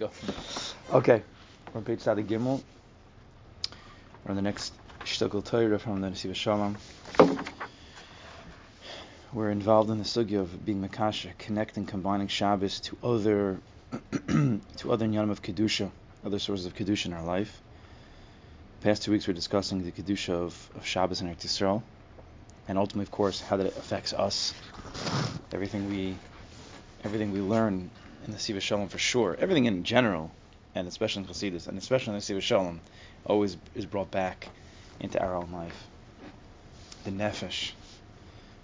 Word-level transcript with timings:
Let's 0.00 0.74
go. 0.90 0.96
Okay, 0.98 1.22
we're 1.72 1.78
on 1.78 1.84
page 1.84 2.00
Sadi 2.00 2.24
Gimel. 2.24 2.60
We're 4.24 4.30
on 4.30 4.36
the 4.36 4.42
next 4.42 4.72
Shtukal 5.04 5.44
Torah 5.44 5.78
from 5.78 6.00
the 6.00 6.08
Nesivos 6.08 6.34
Shalom. 6.34 6.76
We're 9.32 9.50
involved 9.50 9.90
in 9.90 9.98
the 9.98 10.04
sugya 10.04 10.40
of 10.40 10.64
being 10.64 10.82
Makasha, 10.82 11.36
connecting, 11.38 11.86
combining 11.86 12.26
Shabbos 12.26 12.80
to 12.80 12.96
other 13.04 13.60
to 14.10 14.92
other 14.92 15.06
Nyanim 15.06 15.30
of 15.30 15.42
Kedusha, 15.42 15.90
other 16.24 16.40
sources 16.40 16.66
of 16.66 16.74
Kedusha 16.74 17.06
in 17.06 17.12
our 17.12 17.24
life. 17.24 17.60
The 18.80 18.86
past 18.86 19.04
two 19.04 19.12
weeks 19.12 19.28
we're 19.28 19.34
discussing 19.34 19.84
the 19.84 19.92
Kedusha 19.92 20.30
of, 20.30 20.70
of 20.74 20.84
Shabbos 20.84 21.20
and 21.20 21.30
Eretz 21.30 21.46
Yisrael, 21.46 21.82
and 22.66 22.78
ultimately, 22.78 23.04
of 23.04 23.12
course, 23.12 23.40
how 23.40 23.58
that 23.58 23.66
affects 23.66 24.12
us. 24.12 24.54
Everything 25.52 25.88
we 25.88 26.16
everything 27.04 27.32
we 27.32 27.40
learn 27.40 27.90
in 28.24 28.32
the 28.32 28.38
Siva 28.38 28.60
Shalom 28.60 28.88
for 28.88 28.98
sure. 28.98 29.36
Everything 29.38 29.66
in 29.66 29.84
general, 29.84 30.30
and 30.74 30.88
especially 30.88 31.22
in 31.22 31.28
Chassidus, 31.28 31.68
and 31.68 31.76
especially 31.76 32.12
in 32.12 32.18
the 32.18 32.22
Siva 32.22 32.40
Shalom, 32.40 32.80
always 33.26 33.56
is 33.74 33.86
brought 33.86 34.10
back 34.10 34.48
into 35.00 35.22
our 35.22 35.36
own 35.36 35.50
life. 35.52 35.86
The 37.04 37.10
nefesh, 37.10 37.72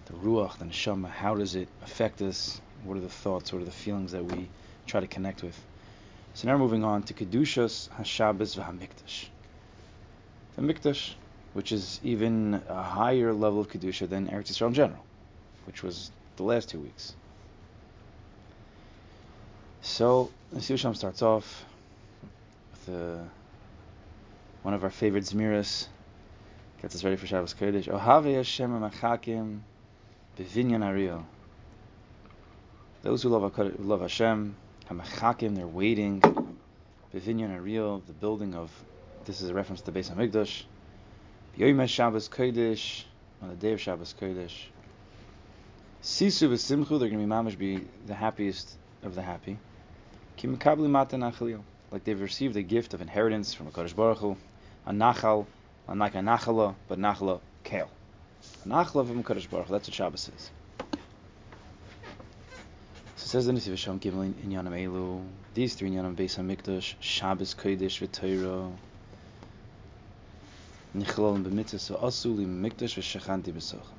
the 0.07 0.15
ruach, 0.15 0.59
the 0.59 0.65
neshama, 0.65 1.09
how 1.09 1.34
does 1.34 1.55
it 1.55 1.69
affect 1.83 2.23
us? 2.23 2.61
What 2.84 2.97
are 2.97 3.01
the 3.01 3.11
thoughts? 3.11 3.53
What 3.53 3.61
are 3.61 3.67
the 3.67 3.70
feelings 3.70 4.12
that 4.12 4.25
we 4.25 4.48
try 4.87 5.01
to 5.01 5.07
connect 5.07 5.43
with? 5.43 5.61
So 6.34 6.48
now 6.48 6.55
we're 6.55 6.61
moving 6.61 6.84
on 6.84 7.03
to 7.05 7.15
Kedushas 7.15 7.91
HaShabbos 7.91 8.56
V'HaMikdash. 8.56 9.27
The 10.56 10.62
Mikdash, 10.62 11.12
which 11.53 11.73
is 11.73 12.01
even 12.03 12.62
a 12.69 12.83
higher 12.83 13.33
level 13.34 13.61
of 13.61 13.69
Kedusha 13.69 14.09
than 14.09 14.29
Eretz 14.29 14.51
Yisrael 14.51 14.69
in 14.69 14.75
general, 14.75 15.05
which 15.67 15.83
was 15.83 16.11
the 16.37 16.45
last 16.45 16.70
two 16.70 16.81
weeks. 16.81 17.15
So, 19.83 20.30
the 20.52 20.61
Sivasham 20.61 20.95
starts 20.95 21.23
off 21.23 21.65
with 22.73 22.95
uh, 22.95 23.23
one 24.62 24.75
of 24.75 24.84
our 24.84 24.91
favorite 24.91 25.25
Zmiras, 25.25 25.86
gets 26.83 26.95
us 26.95 27.03
ready 27.03 27.17
for 27.17 27.27
Shabbos 27.27 27.55
Kodesh. 27.55 27.89
Ohave 27.89 28.34
Hashem 28.36 28.70
Machakim 28.78 29.61
Bevinyan 30.39 30.84
Ariel. 30.84 31.25
Those 33.03 33.23
who 33.23 33.31
love, 33.31 33.58
love 33.78 34.03
Hashem, 34.03 34.55
Hamachakim, 34.91 35.56
they're 35.56 35.67
waiting. 35.67 36.20
Bevinyan 37.14 37.51
Ariel, 37.51 38.03
the 38.06 38.12
building 38.12 38.55
of, 38.55 38.70
this 39.25 39.41
is 39.41 39.48
a 39.48 39.55
reference 39.55 39.81
to 39.83 39.92
Beis 39.92 40.14
HaMikdash. 40.14 40.64
B'yoyim 41.56 41.89
Shabbos 41.89 42.28
Kodesh, 42.28 43.05
on 43.41 43.48
the 43.48 43.55
day 43.55 43.73
of 43.73 43.81
Shabbos 43.81 44.14
Kodesh. 44.20 44.53
Sisu 46.03 46.51
v'simchu, 46.51 47.01
they're 47.01 47.08
going 47.08 47.12
to 47.12 47.19
be 47.19 47.25
mamish, 47.25 47.56
be 47.56 47.86
the 48.06 48.14
happiest 48.14 48.77
of 49.03 49.14
the 49.14 49.23
happy. 49.23 49.58
Like 50.42 52.05
they've 52.05 52.20
received 52.20 52.56
a 52.56 52.62
gift 52.62 52.94
of 52.94 53.02
inheritance 53.02 53.52
from 53.52 53.66
a 53.66 53.70
Kodesh 53.70 53.94
Baruch 53.94 54.19
Hu, 54.19 54.36
a 54.86 54.91
nachal, 54.91 55.46
unlike 55.86 56.14
a 56.14 56.19
nachala, 56.19 56.74
but 56.88 56.98
nachala 56.98 57.41
kale. 57.62 57.91
A 58.64 58.68
nachala 58.68 59.06
from 59.06 59.22
Kodesh 59.22 59.50
Baruch 59.50 59.66
Hu, 59.66 59.72
that's 59.72 59.88
what 59.88 59.94
Shabbos 59.94 60.30
is. 60.34 60.50
So 63.16 63.24
it 63.24 63.28
says 63.28 63.46
the 63.46 63.52
Nisiv 63.52 63.70
Hashem 63.70 64.00
Gimel 64.00 64.42
in 64.42 64.50
Yanam 64.50 64.72
Elu, 64.72 65.28
these 65.52 65.74
three 65.74 65.91
Yanam 65.91 66.16
Beis 66.16 66.38
HaMikdash, 66.38 66.94
Shabbos 67.00 67.55
Kodesh 67.55 68.00
v'Torah, 68.00 68.72
Nichlal 70.96 71.44
b'mitzvahs 71.44 71.91
v'asu 71.94 72.34
li 72.34 72.46
mikdash 72.46 72.96
v'shachanti 72.96 73.52
b'socham. 73.52 73.98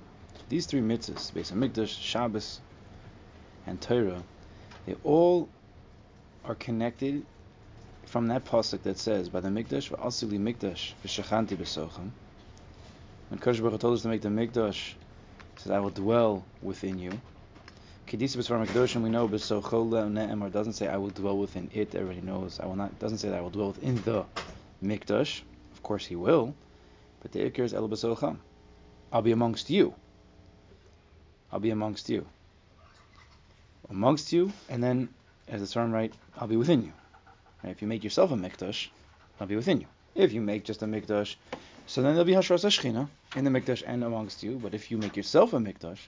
These 0.49 0.65
three 0.65 0.81
mitzvahs, 0.81 1.31
Beis 1.33 1.51
HaMikdash, 1.51 2.01
Shabbos, 2.01 2.61
and 3.67 3.79
Torah, 3.79 4.23
they 4.87 4.95
all 5.03 5.47
are 6.43 6.55
connected 6.55 7.25
from 8.05 8.27
that 8.27 8.45
pasuk 8.45 8.81
that 8.83 8.97
says, 8.97 9.29
"By 9.29 9.41
the 9.41 9.49
mikdash 9.49 9.89
v'asili 9.91 10.39
mikdash 10.39 10.93
v'shachanti 11.03 11.57
b'socham." 11.57 12.11
When 13.29 13.39
Kodesh 13.39 13.61
Baruch 13.61 13.79
told 13.79 13.93
us 13.95 14.01
to 14.01 14.07
make 14.07 14.21
the 14.21 14.29
mikdash, 14.29 14.93
he 14.93 15.57
said, 15.57 15.71
"I 15.71 15.79
will 15.79 15.91
dwell 15.91 16.45
within 16.61 16.97
you." 16.99 17.21
Kedisa 18.07 18.37
b'svar 18.37 18.65
mikdash, 18.67 19.01
we 19.01 19.09
know 19.09 19.27
b'sochola 19.27 20.11
ne'emar 20.11 20.51
doesn't 20.51 20.73
say 20.73 20.87
I 20.87 20.97
will 20.97 21.11
dwell 21.11 21.37
within 21.37 21.69
it. 21.73 21.95
Everybody 21.95 22.21
knows 22.25 22.59
I 22.59 22.65
will 22.65 22.75
not. 22.75 22.97
Doesn't 22.99 23.19
say 23.19 23.29
that 23.29 23.37
I 23.37 23.41
will 23.41 23.51
dwell 23.51 23.67
within 23.69 24.01
the 24.01 24.25
mikdash. 24.83 25.43
Of 25.71 25.83
course, 25.83 26.05
he 26.05 26.15
will, 26.15 26.55
but 27.21 27.31
the 27.31 27.49
ikar 27.49 27.63
is 27.63 27.73
el 27.73 27.87
b'socham. 27.87 28.39
I'll 29.11 29.21
be 29.21 29.31
amongst 29.31 29.69
you. 29.69 29.93
I'll 31.51 31.59
be 31.59 31.69
amongst 31.69 32.09
you. 32.09 32.25
Amongst 33.89 34.33
you, 34.33 34.53
and 34.69 34.83
then 34.83 35.09
as 35.47 35.61
the 35.61 35.67
Svarim 35.67 35.91
write, 35.91 36.13
I'll 36.37 36.47
be 36.47 36.57
within 36.57 36.83
you. 36.83 36.93
Right? 37.63 37.71
If 37.71 37.81
you 37.81 37.87
make 37.87 38.03
yourself 38.03 38.31
a 38.31 38.35
mikdash, 38.35 38.87
I'll 39.39 39.47
be 39.47 39.55
within 39.55 39.81
you. 39.81 39.87
If 40.15 40.33
you 40.33 40.41
make 40.41 40.65
just 40.65 40.81
a 40.83 40.85
mikdash, 40.85 41.35
so 41.87 42.01
then 42.01 42.13
there'll 42.13 42.25
be 42.25 42.33
hashras 42.33 42.65
shechina 42.65 43.07
in 43.35 43.43
the 43.43 43.49
mikdash 43.49 43.83
and 43.85 44.03
amongst 44.03 44.43
you. 44.43 44.59
But 44.61 44.73
if 44.73 44.91
you 44.91 44.97
make 44.97 45.17
yourself 45.17 45.53
a 45.53 45.57
mikdash, 45.57 45.99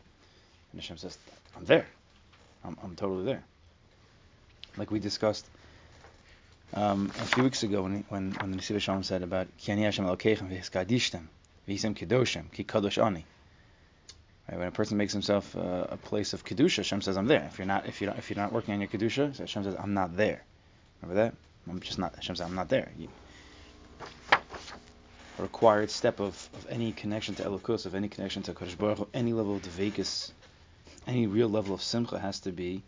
and 0.72 0.82
Hashem 0.82 0.98
says, 0.98 1.18
I'm 1.56 1.66
there. 1.66 1.88
I'm, 2.64 2.78
I'm 2.84 2.96
totally 2.96 3.26
there. 3.26 3.44
Like 4.78 4.92
we 4.92 5.00
discussed 5.00 5.46
um, 6.74 7.12
a 7.20 7.26
few 7.26 7.44
weeks 7.44 7.64
ago 7.64 7.84
when 7.84 8.04
when, 8.10 8.32
when 8.32 8.52
the 8.52 8.58
Nesiv 8.58 8.80
Shalom 8.82 9.04
said 9.04 9.22
about 9.22 9.48
Ki 9.58 9.74
Hashem 9.74 10.06
Elokechem 10.06 10.50
v'hiskadishtem 10.50 11.28
v'hisem 11.68 11.96
kedoshim 11.96 12.52
ki 12.52 12.64
kadosh 12.64 13.04
ani. 13.04 13.26
Right, 14.50 14.60
when 14.60 14.68
a 14.68 14.72
person 14.72 14.98
makes 14.98 15.14
himself 15.14 15.56
uh, 15.56 15.88
a 15.90 15.98
place 15.98 16.34
of 16.34 16.44
kedusha, 16.44 16.78
Hashem 16.78 17.02
says, 17.02 17.18
"I'm 17.18 17.28
there." 17.28 17.46
If 17.46 17.58
you're 17.60 17.68
not, 17.68 17.88
if 17.88 18.02
you 18.02 18.10
if 18.10 18.30
you're 18.30 18.38
not 18.38 18.52
working 18.52 18.74
on 18.74 18.82
your 18.82 18.90
kedusha, 18.90 19.38
Hashem 19.38 19.64
says, 19.64 19.76
"I'm 19.80 19.94
not 19.94 20.18
there." 20.18 20.44
Remember 21.02 21.24
that? 21.24 21.36
I'm 21.70 21.80
just 21.80 21.98
not. 21.98 22.16
Hashem 22.16 22.36
says, 22.36 22.46
"I'm 22.46 22.56
not 22.56 22.68
there." 22.68 22.92
You, 22.98 23.08
a 25.40 25.42
required 25.42 25.90
step 25.92 26.20
of, 26.20 26.50
of 26.54 26.68
any 26.70 26.92
connection 26.92 27.36
to 27.36 27.44
Elokus, 27.44 27.86
of 27.86 27.96
any 27.96 28.10
connection 28.10 28.44
to 28.44 28.54
Kodesh 28.54 28.78
Baruch 28.78 28.98
Hu, 28.98 29.08
any 29.14 29.32
level 29.32 29.56
of 29.56 29.62
Devekus, 29.62 30.32
any 31.08 31.26
real 31.26 31.50
level 31.50 31.74
of 31.74 31.82
Simcha 31.82 32.20
has 32.20 32.42
to 32.42 32.52
be 32.52 32.84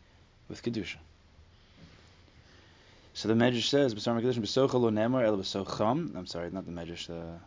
with 0.50 0.62
kedusha. 0.62 0.98
So 3.14 3.30
the 3.30 3.34
Medrash 3.34 3.70
says, 3.70 3.96
"B'sar 3.96 4.22
Mekadosh 4.22 4.40
b'socha 4.40 4.74
lo 4.74 4.90
nemar 4.90 5.24
el 5.24 5.38
b'socham." 5.38 6.18
I'm 6.18 6.28
sorry, 6.28 6.52
not 6.52 6.66
the 6.66 6.74
Medrash, 6.74 7.08
the 7.08 7.40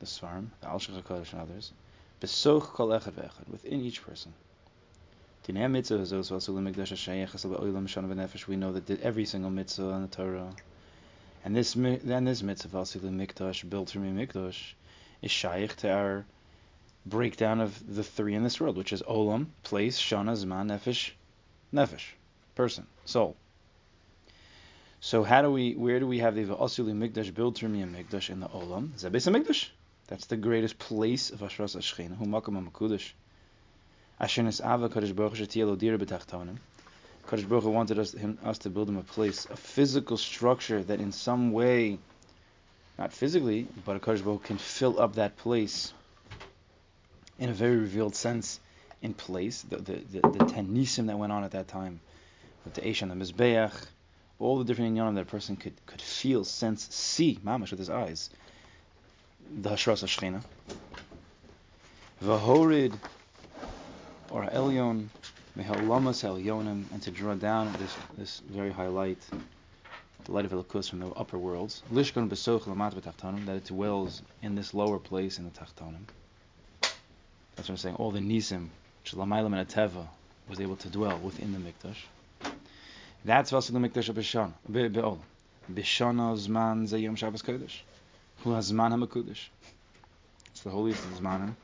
the 0.00 0.06
Svarim, 0.06 0.48
the 0.60 0.68
Al 0.68 0.78
and 0.78 1.40
others. 1.40 1.72
Besoch 2.20 2.72
kol 2.72 2.88
echad 2.88 3.12
ve'echad, 3.12 3.48
within 3.48 3.80
each 3.80 4.02
person. 4.02 4.32
We 5.46 5.52
know 5.54 5.68
that 8.72 9.00
every 9.02 9.24
single 9.26 9.50
mitzvah 9.50 9.90
in 9.90 10.02
the 10.02 10.08
Torah, 10.08 10.54
and 11.44 11.54
this 11.54 11.74
then 11.74 12.24
this 12.24 12.42
mitzvah 12.42 12.78
Asilu 12.78 13.10
Mikdash 13.10 13.68
built 13.68 13.90
from 13.90 14.16
Mikdash 14.16 14.74
is 15.20 15.30
shaykh 15.30 15.76
to 15.76 15.90
our 15.92 16.24
breakdown 17.04 17.60
of 17.60 17.94
the 17.94 18.02
three 18.02 18.34
in 18.34 18.42
this 18.42 18.58
world, 18.58 18.78
which 18.78 18.92
is 18.94 19.02
Olam, 19.02 19.48
place, 19.62 20.00
Shana, 20.00 20.32
Zman, 20.32 20.68
Nefesh, 20.70 21.10
Nefesh, 21.74 22.14
person, 22.54 22.86
soul. 23.04 23.36
So 25.00 25.22
how 25.22 25.42
do 25.42 25.50
we, 25.50 25.74
where 25.74 26.00
do 26.00 26.06
we 26.06 26.20
have 26.20 26.34
the 26.34 26.44
Asilu 26.44 26.94
Mikdash 26.94 27.34
built 27.34 27.58
from 27.58 27.74
Mikdash 27.74 28.30
in 28.30 28.40
the 28.40 28.48
Olam? 28.48 28.92
Zabes 28.98 29.28
Mikdash. 29.30 29.68
That's 30.06 30.26
the 30.26 30.36
greatest 30.36 30.78
place 30.78 31.30
of 31.30 31.40
Ashras 31.40 31.76
Ashchina, 31.76 32.16
Hu 32.16 32.26
Makam 32.26 32.62
HaMakudash. 32.62 33.12
Asher 34.20 34.42
Ava 34.42 34.90
Kadosh 34.90 35.16
Baruch 35.16 35.36
Hu 35.36 35.46
Shetiyah 35.46 35.66
Lo 35.66 35.76
Dira 35.76 35.96
B'Tachtonim. 35.96 36.58
Kadosh 37.26 37.48
Baruch 37.48 37.64
wanted 37.64 37.98
us, 37.98 38.12
him, 38.12 38.38
us 38.44 38.58
to 38.58 38.70
build 38.70 38.90
him 38.90 38.98
a 38.98 39.02
place, 39.02 39.46
a 39.46 39.56
physical 39.56 40.18
structure 40.18 40.82
that 40.82 41.00
in 41.00 41.10
some 41.10 41.52
way, 41.52 41.98
not 42.98 43.14
physically, 43.14 43.66
but 43.86 44.02
Kadosh 44.02 44.22
Baruch 44.22 44.44
can 44.44 44.58
fill 44.58 45.00
up 45.00 45.14
that 45.14 45.38
place 45.38 45.94
in 47.38 47.48
a 47.48 47.54
very 47.54 47.76
revealed 47.76 48.14
sense 48.14 48.60
in 49.00 49.14
place. 49.14 49.62
The 49.62 49.76
the, 49.78 49.92
the, 49.92 50.20
the 50.20 50.44
ten 50.44 50.68
nisim 50.68 51.06
that 51.06 51.18
went 51.18 51.32
on 51.32 51.44
at 51.44 51.52
that 51.52 51.68
time, 51.68 52.00
with 52.66 52.74
the 52.74 52.82
Eish 52.82 53.00
and 53.00 53.10
the 53.10 53.14
Mizbeach, 53.14 53.72
all 54.38 54.58
the 54.58 54.64
different 54.64 54.94
inyanim 54.94 55.14
that 55.14 55.22
a 55.22 55.24
person 55.24 55.56
could, 55.56 55.74
could 55.86 56.02
feel, 56.02 56.44
sense, 56.44 56.94
see, 56.94 57.38
mamash 57.42 57.70
with 57.70 57.78
his 57.78 57.88
eyes 57.88 58.28
the 59.62 59.70
Hashras 59.70 60.02
Hashchina. 60.02 60.42
Vahorid, 62.22 62.94
or 64.30 64.44
Elyon, 64.44 65.08
Mehalamas 65.58 66.22
Elyonim, 66.24 66.84
and 66.92 67.02
to 67.02 67.10
draw 67.10 67.34
down 67.34 67.72
this 67.78 67.94
this 68.16 68.42
very 68.48 68.70
high 68.70 68.88
light, 68.88 69.18
the 70.24 70.32
light 70.32 70.44
of 70.44 70.52
Elikus 70.52 70.88
from 70.88 71.00
the 71.00 71.08
upper 71.08 71.38
worlds. 71.38 71.82
Lishkon 71.92 72.28
Besoch 72.28 72.62
Lamat 72.62 72.94
B'Tachtonim, 72.94 73.46
that 73.46 73.56
it 73.56 73.64
dwells 73.64 74.22
in 74.42 74.54
this 74.54 74.72
lower 74.72 74.98
place 74.98 75.38
in 75.38 75.44
the 75.44 75.50
Tachtonim. 75.50 76.06
That's 77.56 77.68
what 77.68 77.70
I'm 77.70 77.76
saying. 77.76 77.96
All 77.96 78.10
the 78.10 78.20
Nisim, 78.20 78.68
which 79.02 79.12
Lamaylam 79.12 79.58
and 79.58 79.68
Ateva 79.68 80.06
was 80.48 80.60
able 80.60 80.76
to 80.76 80.88
dwell 80.88 81.18
within 81.18 81.52
the 81.52 81.58
Mikdash. 81.58 81.96
That's 83.24 83.50
Vasik 83.52 83.72
the 83.72 83.78
Mikdash 83.78 84.08
of 84.08 84.16
Bishana, 84.16 84.52
Be'ol. 84.70 85.18
Bishana 85.72 86.36
Zman 86.36 86.88
Zayom 86.88 87.16
Shabbos 87.16 87.42
Kodesh. 87.42 87.80
Who 88.44 88.52
has 88.52 88.70
Zman 88.70 88.92
HaMakudish. 88.92 89.48
It's 90.50 90.60
the 90.60 90.68
holiest 90.68 91.02
of 91.02 91.12
Zmanim. 91.12 91.54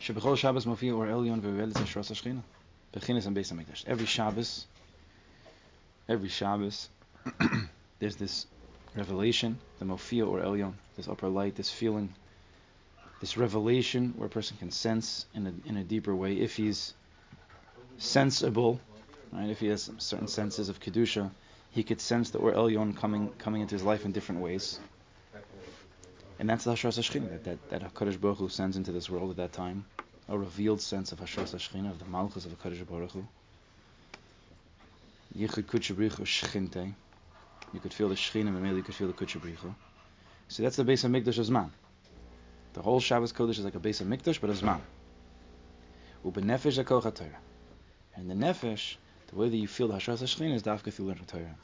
Shebechol 0.00 0.38
Shabbos 0.38 0.64
Mofia 0.64 0.96
or 0.96 1.06
Elyon 1.06 1.42
Ve'uelis 1.42 1.74
Hashras 1.74 2.10
Hashchina. 2.10 2.40
Bechinis 2.94 3.26
and 3.26 3.36
Beis 3.36 3.52
HaMikdash. 3.52 3.84
Every 3.86 4.06
Shabbos, 4.06 4.64
every 6.08 6.30
Shabbos, 6.30 6.88
there's 7.98 8.16
this 8.16 8.46
revelation, 8.96 9.58
the 9.78 9.84
Mofia 9.84 10.26
or 10.26 10.40
Elyon, 10.40 10.72
this 10.96 11.06
upper 11.06 11.28
light, 11.28 11.54
this 11.54 11.70
feeling, 11.70 12.14
this 13.20 13.36
revelation 13.36 14.14
where 14.16 14.28
a 14.28 14.30
person 14.30 14.56
can 14.56 14.70
sense 14.70 15.26
in 15.34 15.46
a, 15.46 15.68
in 15.68 15.76
a 15.76 15.84
deeper 15.84 16.16
way 16.16 16.32
if 16.32 16.56
he's 16.56 16.94
sensible, 17.98 18.80
right? 19.32 19.50
If 19.50 19.60
he 19.60 19.66
has 19.66 19.90
certain 19.98 20.28
senses 20.28 20.70
of 20.70 20.80
kedusha, 20.80 21.30
he 21.70 21.82
could 21.82 22.00
sense 22.00 22.30
the 22.30 22.38
Or 22.38 22.52
Elyon 22.52 22.96
coming 22.96 23.30
coming 23.38 23.62
into 23.62 23.74
his 23.74 23.84
life 23.84 24.04
in 24.04 24.12
different 24.12 24.40
ways. 24.40 24.80
And 26.38 26.48
that's 26.48 26.64
the 26.64 26.72
Hashras 26.72 26.98
Hashchina 26.98 27.30
that, 27.30 27.44
that, 27.44 27.68
that 27.70 27.94
HaKadosh 27.94 28.20
Baruch 28.20 28.38
Hu 28.38 28.48
sends 28.48 28.76
into 28.76 28.92
this 28.92 29.10
world 29.10 29.30
at 29.30 29.36
that 29.36 29.52
time. 29.52 29.86
A 30.28 30.38
revealed 30.38 30.80
sense 30.80 31.10
of 31.12 31.18
Hashras 31.18 31.54
Hashchina, 31.54 31.90
of 31.90 31.98
the 31.98 32.04
Malchus 32.04 32.46
of 32.46 32.52
HaKadosh 32.52 32.86
Baruch 32.86 33.10
Hu. 33.12 33.26
Yichud. 35.34 36.94
You 37.72 37.80
could 37.80 37.92
feel 37.92 38.08
the 38.08 38.14
Shechina, 38.14 38.56
and 38.56 38.76
you 38.76 38.82
could 38.82 38.94
feel 38.94 39.08
the 39.08 39.12
Kutchabrichu. 39.12 39.74
So 40.48 40.62
that's 40.62 40.76
the 40.76 40.84
base 40.84 41.04
of 41.04 41.10
Mikdash 41.10 41.38
Azman. 41.38 41.70
The 42.72 42.82
whole 42.82 43.00
Shabbos 43.00 43.32
Kodesh 43.32 43.58
is 43.58 43.64
like 43.64 43.74
a 43.74 43.80
base 43.80 44.00
of 44.00 44.06
Mikdash, 44.06 44.40
but 44.40 44.50
Azman. 44.50 44.80
And 48.14 48.30
the 48.30 48.34
Nefesh, 48.34 48.96
the 49.28 49.36
way 49.36 49.48
that 49.48 49.56
you 49.56 49.68
feel 49.68 49.88
the 49.88 49.94
Hashras 49.94 50.22
Hashchina 50.22 50.54
is 50.54 50.62
dafka 50.62 50.92
through 50.92 51.06
learning 51.06 51.24
Torah. 51.26 51.54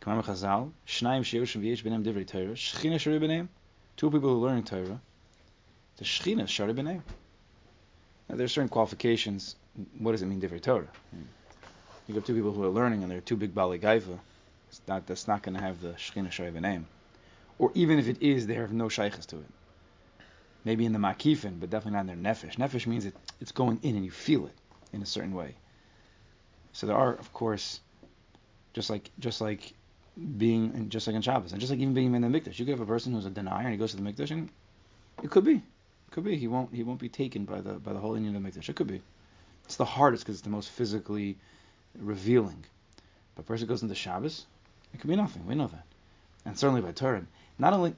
Kamar 0.00 0.22
Chazal, 0.22 0.72
Shnaim 0.86 1.20
Sheyoshim 1.20 1.62
V'yesh 1.62 1.82
B'nem 1.82 2.02
Divrei 2.04 2.26
Torah, 2.26 2.54
Shechina 2.54 2.98
Shari 2.98 3.20
B'nem, 3.20 3.48
two 3.96 4.10
people 4.10 4.30
who 4.30 4.40
learning 4.40 4.64
Torah, 4.64 5.00
the 5.98 6.04
Shechina 6.04 6.48
Shari 6.48 6.72
B'nem. 6.72 7.02
Now 8.28 8.36
there 8.36 8.44
are 8.44 8.48
certain 8.48 8.68
qualifications. 8.68 9.56
What 9.98 10.12
does 10.12 10.22
it 10.22 10.26
mean 10.26 10.40
Divrei 10.40 10.60
Torah? 10.60 10.88
You 12.08 12.14
have 12.14 12.24
two 12.24 12.34
people 12.34 12.52
who 12.52 12.64
are 12.64 12.68
learning 12.68 13.02
and 13.02 13.12
they're 13.12 13.20
two 13.20 13.36
big 13.36 13.54
Bali 13.54 13.78
Gaiva. 13.78 14.18
Not, 14.88 15.06
that's 15.06 15.28
not 15.28 15.42
going 15.42 15.54
to 15.54 15.60
have 15.60 15.80
the 15.80 15.90
Shechina 15.90 16.32
Shari 16.32 16.50
B'nem. 16.50 16.84
Or 17.58 17.70
even 17.74 17.98
if 17.98 18.08
it 18.08 18.22
is, 18.22 18.46
they 18.46 18.54
have 18.54 18.72
no 18.72 18.88
shaykhs 18.88 19.26
to 19.26 19.36
it. 19.36 19.46
Maybe 20.64 20.86
in 20.86 20.92
the 20.92 20.98
Makifin, 20.98 21.60
but 21.60 21.70
definitely 21.70 21.98
not 21.98 22.12
in 22.12 22.22
their 22.22 22.32
Nefesh. 22.34 22.56
Nefesh 22.56 22.86
means 22.86 23.04
it, 23.04 23.14
it's 23.40 23.52
going 23.52 23.78
in 23.82 23.96
and 23.96 24.04
you 24.04 24.10
feel 24.10 24.46
it 24.46 24.54
in 24.92 25.02
a 25.02 25.06
certain 25.06 25.34
way. 25.34 25.54
So 26.72 26.86
there 26.86 26.96
are, 26.96 27.14
of 27.14 27.32
course, 27.32 27.80
just 28.72 28.90
like 28.90 29.10
just 29.18 29.40
like 29.40 29.72
being 30.36 30.88
just 30.88 31.06
like 31.06 31.16
in 31.16 31.22
Shabbos, 31.22 31.52
and 31.52 31.60
just 31.60 31.70
like 31.70 31.80
even 31.80 31.94
being 31.94 32.14
in 32.14 32.22
the 32.22 32.28
Mikdash, 32.28 32.58
you 32.58 32.64
could 32.64 32.72
have 32.72 32.80
a 32.80 32.86
person 32.86 33.12
who's 33.12 33.26
a 33.26 33.30
denier 33.30 33.64
and 33.64 33.72
he 33.72 33.76
goes 33.76 33.92
to 33.92 33.96
the 33.96 34.02
Mikdash, 34.02 34.30
and 34.30 34.50
it 35.22 35.30
could 35.30 35.44
be, 35.44 35.54
it 35.54 36.10
could 36.10 36.24
be 36.24 36.36
he 36.36 36.48
won't 36.48 36.74
he 36.74 36.82
won't 36.82 37.00
be 37.00 37.08
taken 37.08 37.44
by 37.44 37.60
the 37.60 37.74
by 37.74 37.92
the 37.92 37.98
whole 37.98 38.16
union 38.16 38.34
of 38.34 38.42
the 38.42 38.48
Mikdash. 38.48 38.68
It 38.68 38.76
could 38.76 38.86
be. 38.86 39.02
It's 39.64 39.76
the 39.76 39.84
hardest 39.84 40.24
because 40.24 40.36
it's 40.36 40.44
the 40.44 40.50
most 40.50 40.70
physically 40.70 41.38
revealing. 41.98 42.64
But 43.34 43.42
a 43.42 43.44
person 43.46 43.68
goes 43.68 43.82
into 43.82 43.94
Shabbos, 43.94 44.46
it 44.92 45.00
could 45.00 45.08
be 45.08 45.16
nothing. 45.16 45.46
We 45.46 45.54
know 45.54 45.68
that, 45.68 45.84
and 46.44 46.58
certainly 46.58 46.82
by 46.82 46.92
Turin. 46.92 47.28
Not 47.58 47.72
only, 47.72 47.94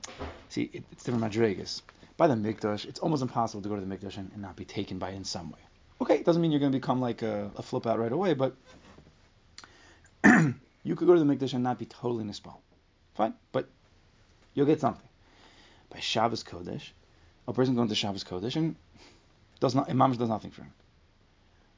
see, 0.48 0.70
it, 0.72 0.84
it's 0.92 1.04
different 1.04 1.24
madrigas. 1.24 1.82
By 2.16 2.26
the 2.28 2.34
Mikdash, 2.34 2.84
it's 2.84 3.00
almost 3.00 3.22
impossible 3.22 3.62
to 3.62 3.68
go 3.68 3.74
to 3.76 3.80
the 3.80 3.92
Mikdash 3.92 4.18
and, 4.18 4.30
and 4.32 4.42
not 4.42 4.56
be 4.56 4.64
taken 4.64 4.98
by 4.98 5.10
it 5.10 5.16
in 5.16 5.24
some 5.24 5.50
way. 5.50 5.58
Okay, 6.00 6.16
it 6.16 6.24
doesn't 6.24 6.42
mean 6.42 6.50
you're 6.50 6.60
going 6.60 6.72
to 6.72 6.78
become 6.78 7.00
like 7.00 7.22
a, 7.22 7.50
a 7.56 7.62
flip 7.62 7.86
out 7.86 7.98
right 7.98 8.12
away, 8.12 8.34
but 8.34 8.54
you 10.24 10.96
could 10.96 11.06
go 11.06 11.14
to 11.14 11.22
the 11.22 11.24
Mikdash 11.24 11.54
and 11.54 11.62
not 11.62 11.78
be 11.78 11.86
totally 11.86 12.24
nispal. 12.24 12.56
Fine, 13.14 13.34
but 13.52 13.68
you'll 14.54 14.66
get 14.66 14.80
something. 14.80 15.08
By 15.90 16.00
Shabbos 16.00 16.42
Kodesh, 16.42 16.90
a 17.46 17.52
person 17.52 17.74
going 17.76 17.88
to 17.88 17.94
Shabbos 17.94 18.24
Kodesh 18.24 18.56
and 18.56 18.74
does 19.60 19.74
not, 19.74 19.88
Imam 19.88 20.12
does 20.12 20.28
nothing 20.28 20.50
for 20.50 20.62
him. 20.62 20.72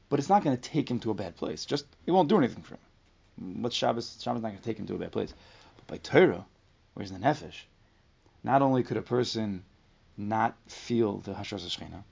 But 0.08 0.18
it's 0.18 0.28
not 0.28 0.44
going 0.44 0.56
to 0.56 0.62
take 0.62 0.90
him 0.90 1.00
to 1.00 1.10
a 1.10 1.14
bad 1.14 1.36
place. 1.36 1.64
Just 1.64 1.84
it 2.06 2.12
won't 2.12 2.28
do 2.28 2.38
anything 2.38 2.62
for 2.62 2.74
him. 2.74 3.62
But 3.62 3.72
Shabbos, 3.72 4.18
Shabbos 4.22 4.42
not 4.42 4.48
going 4.48 4.58
to 4.58 4.64
take 4.64 4.78
him 4.78 4.86
to 4.86 4.94
a 4.94 4.98
bad 4.98 5.12
place. 5.12 5.34
But 5.76 5.86
by 5.86 5.98
Torah, 5.98 6.46
where's 6.94 7.10
the 7.10 7.18
nefesh? 7.18 7.64
Not 8.42 8.62
only 8.62 8.82
could 8.82 8.96
a 8.96 9.02
person 9.02 9.64
not 10.16 10.54
feel 10.68 11.18
the 11.18 11.32
Hashras 11.34 11.66
Hashchina 11.66 12.04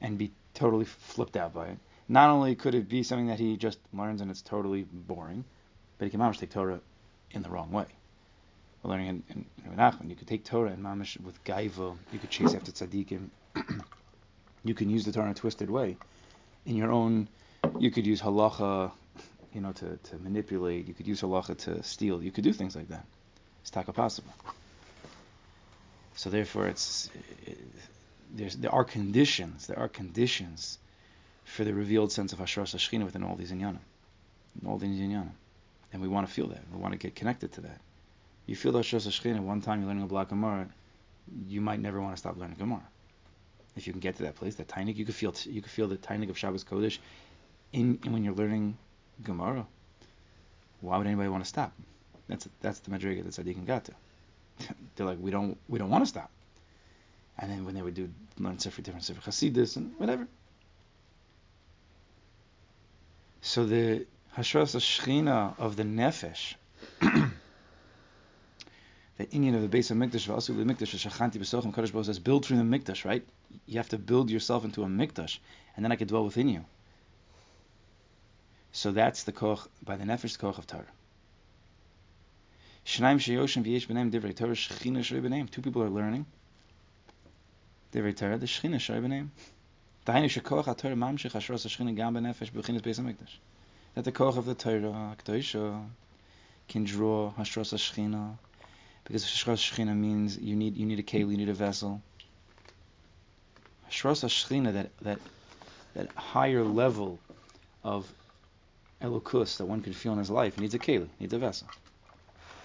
and 0.00 0.18
be 0.18 0.32
totally 0.54 0.84
flipped 0.84 1.36
out 1.36 1.54
by 1.54 1.66
it. 1.66 1.78
Not 2.08 2.30
only 2.30 2.54
could 2.54 2.74
it 2.74 2.88
be 2.88 3.02
something 3.02 3.28
that 3.28 3.38
he 3.38 3.56
just 3.56 3.78
learns 3.92 4.20
and 4.20 4.30
it's 4.30 4.42
totally 4.42 4.82
boring, 4.82 5.44
but 5.98 6.04
he 6.04 6.10
can 6.10 6.20
mamish 6.20 6.38
take 6.38 6.50
Torah 6.50 6.80
in 7.30 7.42
the 7.42 7.48
wrong 7.48 7.70
way. 7.70 7.86
We're 8.82 8.90
learning 8.90 9.06
in, 9.06 9.46
in, 9.64 9.76
Nachman, 9.76 10.10
you 10.10 10.16
could 10.16 10.26
take 10.26 10.44
Torah 10.44 10.70
and 10.70 10.84
mamish 10.84 11.20
with 11.20 11.42
gaiva, 11.44 11.96
you 12.12 12.18
could 12.18 12.30
chase 12.30 12.54
after 12.54 12.72
tzaddikim, 12.72 13.28
you 14.64 14.74
can 14.74 14.90
use 14.90 15.04
the 15.04 15.12
Torah 15.12 15.26
in 15.26 15.32
a 15.32 15.34
twisted 15.34 15.70
way. 15.70 15.96
In 16.66 16.76
your 16.76 16.90
own, 16.90 17.28
you 17.78 17.90
could 17.90 18.06
use 18.06 18.20
halacha, 18.20 18.90
you 19.54 19.60
know, 19.60 19.72
to, 19.72 19.96
to 19.96 20.18
manipulate, 20.18 20.86
you 20.88 20.94
could 20.94 21.06
use 21.06 21.22
halacha 21.22 21.56
to 21.58 21.82
steal, 21.82 22.22
you 22.22 22.32
could 22.32 22.44
do 22.44 22.52
things 22.52 22.74
like 22.74 22.88
that. 22.88 23.06
It's 23.60 23.70
taka 23.70 23.92
possible. 23.92 24.32
So 26.14 26.30
therefore, 26.30 26.66
it's 26.66 27.08
it, 27.46 27.58
there's, 28.34 28.56
there 28.56 28.72
are 28.72 28.84
conditions, 28.84 29.66
there 29.66 29.78
are 29.78 29.88
conditions 29.88 30.78
for 31.44 31.64
the 31.64 31.74
revealed 31.74 32.12
sense 32.12 32.32
of 32.32 32.38
Hashras 32.38 32.74
Hashchina 32.74 33.04
within 33.04 33.22
all 33.22 33.36
these 33.36 33.52
inyanim, 33.52 33.78
all 34.66 34.78
these 34.78 34.98
inyanim, 34.98 35.32
and 35.92 36.00
we 36.00 36.08
want 36.08 36.26
to 36.26 36.32
feel 36.32 36.46
that. 36.48 36.62
We 36.72 36.78
want 36.78 36.92
to 36.92 36.98
get 36.98 37.14
connected 37.14 37.52
to 37.52 37.60
that. 37.62 37.80
You 38.46 38.56
feel 38.56 38.72
the 38.72 38.80
Hashras 38.80 39.06
Hashchina 39.06 39.40
one 39.40 39.60
time 39.60 39.80
you're 39.80 39.88
learning 39.88 40.04
a 40.04 40.06
block 40.06 40.30
Gemara, 40.30 40.68
you 41.46 41.60
might 41.60 41.80
never 41.80 42.00
want 42.00 42.16
to 42.16 42.20
stop 42.20 42.36
learning 42.36 42.56
Gemara. 42.58 42.82
If 43.76 43.86
you 43.86 43.92
can 43.92 44.00
get 44.00 44.16
to 44.16 44.24
that 44.24 44.36
place, 44.36 44.54
that 44.56 44.68
tainik, 44.68 44.96
you 44.96 45.04
could 45.04 45.14
feel 45.14 45.34
you 45.44 45.62
could 45.62 45.70
feel 45.70 45.88
the 45.88 45.96
tainik 45.96 46.28
of 46.28 46.36
Shabbos 46.36 46.64
Kodesh 46.64 46.98
in, 47.72 47.98
in 48.04 48.12
when 48.12 48.24
you're 48.24 48.34
learning 48.34 48.76
Gemara. 49.22 49.66
Why 50.80 50.98
would 50.98 51.06
anybody 51.06 51.28
want 51.28 51.44
to 51.44 51.48
stop? 51.48 51.72
That's 52.28 52.48
that's 52.60 52.80
the 52.80 52.90
madriga 52.90 53.22
that 53.24 53.32
Tzaddikim 53.32 53.66
got 53.66 53.84
to. 53.84 53.92
They're 54.96 55.06
like, 55.06 55.18
we 55.20 55.30
don't 55.30 55.56
we 55.68 55.78
don't 55.78 55.90
want 55.90 56.02
to 56.02 56.08
stop. 56.08 56.30
And 57.42 57.50
then 57.50 57.64
when 57.64 57.74
they 57.74 57.82
would 57.82 57.94
do 57.94 58.08
learn 58.38 58.60
Sefer 58.60 58.82
different 58.82 59.04
Sefer 59.04 59.20
Hasidus 59.20 59.76
and 59.76 59.98
whatever. 59.98 60.28
So 63.40 63.66
the 63.66 64.06
Hashras 64.36 64.76
Shechina 64.76 65.58
of 65.58 65.74
the 65.74 65.82
Nefesh, 65.82 66.54
the 67.00 67.32
Indian 69.32 69.56
of 69.56 69.62
the 69.62 69.68
base 69.68 69.90
of 69.90 69.96
Mikdash, 69.96 70.32
also 70.32 70.52
the 70.52 70.62
Mikdash, 70.62 70.94
Shachanti 70.94 71.38
B'Sochem, 71.38 71.74
Kadosh 71.74 71.92
Baruch 71.92 72.06
says, 72.06 72.20
build 72.20 72.46
through 72.46 72.58
the 72.58 72.62
Mikdash, 72.62 73.04
right? 73.04 73.26
You 73.66 73.78
have 73.78 73.88
to 73.88 73.98
build 73.98 74.30
yourself 74.30 74.64
into 74.64 74.84
a 74.84 74.86
Mikdash, 74.86 75.40
and 75.74 75.84
then 75.84 75.90
I 75.90 75.96
can 75.96 76.06
dwell 76.06 76.24
within 76.24 76.48
you. 76.48 76.64
So 78.70 78.92
that's 78.92 79.24
the 79.24 79.32
koch, 79.32 79.68
by 79.84 79.96
the 79.96 80.04
Nefesh, 80.04 80.38
koch 80.38 80.58
of 80.58 80.68
Torah. 80.68 80.86
Two 82.84 83.02
people 85.62 85.82
are 85.82 85.90
learning. 85.90 86.26
The 87.92 88.00
Shechina 88.00 88.76
HaShechina 90.06 91.94
Gam 91.94 92.14
Beis 92.14 92.98
HaMikdash. 92.98 93.36
That 93.94 94.04
the 94.04 94.12
koch 94.12 94.38
of 94.38 94.46
the 94.46 94.54
Torah, 94.54 95.14
Kedosha, 95.22 95.84
can 96.68 96.84
draw 96.84 97.32
Hashros. 97.38 98.38
Because 99.04 99.24
Hashros 99.24 99.94
means 99.94 100.38
you 100.38 100.56
need 100.56 100.76
you 100.78 100.86
need 100.86 101.00
a 101.00 101.02
keli, 101.02 101.32
you 101.32 101.36
need 101.36 101.50
a 101.50 101.54
vessel. 101.54 102.00
Hashros 103.90 104.24
HaShechina, 104.24 104.72
that, 104.72 104.90
that, 105.02 105.18
that 105.92 106.10
higher 106.12 106.64
level 106.64 107.18
of 107.84 108.10
elokus 109.02 109.58
that 109.58 109.66
one 109.66 109.82
can 109.82 109.92
feel 109.92 110.14
in 110.14 110.18
his 110.18 110.30
life, 110.30 110.58
needs 110.58 110.72
a 110.72 110.78
keli, 110.78 111.08
needs 111.20 111.34
a 111.34 111.38
vessel. 111.38 111.68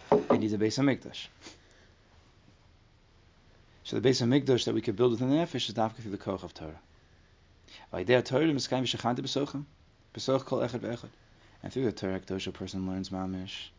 It 0.09 0.39
needs 0.39 0.53
a 0.53 0.57
base 0.57 0.77
of 0.77 0.85
mikdash. 0.85 1.27
So 3.87 3.95
the 3.95 4.01
base 4.01 4.19
of 4.19 4.27
mikdash 4.27 4.65
that 4.65 4.75
we 4.75 4.81
could 4.81 4.97
build 4.97 5.11
within 5.11 5.29
the 5.29 5.37
nefesh 5.37 5.69
is 5.69 5.73
dafka 5.73 6.01
through 6.01 6.11
the 6.11 6.17
koch 6.17 6.43
of 6.43 6.53
Torah. 6.53 6.77
Torah 7.93 8.03
b'soch 8.03 10.45
kol 10.45 10.59
echad 10.59 10.81
v'echad. 10.81 11.07
And 11.63 11.71
through 11.71 11.85
the 11.85 11.93
Torah, 11.93 12.17
a 12.17 12.51
person 12.51 12.85
learns 12.85 13.11
mamish. 13.11 13.69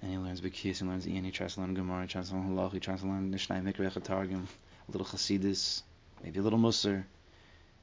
And 0.00 0.12
he 0.12 0.18
learns 0.18 0.40
Bekis, 0.40 0.78
he 0.78 0.86
learns 0.86 1.08
Ian, 1.08 1.24
he 1.24 1.32
tries 1.32 1.54
to 1.54 1.62
learn 1.62 1.74
Gemara, 1.74 2.02
he 2.02 2.06
tries 2.06 2.28
to 2.28 2.36
learn 2.36 2.54
Halach, 2.54 2.74
he 2.74 2.78
tries 2.78 3.00
to 3.00 3.08
learn 3.08 3.32
Nishnai 3.32 3.60
Mikra 3.64 4.00
Targum, 4.00 4.46
a 4.88 4.92
little 4.92 5.08
Chasidus, 5.08 5.82
maybe 6.22 6.38
a 6.38 6.42
little 6.42 6.60
Musar. 6.60 7.02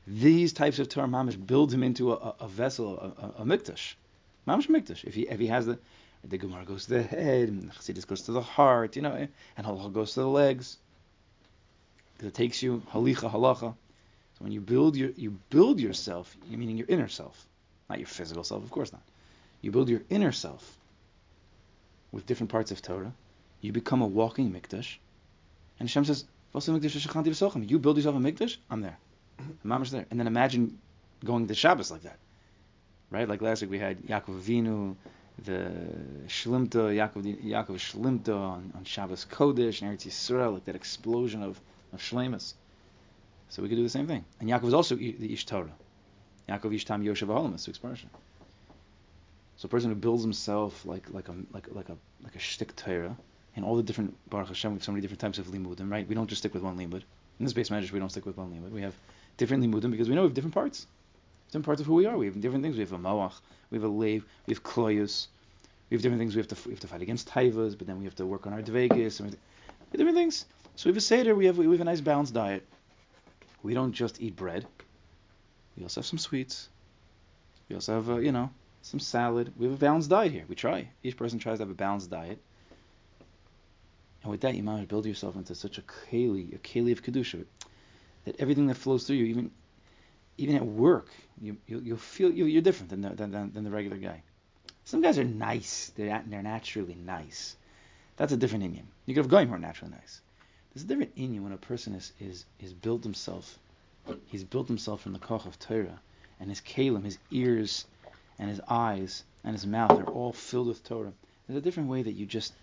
These 0.07 0.53
types 0.53 0.79
of 0.79 0.87
Torah 0.87 1.07
mamish 1.07 1.45
build 1.45 1.73
him 1.73 1.83
into 1.83 2.13
a, 2.13 2.35
a 2.39 2.47
vessel, 2.47 2.97
a, 2.97 3.25
a, 3.25 3.41
a 3.41 3.45
mikdash. 3.45 3.95
Mamish 4.47 4.69
mikdash. 4.69 5.03
If 5.03 5.15
he 5.15 5.27
if 5.27 5.41
he 5.41 5.47
has 5.47 5.65
the 5.65 5.79
the 6.23 6.37
Gemara 6.37 6.65
goes 6.65 6.85
to 6.85 6.91
the 6.91 7.03
head, 7.03 7.49
and 7.49 7.63
the 7.63 7.67
Chassidus 7.73 8.07
goes 8.07 8.21
to 8.23 8.31
the 8.31 8.41
heart, 8.41 8.95
you 8.95 9.01
know, 9.01 9.27
and 9.57 9.65
halacha 9.65 9.93
goes 9.93 10.13
to 10.13 10.21
the 10.21 10.27
legs. 10.27 10.77
Because 12.13 12.27
it 12.29 12.33
takes 12.35 12.61
you 12.61 12.83
halicha 12.91 13.31
halacha. 13.31 13.73
So 14.35 14.39
when 14.39 14.51
you 14.51 14.61
build 14.61 14.95
your 14.95 15.09
you 15.15 15.39
build 15.49 15.79
yourself, 15.79 16.35
meaning 16.49 16.77
your 16.77 16.87
inner 16.87 17.07
self, 17.07 17.45
not 17.89 17.99
your 17.99 18.07
physical 18.07 18.43
self, 18.43 18.63
of 18.63 18.71
course 18.71 18.91
not. 18.91 19.01
You 19.61 19.71
build 19.71 19.89
your 19.89 20.01
inner 20.09 20.31
self 20.31 20.77
with 22.11 22.25
different 22.25 22.51
parts 22.51 22.71
of 22.71 22.81
Torah. 22.81 23.13
You 23.61 23.71
become 23.71 24.01
a 24.01 24.07
walking 24.07 24.51
mikdash, 24.51 24.97
and 25.79 25.87
Hashem 25.89 26.05
says, 26.05 26.25
"You 26.53 26.59
build 26.61 26.83
yourself 26.83 27.15
a 27.15 28.19
mikdash, 28.19 28.57
I'm 28.69 28.81
there, 28.81 28.97
mm-hmm. 29.39 29.71
I'm 29.71 29.83
there." 29.83 30.05
And 30.09 30.19
then 30.19 30.27
imagine 30.27 30.79
going 31.23 31.47
to 31.47 31.53
Shabbos 31.53 31.91
like 31.91 32.03
that. 32.03 32.17
right? 33.11 33.27
Like 33.27 33.41
last 33.41 33.61
week 33.61 33.71
we 33.71 33.79
had 33.79 34.01
Yaakov 34.03 34.41
Avinu, 34.41 34.95
the 35.43 35.71
Shlimta, 36.27 36.91
Yaakov, 36.93 37.43
Yaakov 37.43 37.75
Shlimta 37.75 38.35
on, 38.35 38.71
on 38.75 38.83
Shabbos 38.83 39.25
Kodesh 39.25 39.81
and 39.81 39.91
Eretz 39.91 40.05
Yisrael, 40.05 40.53
like 40.53 40.65
that 40.65 40.75
explosion 40.75 41.41
of, 41.43 41.59
of 41.93 41.99
Shlemus. 41.99 42.53
So 43.49 43.61
we 43.61 43.69
could 43.69 43.75
do 43.75 43.83
the 43.83 43.89
same 43.89 44.07
thing. 44.07 44.23
And 44.39 44.49
Yaakov 44.49 44.67
is 44.67 44.73
also 44.73 44.95
the 44.95 45.33
Ish 45.33 45.45
Torah. 45.45 45.73
Yaakov 46.47 46.73
Ish 46.75 46.85
Tam 46.85 47.03
Yoshev 47.03 47.27
Holamas, 47.27 47.67
expression. 47.67 48.09
So 49.57 49.67
a 49.67 49.69
person 49.69 49.89
who 49.89 49.95
builds 49.95 50.23
himself 50.23 50.85
like 50.85 51.11
like 51.11 51.27
a 51.27 51.35
like 51.53 51.67
like 51.71 51.89
a 51.89 51.97
like 52.23 52.35
a 52.35 52.39
shtick 52.39 52.75
Torah, 52.75 53.15
and 53.55 53.63
all 53.63 53.75
the 53.75 53.83
different 53.83 54.17
Baruch 54.29 54.47
Hashem, 54.47 54.71
we 54.71 54.75
have 54.77 54.83
so 54.83 54.91
many 54.91 55.01
different 55.01 55.19
types 55.19 55.37
of 55.37 55.47
limudim, 55.47 55.91
right? 55.91 56.07
We 56.07 56.15
don't 56.15 56.27
just 56.27 56.41
stick 56.41 56.53
with 56.53 56.63
one 56.63 56.77
limud. 56.77 57.03
In 57.39 57.45
this 57.45 57.53
base 57.53 57.69
measure, 57.69 57.93
we 57.93 57.99
don't 57.99 58.09
stick 58.09 58.25
with 58.25 58.37
one 58.37 58.49
limud. 58.51 58.71
We 58.71 58.81
have 58.81 58.95
different 59.37 59.63
limudim 59.63 59.91
because 59.91 60.09
we 60.09 60.15
know 60.15 60.21
we 60.21 60.27
have 60.29 60.33
different 60.33 60.55
parts, 60.55 60.87
different 61.51 61.65
parts 61.65 61.81
of 61.81 61.87
who 61.87 61.95
we 61.95 62.05
are. 62.05 62.17
We 62.17 62.27
have 62.27 62.39
different 62.39 62.63
things. 62.63 62.75
We 62.75 62.81
have 62.81 62.93
a 62.93 62.97
moach, 62.97 63.33
we 63.69 63.77
have 63.77 63.83
a 63.83 63.89
lave, 63.89 64.25
we 64.47 64.53
have 64.53 64.63
kloyus, 64.63 65.27
we 65.89 65.95
have 65.95 66.01
different 66.01 66.21
things. 66.21 66.35
We 66.35 66.39
have 66.39 66.47
to 66.47 66.57
we 66.65 66.71
have 66.71 66.79
to 66.79 66.87
fight 66.87 67.01
against 67.01 67.27
taivas, 67.27 67.77
but 67.77 67.85
then 67.85 67.99
we 67.99 68.05
have 68.05 68.15
to 68.15 68.25
work 68.25 68.47
on 68.47 68.53
our 68.53 68.61
dvegas, 68.61 69.19
and 69.19 69.35
different 69.91 70.15
things. 70.15 70.45
So 70.77 70.87
we 70.87 70.91
have 70.91 70.97
a 70.97 71.01
seder. 71.01 71.35
We 71.35 71.45
have 71.47 71.57
we 71.57 71.69
have 71.69 71.81
a 71.81 71.83
nice 71.83 72.01
balanced 72.01 72.33
diet. 72.33 72.65
We 73.61 73.73
don't 73.73 73.91
just 73.91 74.21
eat 74.21 74.35
bread. 74.35 74.65
We 75.75 75.83
also 75.83 75.99
have 75.99 76.05
some 76.05 76.17
sweets. 76.17 76.69
We 77.69 77.75
also 77.75 77.95
have, 77.95 78.09
uh, 78.09 78.17
you 78.17 78.31
know, 78.31 78.49
some 78.81 78.99
salad. 78.99 79.53
We 79.57 79.65
have 79.65 79.75
a 79.75 79.77
balanced 79.77 80.09
diet 80.09 80.31
here. 80.31 80.45
We 80.47 80.55
try. 80.55 80.89
Each 81.03 81.15
person 81.15 81.39
tries 81.39 81.59
to 81.59 81.63
have 81.63 81.69
a 81.69 81.75
balanced 81.75 82.09
diet. 82.09 82.39
And 84.23 84.31
with 84.31 84.41
that, 84.41 84.55
you 84.55 84.63
might 84.63 84.87
build 84.87 85.05
yourself 85.05 85.35
into 85.35 85.55
such 85.55 85.77
a 85.77 85.81
keli, 85.81 86.53
a 86.53 86.57
keli 86.59 86.91
of 86.91 87.03
kedusha, 87.03 87.45
that 88.25 88.39
everything 88.39 88.67
that 88.67 88.75
flows 88.75 89.05
through 89.05 89.17
you, 89.17 89.25
even 89.25 89.51
even 90.41 90.55
at 90.55 90.65
work, 90.65 91.07
you 91.39 91.57
you'll, 91.67 91.81
you'll 91.81 91.97
feel 91.97 92.31
you, 92.31 92.57
are 92.57 92.61
different 92.61 92.89
than 92.89 93.01
the, 93.01 93.09
than, 93.09 93.53
than 93.53 93.63
the 93.63 93.69
regular 93.69 93.97
guy. 93.97 94.23
Some 94.83 95.01
guys 95.01 95.19
are 95.19 95.23
nice; 95.23 95.91
they're 95.95 96.23
they're 96.27 96.41
naturally 96.41 96.95
nice. 96.95 97.55
That's 98.17 98.33
a 98.33 98.37
different 98.37 98.65
Indian. 98.65 98.87
You 99.05 99.13
could 99.13 99.23
have 99.25 99.31
going 99.31 99.47
who 99.47 99.53
are 99.53 99.59
naturally 99.59 99.91
nice. 99.91 100.21
There's 100.73 100.83
a 100.83 100.87
different 100.87 101.13
Indian 101.15 101.43
when 101.43 101.53
a 101.53 101.57
person 101.57 101.95
is 101.95 102.13
is 102.19 102.45
is 102.59 102.73
built 102.73 103.03
himself. 103.03 103.59
He's 104.25 104.43
built 104.43 104.67
himself 104.67 105.01
from 105.01 105.13
the 105.13 105.19
koch 105.19 105.45
of 105.45 105.59
Torah, 105.59 105.99
and 106.39 106.49
his 106.49 106.61
kalim, 106.61 107.03
his 107.03 107.17
ears, 107.29 107.85
and 108.39 108.49
his 108.49 108.61
eyes 108.67 109.23
and 109.43 109.53
his 109.53 109.65
mouth 109.65 109.91
are 109.91 110.09
all 110.11 110.33
filled 110.33 110.67
with 110.67 110.83
Torah. 110.83 111.13
There's 111.47 111.57
a 111.57 111.61
different 111.61 111.89
way 111.89 112.03
that 112.03 112.13
you 112.13 112.25
just 112.25 112.53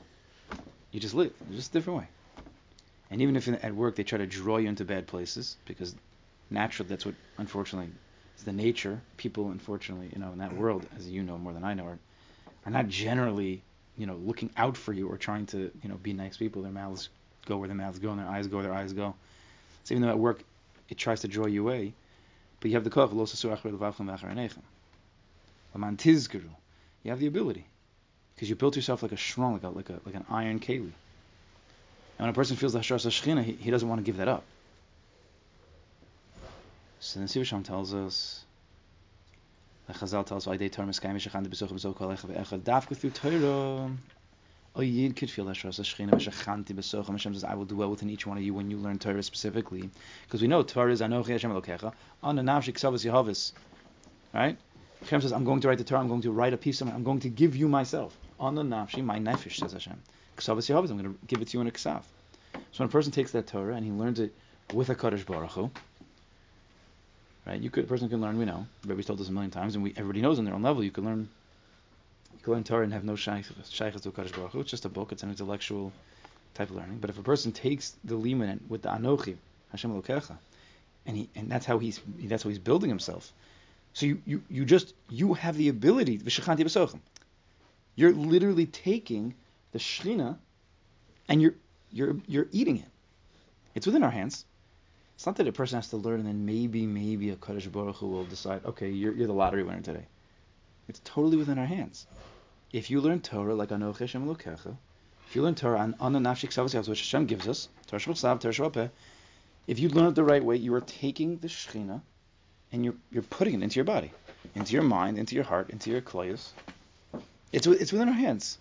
you 0.93 1.01
just 1.01 1.15
live. 1.15 1.33
It's 1.49 1.57
just 1.57 1.71
a 1.71 1.73
different 1.75 2.01
way. 2.01 2.09
And 3.11 3.23
even 3.23 3.37
if 3.37 3.49
at 3.49 3.75
work 3.75 3.97
they 3.97 4.05
try 4.05 4.19
to 4.19 4.27
draw 4.27 4.59
you 4.59 4.69
into 4.69 4.85
bad 4.85 5.07
places, 5.07 5.57
because 5.65 5.95
naturally 6.51 6.89
that's 6.89 7.05
what 7.05 7.15
unfortunately 7.39 7.91
is 8.37 8.45
the 8.45 8.53
nature. 8.53 9.01
People 9.17 9.51
unfortunately, 9.51 10.11
you 10.13 10.21
know, 10.21 10.33
in 10.33 10.39
that 10.39 10.55
world, 10.57 10.87
as 10.97 11.09
you 11.09 11.23
know 11.23 11.39
more 11.39 11.53
than 11.53 11.65
I 11.65 11.75
know, 11.75 11.85
are 11.85 11.99
are 12.67 12.73
not 12.73 12.89
generally, 12.89 13.63
you 13.97 14.07
know, 14.07 14.17
looking 14.17 14.51
out 14.57 14.77
for 14.77 14.93
you 14.93 15.09
or 15.09 15.17
trying 15.17 15.47
to, 15.47 15.71
you 15.83 15.89
know, 15.89 15.97
be 15.97 16.13
nice 16.13 16.37
people. 16.37 16.63
Their 16.63 16.73
mouths 16.73 17.09
go 17.47 17.57
where 17.57 17.69
their 17.69 17.77
mouths 17.77 17.99
go 17.99 18.11
and 18.11 18.19
their 18.19 18.27
eyes 18.27 18.47
go 18.47 18.57
where 18.57 18.65
their 18.65 18.75
eyes 18.75 18.93
go. 18.93 19.15
So 19.85 19.95
even 19.95 20.03
though 20.03 20.11
at 20.11 20.19
work 20.19 20.43
it 20.89 20.99
tries 20.99 21.21
to 21.21 21.29
draw 21.29 21.47
you 21.47 21.63
away, 21.63 21.93
but 22.61 22.71
you 22.71 22.77
have 22.77 22.85
the 22.85 22.91
koch, 22.91 23.11
you 27.03 27.11
have 27.11 27.21
the 27.21 27.27
ability 27.27 27.65
because 28.35 28.49
you 28.49 28.57
built 28.57 28.77
yourself 28.77 29.03
like 29.03 29.13
a 29.13 29.17
strong, 29.17 29.55
like 29.55 29.63
a 29.63 29.69
like 29.69 29.91
a 29.91 30.01
like 30.05 30.15
an 30.15 30.25
iron 30.31 30.61
keli. 30.61 30.93
And 32.19 32.27
when 32.27 32.31
a 32.31 32.33
person 32.33 32.57
feels 32.57 32.73
the 32.73 32.81
hashras 32.81 33.07
shechina, 33.07 33.45
he, 33.45 33.53
he 33.53 33.71
doesn't 33.71 33.89
want 33.89 34.01
to 34.01 34.05
give 34.05 34.17
that 34.17 34.29
up. 34.29 34.45
So 37.01 37.21
then 37.21 37.29
Sivisham 37.29 37.65
tells 37.65 37.95
us, 37.95 38.45
the 39.87 39.93
Chazal 39.95 40.27
tells 40.27 40.47
us, 40.47 40.55
"Aydei 40.55 40.71
Torah 40.71 40.89
miskayim 40.89 41.17
shechan 41.17 41.45
de 41.45 41.49
besuch 41.49 41.71
b'zok 41.71 41.97
kol 41.97 42.09
echav 42.09 42.37
echad 42.37 42.63
dafka 42.63 42.97
through 42.97 43.11
Torah." 43.11 43.91
A 44.75 44.83
yid 44.83 45.17
could 45.17 45.31
feel 45.31 45.47
hashras 45.47 45.81
shechina 45.81 46.11
v'shechanti 46.11 46.75
besuch. 46.75 47.07
Hashem 47.07 47.35
says, 47.35 47.45
"I 47.45 47.55
will 47.55 47.65
dwell 47.65 47.91
within 47.91 48.11
each 48.11 48.27
one 48.27 48.37
of 48.37 48.43
you 48.43 48.53
when 48.53 48.71
you 48.71 48.79
learn 48.79 48.99
Torah 48.99 49.23
specifically," 49.23 49.91
because 50.27 50.43
we 50.43 50.49
know 50.49 50.63
Torah 50.63 50.93
is 50.93 51.01
Anochi 51.01 51.29
Hashem 51.29 51.51
Elokecha. 51.51 51.95
On 52.23 52.37
the 52.37 52.43
nafshik 52.43 52.75
savas 52.75 53.05
Yehavis, 53.05 53.53
right? 54.35 54.59
Hashem 55.03 55.21
says, 55.21 55.33
I'm 55.33 55.45
going 55.45 55.61
to 55.61 55.69
write 55.69 55.79
the 55.79 55.85
Torah, 55.85 56.01
I'm 56.01 56.09
going 56.09 56.23
to 56.23 56.33
write 56.33 56.53
a 56.53 56.57
piece 56.57 56.81
of 56.81 56.89
it, 56.89 56.95
I'm 56.95 57.05
going 57.05 57.21
to 57.21 57.29
give 57.29 57.55
you 57.55 57.69
myself. 57.69 58.19
On 58.41 58.55
the 58.55 58.63
nafshi, 58.63 59.03
my 59.05 59.19
nefesh, 59.19 59.59
says 59.59 59.73
Hashem. 59.73 60.03
Ksavas 60.37 60.69
Yehovah, 60.69 60.91
I'm 60.91 60.99
going 60.99 61.15
to 61.15 61.19
give 61.27 61.41
it 61.41 61.49
to 61.49 61.57
you 61.57 61.61
in 61.61 61.69
a 61.69 61.71
ksav. 61.71 62.03
So 62.73 62.83
when 62.83 62.89
a 62.89 62.93
person 62.93 63.13
takes 63.13 63.31
that 63.33 63.47
Torah 63.47 63.75
and 63.75 63.85
he 63.85 63.93
learns 63.93 64.21
it 64.21 64.35
with 64.71 64.91
a 64.91 64.95
Kaddish 64.95 65.25
Baruch 65.25 65.53
Hu, 65.53 65.71
right? 67.49 67.61
You 67.61 67.71
could, 67.71 67.85
a 67.85 67.87
person 67.87 68.09
can 68.09 68.21
learn, 68.21 68.39
we 68.39 68.45
know, 68.45 68.67
Rabbi's 68.87 69.07
told 69.07 69.21
us 69.21 69.29
a 69.29 69.33
million 69.33 69.51
times, 69.51 69.75
and 69.75 69.83
we, 69.83 69.91
everybody 69.97 70.21
knows 70.21 70.39
on 70.39 70.45
their 70.45 70.55
own 70.55 70.63
level, 70.63 70.85
you 70.85 70.91
can 70.91 71.05
learn 71.05 71.29
you 72.37 72.45
can 72.45 72.53
learn 72.53 72.65
Torah 72.65 72.85
and 72.85 72.93
have 72.93 73.05
no 73.05 73.17
shaykhs 73.17 73.49
to 73.49 74.11
Kaddish 74.13 74.33
Baruch. 74.33 74.55
It's 74.55 74.71
just 74.71 74.85
a 74.85 74.89
book, 74.89 75.11
it's 75.11 75.23
an 75.25 75.31
intellectual 75.31 75.93
type 76.55 76.71
of 76.71 76.77
learning. 76.77 76.99
But 76.99 77.11
if 77.11 77.19
a 77.19 77.23
person 77.23 77.51
takes 77.51 77.97
the 78.05 78.15
liman 78.15 78.61
with 78.69 78.83
the 78.83 78.91
Anochi, 78.91 79.37
Hashem 79.73 79.91
Elokecha, 79.91 80.37
and 81.07 81.17
he 81.17 81.29
and 81.35 81.51
that's 81.51 81.67
how 81.67 81.79
he's 81.79 82.01
that's 82.25 82.43
how 82.43 82.51
he's 82.51 82.59
building 82.59 82.91
himself. 82.91 83.33
So 83.95 84.07
you, 84.07 84.23
you, 84.27 84.43
you 84.49 84.65
just 84.65 84.95
you 85.09 85.35
have 85.35 85.57
the 85.57 85.69
ability 85.69 86.21
You're 87.97 88.13
literally 88.13 88.67
taking 88.67 89.35
the 89.73 89.79
shrina 89.79 90.37
and 91.29 91.43
you're 91.43 91.55
you're 91.91 92.17
you're 92.27 92.49
eating 92.53 92.77
it. 92.77 92.89
It's 93.75 93.87
within 93.87 94.03
our 94.03 94.11
hands. 94.11 94.45
It's 95.19 95.27
not 95.27 95.35
that 95.39 95.49
a 95.49 95.53
person 95.53 95.79
has 95.79 95.89
to 95.89 95.97
learn 95.97 96.21
and 96.21 96.29
then 96.29 96.47
maybe 96.47 96.87
maybe 96.87 97.31
a 97.31 97.35
Kaddish 97.35 97.67
Baruch 97.67 97.97
Hu 97.97 98.07
will 98.07 98.25
decide, 98.25 98.65
okay, 98.65 98.89
you're, 98.89 99.13
you're 99.13 99.27
the 99.27 99.33
lottery 99.33 99.65
winner 99.65 99.81
today. 99.81 100.07
It's 100.87 101.01
totally 101.03 101.37
within 101.37 101.59
our 101.59 101.67
hands. 101.67 102.07
If 102.73 102.89
you 102.89 103.01
learn 103.01 103.21
Torah 103.21 103.57
like 103.57 103.71
Anoch 103.71 103.99
Hashem 103.99 104.25
Elokecha, 104.25 104.77
if 105.27 105.35
you 105.35 105.43
learn 105.43 105.57
Torah 105.57 105.81
on, 105.81 105.97
on 105.99 106.13
the 106.13 106.21
Nafshik 106.21 106.51
Savas 106.51 106.89
which 106.89 107.01
Hashem 107.01 107.27
gives 107.27 107.49
us, 107.49 107.69
Torah 107.89 108.01
Shabbat 108.01 108.41
Torah 108.41 108.93
if 109.67 109.81
you 109.81 109.89
learn 109.89 110.07
it 110.07 110.15
the 110.15 110.23
right 110.23 110.45
way, 110.45 110.55
you 110.55 110.73
are 110.75 110.81
taking 110.83 111.39
the 111.39 111.49
Shechina 111.49 112.01
and 112.71 112.85
you're 112.85 112.95
you're 113.11 113.25
putting 113.25 113.55
it 113.55 113.63
into 113.65 113.75
your 113.75 113.87
body, 113.87 114.13
into 114.55 114.73
your 114.73 114.85
mind, 114.85 115.19
into 115.19 115.35
your 115.35 115.43
heart, 115.43 115.71
into 115.71 115.91
your 115.91 116.01
kloyos. 116.01 116.51
It's 117.53 117.67
it's 117.67 117.91
within 117.91 118.07
our 118.07 118.15
hands. 118.15 118.59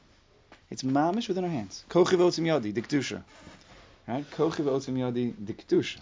It's 0.72 0.82
mamish 0.82 1.28
within 1.28 1.44
our 1.44 1.52
hands. 1.52 1.86
Kochiv 1.88 2.18
otzim 2.18 2.48
yadi 2.48 2.74
diktusha. 2.74 3.22
Right? 4.08 4.26
Kochiv 4.32 4.66
otzim 4.66 4.98
yadi 4.98 5.34
diktusha. 5.34 6.00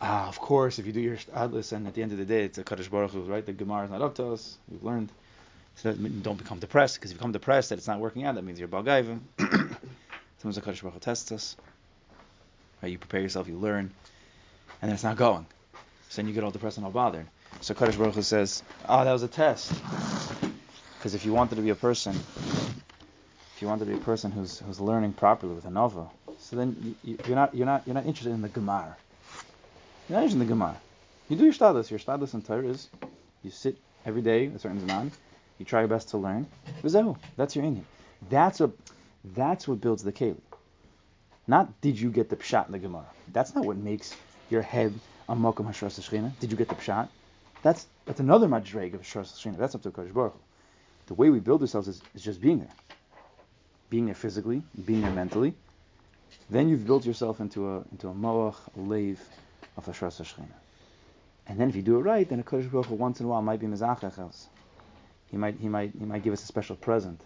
Ah, 0.00 0.28
of 0.28 0.38
course, 0.40 0.78
if 0.78 0.86
you 0.86 0.92
do 0.92 1.00
your 1.00 1.16
adlis 1.16 1.72
and 1.72 1.86
at 1.86 1.94
the 1.94 2.02
end 2.02 2.12
of 2.12 2.18
the 2.18 2.24
day 2.24 2.44
it's 2.44 2.58
a 2.58 2.64
Kaddish 2.64 2.88
Baruch 2.88 3.12
Hu, 3.12 3.22
right? 3.22 3.44
The 3.44 3.52
Gemara 3.52 3.84
is 3.84 3.90
not 3.90 4.02
up 4.02 4.16
to 4.16 4.32
us. 4.32 4.56
We've 4.68 4.82
learned. 4.82 5.10
So 5.76 5.92
don't 5.94 6.36
become 6.36 6.58
depressed, 6.58 6.96
because 6.96 7.12
if 7.12 7.14
you 7.14 7.18
become 7.18 7.32
depressed 7.32 7.70
that 7.70 7.78
it's 7.78 7.86
not 7.86 7.98
working 7.98 8.24
out, 8.24 8.34
that 8.34 8.42
means 8.42 8.58
you're 8.58 8.68
Balgaiva. 8.68 9.18
Sometimes 9.38 10.56
the 10.56 10.60
Kaddish 10.60 10.82
Baruch 10.82 10.94
Hu 10.94 11.00
tests 11.00 11.32
us. 11.32 11.56
Right? 12.82 12.90
You 12.90 12.98
prepare 12.98 13.20
yourself, 13.20 13.48
you 13.48 13.56
learn 13.56 13.90
and 14.82 14.88
then 14.88 14.94
it's 14.94 15.04
not 15.04 15.16
going. 15.16 15.46
So 16.10 16.20
then 16.20 16.28
you 16.28 16.34
get 16.34 16.42
all 16.44 16.50
depressed 16.50 16.76
and 16.76 16.84
all 16.84 16.92
bothered. 16.92 17.26
So 17.60 17.72
Kaddish 17.72 17.96
Baruch 17.96 18.16
Hu 18.16 18.22
says, 18.22 18.62
oh, 18.88 19.04
that 19.04 19.12
was 19.12 19.22
a 19.22 19.28
test. 19.28 19.72
Because 20.98 21.14
if 21.14 21.24
you 21.24 21.32
wanted 21.32 21.54
to 21.54 21.62
be 21.62 21.70
a 21.70 21.76
person, 21.76 22.14
if 23.54 23.62
you 23.62 23.68
wanted 23.68 23.84
to 23.86 23.90
be 23.92 23.96
a 23.96 24.04
person 24.04 24.32
who's 24.32 24.58
who's 24.58 24.80
learning 24.80 25.12
properly 25.12 25.54
with 25.54 25.64
a 25.64 25.70
nova, 25.70 26.08
so 26.42 26.56
then 26.56 26.96
you, 27.04 27.16
are 27.28 27.34
not 27.34 27.54
you're 27.54 27.66
not 27.66 27.82
you're 27.86 27.94
not 27.94 28.06
interested 28.06 28.32
in 28.32 28.42
the 28.42 28.48
Gemara. 28.48 28.96
You're 30.08 30.18
not 30.18 30.24
interested 30.24 30.40
in 30.40 30.46
the 30.46 30.52
Gemara. 30.52 30.76
You 31.28 31.36
do 31.36 31.44
your 31.44 31.52
stadus. 31.52 31.90
Your 31.90 32.00
stadus 32.00 32.34
in 32.34 32.42
Torah 32.42 32.66
is 32.66 32.88
you 33.42 33.50
sit 33.50 33.76
every 34.04 34.22
day 34.22 34.46
a 34.46 34.58
certain 34.58 34.86
zaman. 34.86 35.12
You 35.58 35.64
try 35.64 35.80
your 35.80 35.88
best 35.88 36.08
to 36.10 36.18
learn. 36.18 36.46
That's 36.82 37.54
your 37.56 37.64
Indian. 37.64 37.86
That's 38.28 38.60
a 38.60 38.70
that's 39.24 39.68
what 39.68 39.80
builds 39.80 40.02
the 40.02 40.12
keli. 40.12 40.36
Not 41.46 41.80
did 41.80 41.98
you 41.98 42.10
get 42.10 42.28
the 42.28 42.36
pshat 42.36 42.66
in 42.66 42.72
the 42.72 42.78
Gemara. 42.78 43.06
That's 43.32 43.54
not 43.54 43.64
what 43.64 43.76
makes 43.76 44.16
your 44.50 44.62
head 44.62 44.92
on 45.28 45.40
Mokum 45.40 45.66
Hashras? 45.66 46.40
Did 46.40 46.50
you 46.50 46.56
get 46.56 46.68
the 46.68 46.74
pshat? 46.74 47.08
That's 47.62 47.86
that's 48.04 48.20
another 48.20 48.48
madreg 48.48 48.94
of 48.94 49.02
Hashras 49.02 49.40
Shechina. 49.40 49.56
That's 49.56 49.76
up 49.76 49.82
to 49.82 49.90
Kodesh 49.90 50.12
Baruch 50.12 50.34
The 51.06 51.14
way 51.14 51.30
we 51.30 51.38
build 51.38 51.62
ourselves 51.62 51.86
is, 51.86 52.02
is 52.14 52.22
just 52.22 52.40
being 52.40 52.58
there. 52.58 52.74
Being 53.90 54.06
there 54.06 54.14
physically, 54.16 54.62
being 54.84 55.02
there 55.02 55.12
mentally. 55.12 55.54
Then 56.50 56.68
you've 56.68 56.86
built 56.86 57.06
yourself 57.06 57.40
into 57.40 57.68
a 57.68 57.84
into 57.92 58.08
a 58.08 58.14
moach, 58.14 58.56
a 58.76 58.80
lave 58.80 59.20
of 59.76 59.86
Hashras 59.86 60.20
Shechina. 60.20 60.54
And 61.46 61.58
then 61.58 61.68
if 61.68 61.76
you 61.76 61.82
do 61.82 61.98
it 61.98 62.02
right, 62.02 62.28
then 62.28 62.40
a 62.40 62.42
Kodesh 62.42 62.70
Baruch 62.70 62.90
once 62.90 63.20
in 63.20 63.26
a 63.26 63.28
while 63.28 63.42
might 63.42 63.60
be 63.60 63.66
mezachach 63.66 64.46
He 65.30 65.36
might 65.36 65.56
he 65.60 65.68
might 65.68 65.92
he 65.98 66.04
might 66.04 66.22
give 66.22 66.32
us 66.32 66.42
a 66.42 66.46
special 66.46 66.76
present 66.76 67.20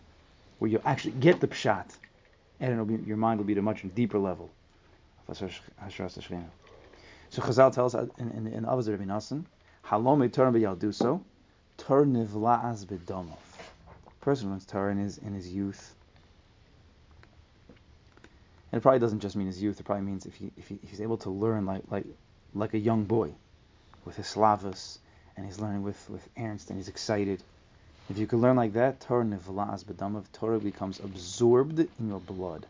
where 0.59 0.71
you 0.71 0.81
actually 0.85 1.13
get 1.13 1.41
the 1.41 1.49
pshat, 1.49 1.91
and 2.61 2.87
be, 2.87 3.07
your 3.07 3.17
mind 3.17 3.39
will 3.39 3.45
be 3.47 3.53
at 3.53 3.59
a 3.59 3.63
much 3.63 3.85
deeper 3.95 4.19
level 4.19 4.51
of 5.29 5.37
Hashras 5.39 6.19
Shechina. 6.19 6.47
So 7.31 7.43
Chazal 7.43 7.73
tells 7.73 7.95
in, 7.95 8.11
in, 8.19 8.47
in 8.47 8.65
Avaz 8.65 8.89
Rabbi 8.89 9.05
Nassim, 9.05 9.45
Halom 9.85 10.33
Torah 10.33 10.53
b'yalduso, 10.53 11.21
Torah 11.77 12.07
nivla'az 12.07 12.87
b'domov. 12.87 13.37
Person 14.21 14.51
learns 14.51 14.65
Torah 14.65 14.93
in 14.93 14.99
his, 14.99 15.19
in 15.19 15.35
his 15.35 15.53
youth. 15.53 15.96
And 18.77 18.83
it 18.83 18.83
probably 18.83 19.01
doesn't 19.01 19.21
just 19.21 19.37
mean 19.37 19.47
his 19.47 19.63
youth, 19.63 19.81
it 19.81 19.85
probably 19.85 20.05
means 20.05 20.27
if, 20.27 20.35
he, 20.35 20.53
if, 20.59 20.69
he, 20.69 20.79
he's 20.87 21.01
able 21.01 21.17
to 21.17 21.31
learn 21.31 21.65
like, 21.65 21.81
like, 21.91 22.05
like 22.53 22.75
a 22.75 22.79
young 22.79 23.05
boy, 23.05 23.33
with 24.05 24.17
his 24.17 24.27
slavas, 24.27 24.99
and 25.35 25.47
he's 25.47 25.59
learning 25.59 25.83
with 25.83 26.11
with 26.11 26.29
Ernst, 26.39 26.69
and 26.69 26.79
he's 26.79 26.89
excited. 26.89 27.43
If 28.11 28.19
you 28.19 28.27
can 28.27 28.43
learn 28.43 28.55
like 28.55 28.75
that, 28.75 29.01
Torah 29.01 29.25
nivla'as 29.25 29.83
b'damav, 29.83 30.25
Torah 30.35 30.59
becomes 30.59 31.01
absorbed 31.01 31.79
in 31.79 32.09
your 32.09 32.21
blood. 32.21 32.67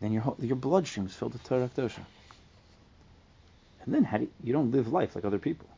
Then 0.00 0.10
your 0.10 0.34
your 0.40 0.56
bloodstream 0.56 1.06
is 1.06 1.14
filled 1.14 1.34
with 1.34 1.44
Torah 1.44 1.70
Kedosha. 1.76 2.04
And 3.84 3.94
then 3.94 4.02
how 4.02 4.18
do 4.18 4.24
you, 4.24 4.30
you 4.42 4.52
don't 4.52 4.72
live 4.72 4.88
life 4.92 5.14
like 5.14 5.24
other 5.24 5.38
people. 5.38 5.68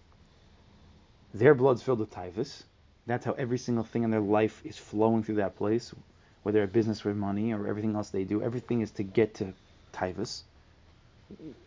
Their 1.35 1.55
blood's 1.55 1.83
filled 1.83 1.99
with 1.99 2.11
typhus. 2.11 2.65
That's 3.05 3.27
how 3.27 3.33
every 3.33 3.59
single 3.59 3.85
thing 3.85 4.03
in 4.03 4.11
their 4.11 4.21
life 4.21 4.63
is 4.65 4.79
flowing 4.79 5.25
through 5.25 5.35
that 5.35 5.59
place, 5.59 5.93
whether 6.43 6.63
a 6.63 6.67
business 6.67 7.05
or 7.05 7.15
money 7.15 7.53
or 7.53 7.67
everything 7.67 7.95
else 7.95 8.11
they 8.11 8.25
do. 8.25 8.43
Everything 8.43 8.81
is 8.81 8.91
to 8.93 9.03
get 9.03 9.35
to 9.35 9.53
typhus. 9.93 10.45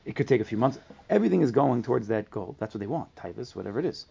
It 0.06 0.16
could 0.16 0.28
take 0.28 0.42
a 0.42 0.46
few 0.46 0.58
months. 0.58 0.78
Everything 1.10 1.42
is 1.42 1.52
going 1.52 1.82
towards 1.84 2.08
that 2.10 2.30
goal. 2.30 2.56
That's 2.60 2.74
what 2.74 2.80
they 2.80 2.88
want, 2.88 3.16
typhus, 3.16 3.56
whatever 3.56 3.80
it 3.80 3.86
is. 3.86 4.06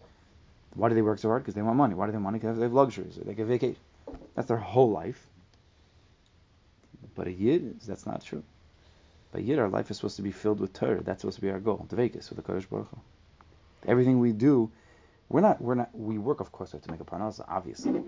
Why 0.73 0.89
do 0.89 0.95
they 0.95 1.01
work 1.01 1.19
so 1.19 1.29
hard? 1.29 1.43
Because 1.43 1.53
they 1.53 1.61
want 1.61 1.77
money. 1.77 1.95
Why 1.95 2.05
do 2.05 2.11
they 2.11 2.17
want 2.17 2.25
money? 2.25 2.39
Because 2.39 2.57
they 2.57 2.63
have 2.63 2.73
luxuries. 2.73 3.17
They 3.23 3.33
can 3.33 3.47
vacation. 3.47 3.77
That's 4.35 4.47
their 4.47 4.57
whole 4.57 4.91
life. 4.91 5.25
But 7.15 7.27
a 7.27 7.31
yid, 7.31 7.79
that's 7.81 8.05
not 8.05 8.23
true. 8.23 8.43
But 9.31 9.41
a 9.41 9.43
yid, 9.43 9.59
our 9.59 9.69
life 9.69 9.89
is 9.89 9.97
supposed 9.97 10.17
to 10.17 10.21
be 10.21 10.31
filled 10.31 10.59
with 10.59 10.73
Torah. 10.73 11.01
That's 11.01 11.21
supposed 11.21 11.37
to 11.37 11.41
be 11.41 11.49
our 11.49 11.59
goal. 11.59 11.85
The 11.89 11.95
Vegas 11.95 12.29
with 12.29 12.37
the 12.37 12.43
Kodesh 12.43 12.69
Baruch 12.69 12.89
Hu. 12.89 12.97
Everything 13.87 14.19
we 14.19 14.33
do, 14.33 14.69
we're 15.29 15.41
not. 15.41 15.61
We're 15.61 15.75
not. 15.75 15.89
We 15.97 16.17
work, 16.17 16.41
of 16.41 16.51
course, 16.51 16.73
we 16.73 16.77
have 16.77 16.83
to 16.83 16.91
make 16.91 16.99
a 16.99 17.05
parnas. 17.05 17.43
Obviously, 17.47 18.03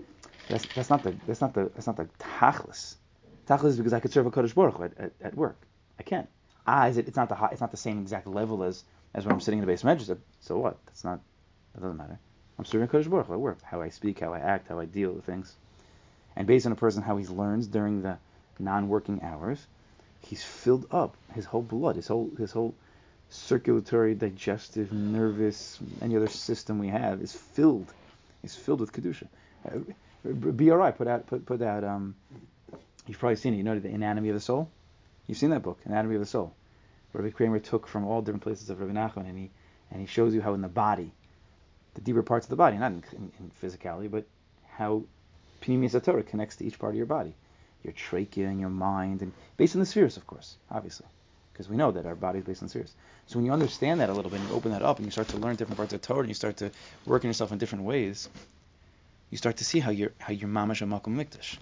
that's 0.48 0.66
that's 0.74 0.90
not 0.90 1.02
the 1.02 1.14
that's 1.26 1.40
not 1.40 1.54
the 1.54 1.70
that's 1.74 1.86
not 1.86 1.96
the 1.96 2.08
tachlis. 2.18 2.96
Tachlis 3.46 3.70
is 3.70 3.76
because 3.76 3.92
I 3.92 4.00
could 4.00 4.12
serve 4.12 4.26
a 4.26 4.30
Kodesh 4.30 4.54
Baruch 4.54 4.80
at, 4.80 4.98
at, 4.98 5.12
at 5.22 5.34
work. 5.34 5.56
I 5.98 6.02
can't. 6.02 6.28
Ah, 6.66 6.86
is 6.86 6.98
it? 6.98 7.08
It's 7.08 7.16
not 7.16 7.28
the 7.28 7.48
it's 7.50 7.60
not 7.60 7.70
the 7.70 7.76
same 7.76 8.00
exact 8.00 8.26
level 8.26 8.62
as 8.62 8.84
as 9.14 9.24
when 9.24 9.32
I'm 9.32 9.40
sitting 9.40 9.58
in 9.58 9.66
the 9.66 9.72
base 9.72 9.84
measure. 9.84 10.18
So 10.40 10.58
what? 10.58 10.78
That's 10.86 11.04
not. 11.04 11.20
That 11.74 11.82
doesn't 11.82 11.96
matter. 11.96 12.18
I'm 12.58 12.64
serving 12.64 12.88
Kodesh 12.88 13.08
Baruch 13.08 13.30
at 13.30 13.38
work. 13.38 13.62
How 13.62 13.80
I 13.80 13.88
speak, 13.88 14.20
how 14.20 14.34
I 14.34 14.40
act, 14.40 14.68
how 14.68 14.78
I 14.78 14.84
deal 14.84 15.12
with 15.12 15.24
things, 15.24 15.54
and 16.36 16.46
based 16.46 16.66
on 16.66 16.72
a 16.72 16.76
person 16.76 17.02
how 17.02 17.16
he 17.16 17.26
learns 17.26 17.66
during 17.66 18.02
the 18.02 18.18
non-working 18.58 19.22
hours, 19.22 19.66
he's 20.20 20.42
filled 20.42 20.86
up. 20.90 21.16
His 21.34 21.44
whole 21.44 21.62
blood, 21.62 21.96
his 21.96 22.08
whole 22.08 22.30
his 22.38 22.52
whole 22.52 22.74
circulatory, 23.30 24.14
digestive, 24.14 24.92
nervous, 24.92 25.78
any 26.00 26.16
other 26.16 26.28
system 26.28 26.78
we 26.78 26.88
have 26.88 27.20
is 27.20 27.32
filled, 27.32 27.92
is 28.42 28.56
filled 28.56 28.80
with 28.80 28.92
kedusha. 28.92 29.26
BRI 30.24 30.92
put 30.92 31.08
out 31.08 31.26
put 31.26 31.46
put 31.46 31.62
out. 31.62 31.84
Um, 31.84 32.14
you've 33.06 33.18
probably 33.18 33.36
seen 33.36 33.54
it. 33.54 33.58
You 33.58 33.62
know 33.62 33.78
the 33.78 33.88
Anatomy 33.88 34.28
of 34.30 34.34
the 34.34 34.40
Soul. 34.40 34.68
You've 35.26 35.38
seen 35.38 35.50
that 35.50 35.62
book, 35.62 35.78
Anatomy 35.84 36.14
of 36.14 36.20
the 36.20 36.26
Soul. 36.26 36.54
Rabbi 37.12 37.30
Kramer 37.30 37.58
took 37.58 37.86
from 37.86 38.04
all 38.04 38.20
different 38.20 38.42
places 38.42 38.70
of 38.70 38.80
Rabbi 38.80 38.92
Nachman, 38.92 39.28
and 39.28 39.38
he 39.38 39.50
and 39.90 40.00
he 40.00 40.06
shows 40.06 40.34
you 40.34 40.40
how 40.40 40.54
in 40.54 40.62
the 40.62 40.68
body, 40.68 41.10
the 41.94 42.00
deeper 42.00 42.22
parts 42.22 42.46
of 42.46 42.50
the 42.50 42.56
body, 42.56 42.76
not 42.76 42.92
in, 42.92 43.04
in, 43.12 43.32
in 43.38 43.50
physicality, 43.62 44.10
but 44.10 44.24
how 44.68 45.02
Pneumius 45.62 46.02
Torah 46.02 46.22
connects 46.22 46.56
to 46.56 46.64
each 46.64 46.78
part 46.78 46.92
of 46.92 46.96
your 46.96 47.06
body 47.06 47.34
your 47.82 47.92
trachea 47.92 48.48
and 48.48 48.60
your 48.60 48.70
mind, 48.70 49.22
and 49.22 49.32
based 49.56 49.74
on 49.74 49.80
the 49.80 49.86
spheres, 49.86 50.16
of 50.16 50.26
course, 50.26 50.56
obviously, 50.70 51.06
because 51.52 51.68
we 51.68 51.76
know 51.76 51.92
that 51.92 52.06
our 52.06 52.14
body 52.14 52.40
is 52.40 52.44
based 52.44 52.62
on 52.62 52.68
spheres. 52.68 52.94
So 53.26 53.38
when 53.38 53.46
you 53.46 53.52
understand 53.52 54.00
that 54.00 54.10
a 54.10 54.12
little 54.12 54.30
bit, 54.30 54.40
and 54.40 54.48
you 54.48 54.54
open 54.54 54.72
that 54.72 54.82
up, 54.82 54.98
and 54.98 55.06
you 55.06 55.10
start 55.10 55.28
to 55.28 55.36
learn 55.36 55.56
different 55.56 55.76
parts 55.76 55.92
of 55.92 56.02
Torah, 56.02 56.20
and 56.20 56.28
you 56.28 56.34
start 56.34 56.56
to 56.58 56.70
work 57.06 57.24
on 57.24 57.28
yourself 57.28 57.52
in 57.52 57.58
different 57.58 57.84
ways, 57.84 58.28
you 59.30 59.38
start 59.38 59.58
to 59.58 59.64
see 59.64 59.80
how 59.80 59.90
you're 59.90 60.12
how 60.18 60.32
you're 60.32 60.48
mamash 60.48 60.82
and 60.82 60.92
makom 60.92 61.14
mikdash. 61.16 61.58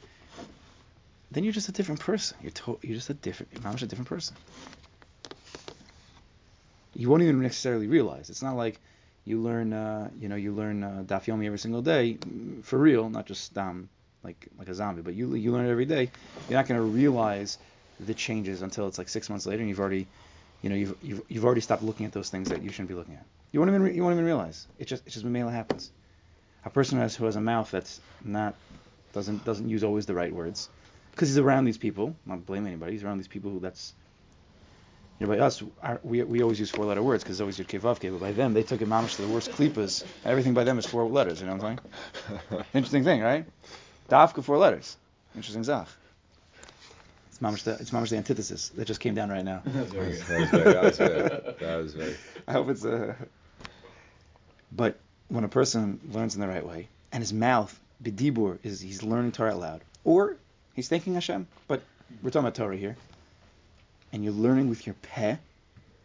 Then 1.31 1.45
you're 1.45 1.53
just 1.53 1.69
a 1.69 1.73
different 1.73 2.01
person. 2.01 2.37
You're 2.41 2.53
to, 2.53 2.79
you're 2.83 2.95
just 2.95 3.11
a 3.11 3.15
different 3.15 3.53
mamash 3.63 3.83
a 3.83 3.87
different 3.87 4.09
person. 4.09 4.37
You 6.95 7.11
won't 7.11 7.23
even 7.23 7.43
necessarily 7.43 7.89
realize. 7.89 8.31
It's 8.31 8.43
not 8.43 8.57
like 8.57 8.81
you 9.25 9.41
learn, 9.43 9.73
uh, 9.73 10.09
you 10.19 10.29
know, 10.29 10.37
you 10.37 10.53
learn 10.53 10.83
uh, 10.83 11.05
every 11.11 11.59
single 11.59 11.83
day 11.83 12.17
for 12.63 12.79
real, 12.79 13.11
not 13.11 13.27
just 13.27 13.59
um, 13.59 13.89
like 14.23 14.49
like 14.59 14.69
a 14.69 14.75
zombie. 14.75 15.03
But 15.03 15.15
you 15.15 15.35
you 15.35 15.53
learn 15.53 15.67
it 15.67 15.71
every 15.71 15.85
day. 15.85 16.11
You're 16.49 16.59
not 16.59 16.69
going 16.69 16.81
to 16.81 16.87
realize 16.87 17.59
the 18.01 18.15
changes 18.15 18.63
until 18.63 18.87
it's 18.87 18.99
like 18.99 19.09
six 19.09 19.29
months 19.29 19.47
later, 19.47 19.61
and 19.61 19.69
you've 19.69 19.81
already, 19.81 20.07
you 20.63 20.71
know, 20.71 20.77
you've 20.77 20.97
you've, 21.03 21.23
you've 21.29 21.45
already 21.45 21.61
stopped 21.61 21.83
looking 21.83 22.07
at 22.07 22.13
those 22.13 22.31
things 22.31 22.49
that 22.51 22.63
you 22.63 22.71
shouldn't 22.71 22.89
be 22.89 22.95
looking 22.95 23.15
at. 23.15 23.27
You 23.53 23.61
won't 23.61 23.75
even 23.75 23.95
you 23.95 24.03
won't 24.03 24.15
even 24.15 24.25
realize. 24.25 24.67
It 24.79 24.87
just 24.87 25.07
it 25.07 25.11
just 25.11 25.25
mainly 25.25 25.53
happens. 25.53 25.91
A 26.67 26.71
person 26.71 26.99
who 26.99 27.03
has 27.03 27.17
who 27.17 27.25
has 27.25 27.37
a 27.37 27.41
mouth 27.41 27.71
that's 27.71 28.01
not 28.25 28.55
doesn't 29.13 29.45
doesn't 29.45 29.69
use 29.69 29.83
always 29.83 30.05
the 30.05 30.15
right 30.15 30.35
words 30.35 30.69
because 31.13 31.29
he's 31.29 31.39
around 31.39 31.65
these 31.65 31.79
people. 31.79 32.09
I'm 32.27 32.33
not 32.33 32.47
blaming 32.47 32.73
anybody. 32.73 32.93
He's 32.93 33.05
around 33.05 33.19
these 33.19 33.29
people 33.29 33.51
who 33.51 33.61
that's 33.61 33.95
you 35.19 35.27
know, 35.27 35.35
by 35.35 35.39
us, 35.39 35.63
our, 35.83 35.99
we, 36.03 36.23
we 36.25 36.43
always 36.43 36.61
use 36.61 36.71
four-letter 36.71 37.03
words 37.03 37.25
because 37.25 37.37
it's 37.37 37.41
always 37.41 37.59
your 37.59 37.67
kivav 37.67 38.01
but 38.01 38.21
by 38.21 38.33
them, 38.33 38.53
they 38.53 38.63
took 38.63 38.83
it 38.83 38.89
mamish 38.89 39.17
to 39.17 39.23
the 39.23 39.29
worst 39.29 39.51
klipas. 39.51 40.05
Everything 40.27 40.53
by 40.53 40.65
them 40.65 40.79
is 40.79 40.85
four 40.85 41.09
letters. 41.09 41.41
You 41.41 41.47
know 41.47 41.57
what 41.57 41.65
I'm 41.65 41.79
saying? 41.79 42.65
Interesting 42.75 43.05
thing, 43.05 43.23
right? 43.23 43.47
Dafka 44.11 44.45
four 44.45 44.59
letters. 44.59 44.97
Interesting 45.35 45.65
zach. 45.65 45.89
It's 47.29 47.39
mamish 47.39 47.63
the 47.63 47.73
it's 47.81 47.91
mamish 47.91 48.11
the 48.11 48.17
antithesis 48.19 48.71
that 48.71 48.87
just 48.87 49.01
came 49.01 49.15
down 49.15 49.31
right 49.31 49.45
now. 49.45 49.63
That 49.67 49.95
was 49.95 50.23
very 50.23 50.47
good. 50.51 50.65
That 50.65 50.83
was 50.83 50.99
very. 50.99 51.23
That 51.23 51.33
was 51.33 51.33
very. 51.33 51.57
That 51.61 51.77
was 51.77 51.95
very. 51.95 52.17
I 52.47 52.53
hope 52.53 52.69
it's 52.69 52.85
a. 52.85 53.11
Uh, 53.11 53.15
but 54.73 54.99
when 55.29 55.45
a 55.45 55.49
person 55.49 56.01
learns 56.13 56.35
in 56.35 56.41
the 56.41 56.49
right 56.49 56.67
way, 56.67 56.89
and 57.13 57.23
his 57.23 57.33
mouth, 57.33 57.79
bidibur, 58.03 58.59
is 58.63 58.81
he's 58.81 59.03
learning 59.03 59.33
Torah 59.33 59.53
out 59.53 59.61
loud, 59.61 59.81
or 60.05 60.37
he's 60.75 60.89
thanking 60.89 61.15
Hashem, 61.15 61.47
but 61.67 61.83
we're 62.23 62.31
talking 62.31 62.47
about 62.47 62.55
Torah 62.55 62.77
here, 62.77 62.97
and 64.13 64.23
you're 64.23 64.33
learning 64.33 64.69
with 64.69 64.87
your 64.87 64.95
peh, 65.03 65.37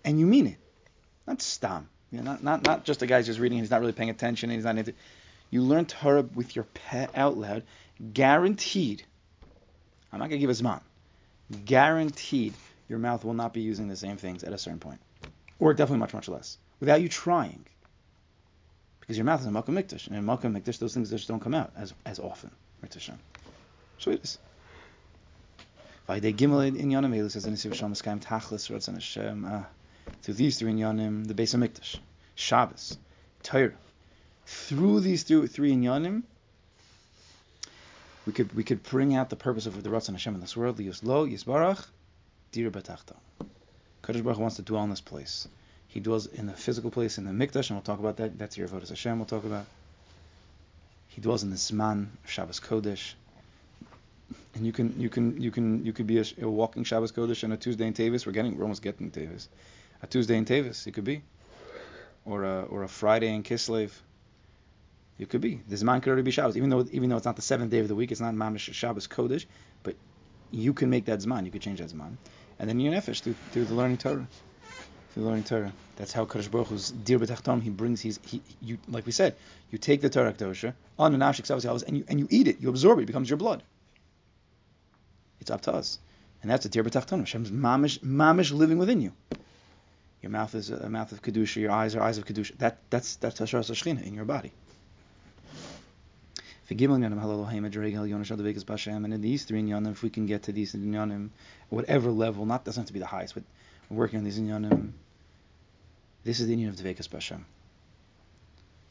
and 0.03 0.19
you 0.19 0.25
mean 0.25 0.47
it, 0.47 0.57
not 1.27 1.41
stam. 1.41 1.87
You 2.11 2.17
know, 2.17 2.23
not, 2.23 2.43
not 2.43 2.65
not 2.65 2.83
just 2.83 3.01
a 3.03 3.07
guy's 3.07 3.25
just 3.25 3.39
reading, 3.39 3.59
he's 3.59 3.71
not 3.71 3.79
really 3.79 3.93
paying 3.93 4.09
attention, 4.09 4.49
and 4.49 4.57
he's 4.57 4.65
not 4.65 4.77
into. 4.77 4.93
You 5.49 5.61
learn 5.61 5.85
Torah 5.85 6.23
with 6.23 6.55
your 6.55 6.65
peh 6.73 7.07
out 7.15 7.37
loud, 7.37 7.63
guaranteed. 8.13 9.03
I'm 10.11 10.19
not 10.19 10.29
gonna 10.29 10.39
give 10.39 10.49
a 10.49 10.53
zman. 10.53 10.81
Guaranteed, 11.65 12.53
your 12.89 12.99
mouth 12.99 13.23
will 13.23 13.33
not 13.33 13.53
be 13.53 13.61
using 13.61 13.87
the 13.87 13.95
same 13.95 14.17
things 14.17 14.43
at 14.43 14.51
a 14.51 14.57
certain 14.57 14.79
point, 14.79 14.99
or 15.59 15.73
definitely 15.73 15.99
much 15.99 16.13
much 16.13 16.27
less, 16.27 16.57
without 16.79 17.01
you 17.01 17.07
trying. 17.07 17.65
Because 19.11 19.17
your 19.17 19.25
mouth 19.25 19.41
is 19.41 19.47
a 19.47 19.49
Malkum 19.49 19.77
Mikdash, 19.77 20.07
and 20.07 20.15
in 20.15 20.23
Malkum 20.23 20.57
Mikdash, 20.57 20.79
those 20.79 20.93
things 20.93 21.09
just 21.09 21.27
don't 21.27 21.41
come 21.41 21.53
out 21.53 21.73
as 21.75 21.93
as 22.05 22.17
often. 22.17 22.49
So 23.97 24.11
it 24.11 24.23
is. 24.23 24.39
Gimel 26.07 26.79
in 26.79 26.89
Yonim 26.91 27.73
Shalom 27.75 27.91
Eskayim 27.91 28.21
Tachlis 28.23 28.93
Hashem 28.93 29.43
uh, 29.43 29.63
through 30.21 30.33
these 30.35 30.59
three 30.59 30.71
in 30.71 30.77
Yonim, 30.77 31.27
the 31.27 31.33
base 31.33 31.53
of 31.53 31.59
Mikdash, 31.59 31.97
Shabbos, 32.35 32.97
Torah. 33.43 33.73
Through 34.45 35.01
these 35.01 35.23
three, 35.23 35.45
three 35.45 35.73
in 35.73 35.81
Yonim, 35.81 36.23
we 38.25 38.31
could 38.31 38.55
we 38.55 38.63
could 38.63 38.81
bring 38.81 39.13
out 39.13 39.29
the 39.29 39.35
purpose 39.35 39.65
of 39.65 39.83
the 39.83 39.89
Ratzon 39.89 40.13
Hashem 40.13 40.35
in 40.35 40.39
this 40.39 40.55
world. 40.55 40.77
Yislo 40.77 41.29
Yisbarach 41.29 41.85
Dir 42.53 42.71
Batachta. 42.71 43.17
Kadosh 44.03 44.23
Baruch 44.23 44.39
wants 44.39 44.55
to 44.55 44.61
dwell 44.61 44.85
in 44.85 44.89
this 44.89 45.01
place. 45.01 45.49
He 45.91 45.99
dwells 45.99 46.25
in 46.25 46.45
the 46.47 46.53
physical 46.53 46.89
place 46.89 47.17
in 47.17 47.25
the 47.25 47.31
Mikdash, 47.31 47.69
and 47.69 47.71
we'll 47.71 47.81
talk 47.81 47.99
about 47.99 48.15
that. 48.15 48.39
That's 48.39 48.57
your 48.57 48.65
Avodas 48.65 48.87
Hashem. 48.87 49.19
We'll 49.19 49.25
talk 49.25 49.43
about. 49.43 49.65
He 51.09 51.19
dwells 51.19 51.43
in 51.43 51.49
the 51.49 51.57
Zman 51.57 52.07
Shabbos 52.25 52.61
Kodesh, 52.61 53.11
and 54.55 54.65
you 54.65 54.71
can 54.71 54.97
you 54.97 55.09
can 55.09 55.41
you 55.41 55.51
can 55.51 55.85
you 55.85 55.91
could 55.91 56.07
be 56.07 56.19
a, 56.19 56.25
a 56.41 56.49
walking 56.49 56.85
Shabbos 56.85 57.11
Kodesh 57.11 57.43
on 57.43 57.51
a 57.51 57.57
Tuesday 57.57 57.85
in 57.87 57.93
Tavis. 57.93 58.25
We're 58.25 58.31
getting 58.31 58.57
we're 58.57 58.63
almost 58.63 58.81
getting 58.81 59.11
Tavis. 59.11 59.49
A 60.01 60.07
Tuesday 60.07 60.37
in 60.37 60.45
Tavis, 60.45 60.87
it 60.87 60.93
could 60.93 61.03
be, 61.03 61.23
or 62.23 62.45
a 62.45 62.61
or 62.69 62.83
a 62.83 62.87
Friday 62.87 63.27
in 63.27 63.43
Kislev. 63.43 63.91
It 65.19 65.27
could 65.27 65.41
be. 65.41 65.59
The 65.67 65.75
Zman 65.75 66.01
could 66.01 66.07
already 66.07 66.23
be 66.23 66.31
Shabbos, 66.31 66.55
even 66.55 66.69
though 66.69 66.87
even 66.93 67.09
though 67.09 67.17
it's 67.17 67.25
not 67.25 67.35
the 67.35 67.41
seventh 67.41 67.69
day 67.69 67.79
of 67.79 67.89
the 67.89 67.95
week, 67.95 68.13
it's 68.13 68.21
not 68.21 68.33
Mamish 68.33 68.71
Shabbos 68.71 69.09
Kodesh, 69.09 69.45
but 69.83 69.97
you 70.51 70.71
can 70.71 70.89
make 70.89 71.03
that 71.05 71.19
Zman. 71.19 71.43
You 71.43 71.51
could 71.51 71.61
change 71.61 71.79
that 71.79 71.89
Zman, 71.89 72.15
and 72.59 72.69
then 72.69 72.79
your 72.79 72.93
nefesh 72.93 73.19
through, 73.19 73.35
through 73.51 73.65
the 73.65 73.73
learning 73.73 73.97
Torah, 73.97 74.25
through 75.13 75.23
learning 75.23 75.43
Torah. 75.43 75.73
That's 75.97 76.13
how 76.13 76.25
Kadosh 76.25 76.49
Baruch 76.49 76.67
Hu's 76.67 76.91
Dir 76.91 77.19
B'Tachtom. 77.19 77.61
He 77.61 77.69
brings 77.69 78.01
his 78.01 78.19
he 78.25 78.41
you 78.61 78.77
like 78.87 79.05
we 79.05 79.11
said, 79.11 79.35
you 79.71 79.77
take 79.77 80.01
the 80.01 80.09
Torah 80.09 80.33
Kedosha 80.33 80.73
on 80.97 81.15
Nashik 81.15 81.45
Savos 81.45 81.83
and 81.83 81.97
you 81.97 82.05
and 82.07 82.19
you 82.19 82.27
eat 82.29 82.47
it. 82.47 82.59
You 82.59 82.69
absorb 82.69 82.99
it. 82.99 83.03
It 83.03 83.07
becomes 83.07 83.29
your 83.29 83.37
blood. 83.37 83.63
It's 85.39 85.51
up 85.51 85.61
to 85.61 85.73
us, 85.73 85.99
and 86.41 86.51
that's 86.51 86.65
a 86.65 86.69
Dir 86.69 86.83
B'Tachtom. 86.83 87.19
Hashem's 87.19 87.51
mamish 87.51 87.99
mamish 87.99 88.51
living 88.51 88.77
within 88.77 89.01
you. 89.01 89.13
Your 90.21 90.29
mouth 90.29 90.53
is 90.53 90.69
a 90.69 90.89
mouth 90.89 91.11
of 91.11 91.21
kedusha. 91.21 91.57
Your 91.57 91.71
eyes 91.71 91.95
are 91.95 92.01
eyes 92.01 92.17
of 92.17 92.25
kedusha. 92.25 92.57
That 92.59 92.77
that's 92.89 93.15
that's 93.17 93.39
Hashar 93.39 93.61
Shechina 93.61 94.03
in 94.03 94.13
your 94.13 94.25
body. 94.25 94.51
And 96.71 96.79
in 99.13 99.21
these 99.21 99.43
three 99.43 99.61
inyanim, 99.61 99.91
if 99.91 100.03
we 100.03 100.09
can 100.09 100.25
get 100.25 100.43
to 100.43 100.53
these 100.53 100.73
inyanim, 100.73 101.29
whatever 101.69 102.11
level, 102.11 102.45
not 102.45 102.63
doesn't 102.63 102.81
have 102.81 102.87
to 102.87 102.93
be 102.93 102.99
the 102.99 103.05
highest, 103.05 103.33
but 103.33 103.43
we're 103.89 103.97
working 103.97 104.19
on 104.19 104.23
these 104.23 104.39
inyanim. 104.39 104.91
This 106.23 106.39
is 106.39 106.47
the 106.47 106.55
inyan 106.55 106.69
of 106.69 106.75
Dvekas 106.75 107.09
Bashem. 107.09 107.41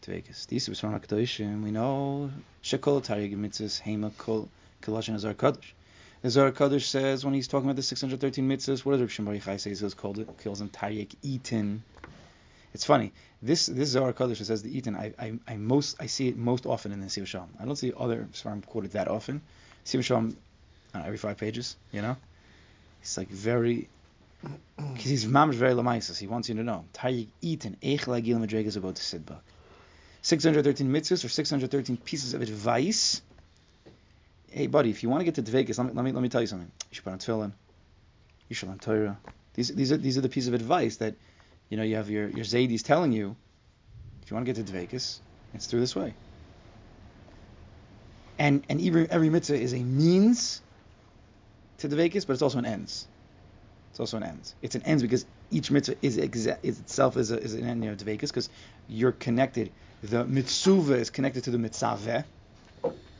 Dvekas. 0.02 0.46
These 0.46 0.68
are 0.68 0.72
Svarma 0.72 1.00
Kedoshim. 1.00 1.62
We 1.62 1.70
know 1.70 2.30
Shekol 2.62 3.02
Taryag 3.02 3.34
Mitzvahs 3.36 3.80
Hema 3.80 4.16
Kol 4.18 4.50
Kalashon 4.82 5.14
Azar 5.14 5.34
Kadosh. 5.34 5.72
The 6.22 6.28
Zohar 6.28 6.52
Kadosh 6.52 6.82
says 6.82 7.24
when 7.24 7.32
he's 7.32 7.48
talking 7.48 7.64
about 7.64 7.76
the 7.76 7.82
613 7.82 8.46
mitzvahs, 8.46 8.84
what 8.84 8.92
does 8.92 9.00
Rav 9.00 9.10
Shimon 9.10 9.40
Yochai 9.40 9.58
say? 9.58 9.70
He 9.70 9.76
says, 9.76 9.94
called 9.94 10.18
it, 10.18 10.28
calls 10.42 10.58
them 10.58 10.68
Taryag 10.68 11.14
Eaton. 11.22 11.82
It's 12.72 12.84
funny. 12.84 13.12
This 13.42 13.66
this 13.66 13.90
Zohar 13.90 14.12
Kodesh 14.12 14.38
that 14.38 14.44
says 14.44 14.62
the 14.62 14.76
Eaton, 14.76 14.94
I, 14.94 15.12
I 15.18 15.32
I 15.48 15.56
most 15.56 15.96
I 16.00 16.06
see 16.06 16.28
it 16.28 16.36
most 16.36 16.66
often 16.66 16.92
in 16.92 17.00
the 17.00 17.06
Sivir 17.06 17.26
Shalom. 17.26 17.50
I 17.58 17.64
don't 17.64 17.76
see 17.76 17.92
other 17.96 18.28
Svarim 18.32 18.64
quoted 18.64 18.92
that 18.92 19.08
often. 19.08 19.40
Sivir 19.84 20.04
Shalom, 20.04 20.36
know, 20.94 21.02
every 21.04 21.18
five 21.18 21.38
pages, 21.38 21.76
you 21.92 22.02
know. 22.02 22.16
It's 23.02 23.16
like 23.16 23.28
very, 23.28 23.88
because 24.42 25.04
he's 25.04 25.24
mamish 25.24 25.54
very 25.54 25.72
lamaisis. 25.72 26.18
He 26.18 26.26
wants 26.26 26.48
you 26.48 26.54
to 26.56 26.62
know. 26.62 26.84
Tayyig 26.92 27.28
Eaton, 27.40 27.76
Eich 27.82 28.00
Lagil 28.00 28.36
Madregas 28.38 28.76
about 28.76 28.96
the 28.96 29.00
Sidbak. 29.00 29.40
613 30.22 30.86
mitzvahs 30.86 31.24
or 31.24 31.28
613 31.28 31.96
pieces 31.96 32.34
of 32.34 32.42
advice. 32.42 33.22
Hey, 34.50 34.66
buddy, 34.66 34.90
if 34.90 35.02
you 35.02 35.08
want 35.08 35.20
to 35.20 35.24
get 35.24 35.36
to 35.36 35.42
Dvekas, 35.42 35.78
let 35.78 35.86
me, 35.86 35.92
let 35.94 36.04
me 36.04 36.12
let 36.12 36.22
me 36.22 36.28
tell 36.28 36.40
you 36.40 36.46
something. 36.46 36.70
You 36.90 36.94
should 36.94 37.04
put 37.04 37.12
on 37.12 37.18
tefillin. 37.18 37.52
You 38.48 38.54
should 38.54 38.68
learn 38.68 38.78
Torah. 38.78 39.18
These 39.54 39.74
these 39.74 39.92
are 39.92 39.96
these 39.96 40.18
are 40.18 40.20
the 40.20 40.28
pieces 40.28 40.48
of 40.48 40.54
advice 40.54 40.96
that, 40.96 41.14
you 41.70 41.76
know, 41.78 41.84
you 41.84 41.96
have 41.96 42.10
your 42.10 42.28
your 42.28 42.44
zaydis 42.44 42.82
telling 42.82 43.12
you. 43.12 43.36
If 44.22 44.30
you 44.30 44.34
want 44.34 44.46
to 44.46 44.52
get 44.52 44.66
to 44.66 44.72
Dvekas, 44.72 45.20
it's 45.54 45.66
through 45.66 45.80
this 45.80 45.96
way. 45.96 46.14
And 48.38 48.64
and 48.68 48.80
every 48.80 49.10
every 49.10 49.30
mitzvah 49.30 49.58
is 49.58 49.72
a 49.72 49.82
means 49.82 50.62
to 51.78 51.88
Dvekas, 51.88 52.26
but 52.26 52.34
it's 52.34 52.42
also 52.42 52.58
an 52.58 52.66
ends. 52.66 53.08
It's 53.90 54.00
also 54.00 54.18
an 54.18 54.22
ends. 54.22 54.54
It's 54.62 54.74
an 54.74 54.82
ends 54.82 55.02
because 55.02 55.26
each 55.50 55.70
mitzvah 55.70 55.96
is, 56.04 56.16
exa- 56.16 56.58
is 56.62 56.78
itself 56.78 57.16
is, 57.16 57.32
a, 57.32 57.40
is 57.40 57.54
an 57.54 57.64
end, 57.66 57.82
you 57.84 57.90
know, 57.90 57.96
Dvekas, 57.96 58.28
because 58.28 58.50
you're 58.86 59.12
connected. 59.12 59.72
The 60.02 60.24
mitzvah 60.24 60.94
is 60.94 61.10
connected 61.10 61.44
to 61.44 61.50
the 61.50 61.58
mitzaveh, 61.58 62.24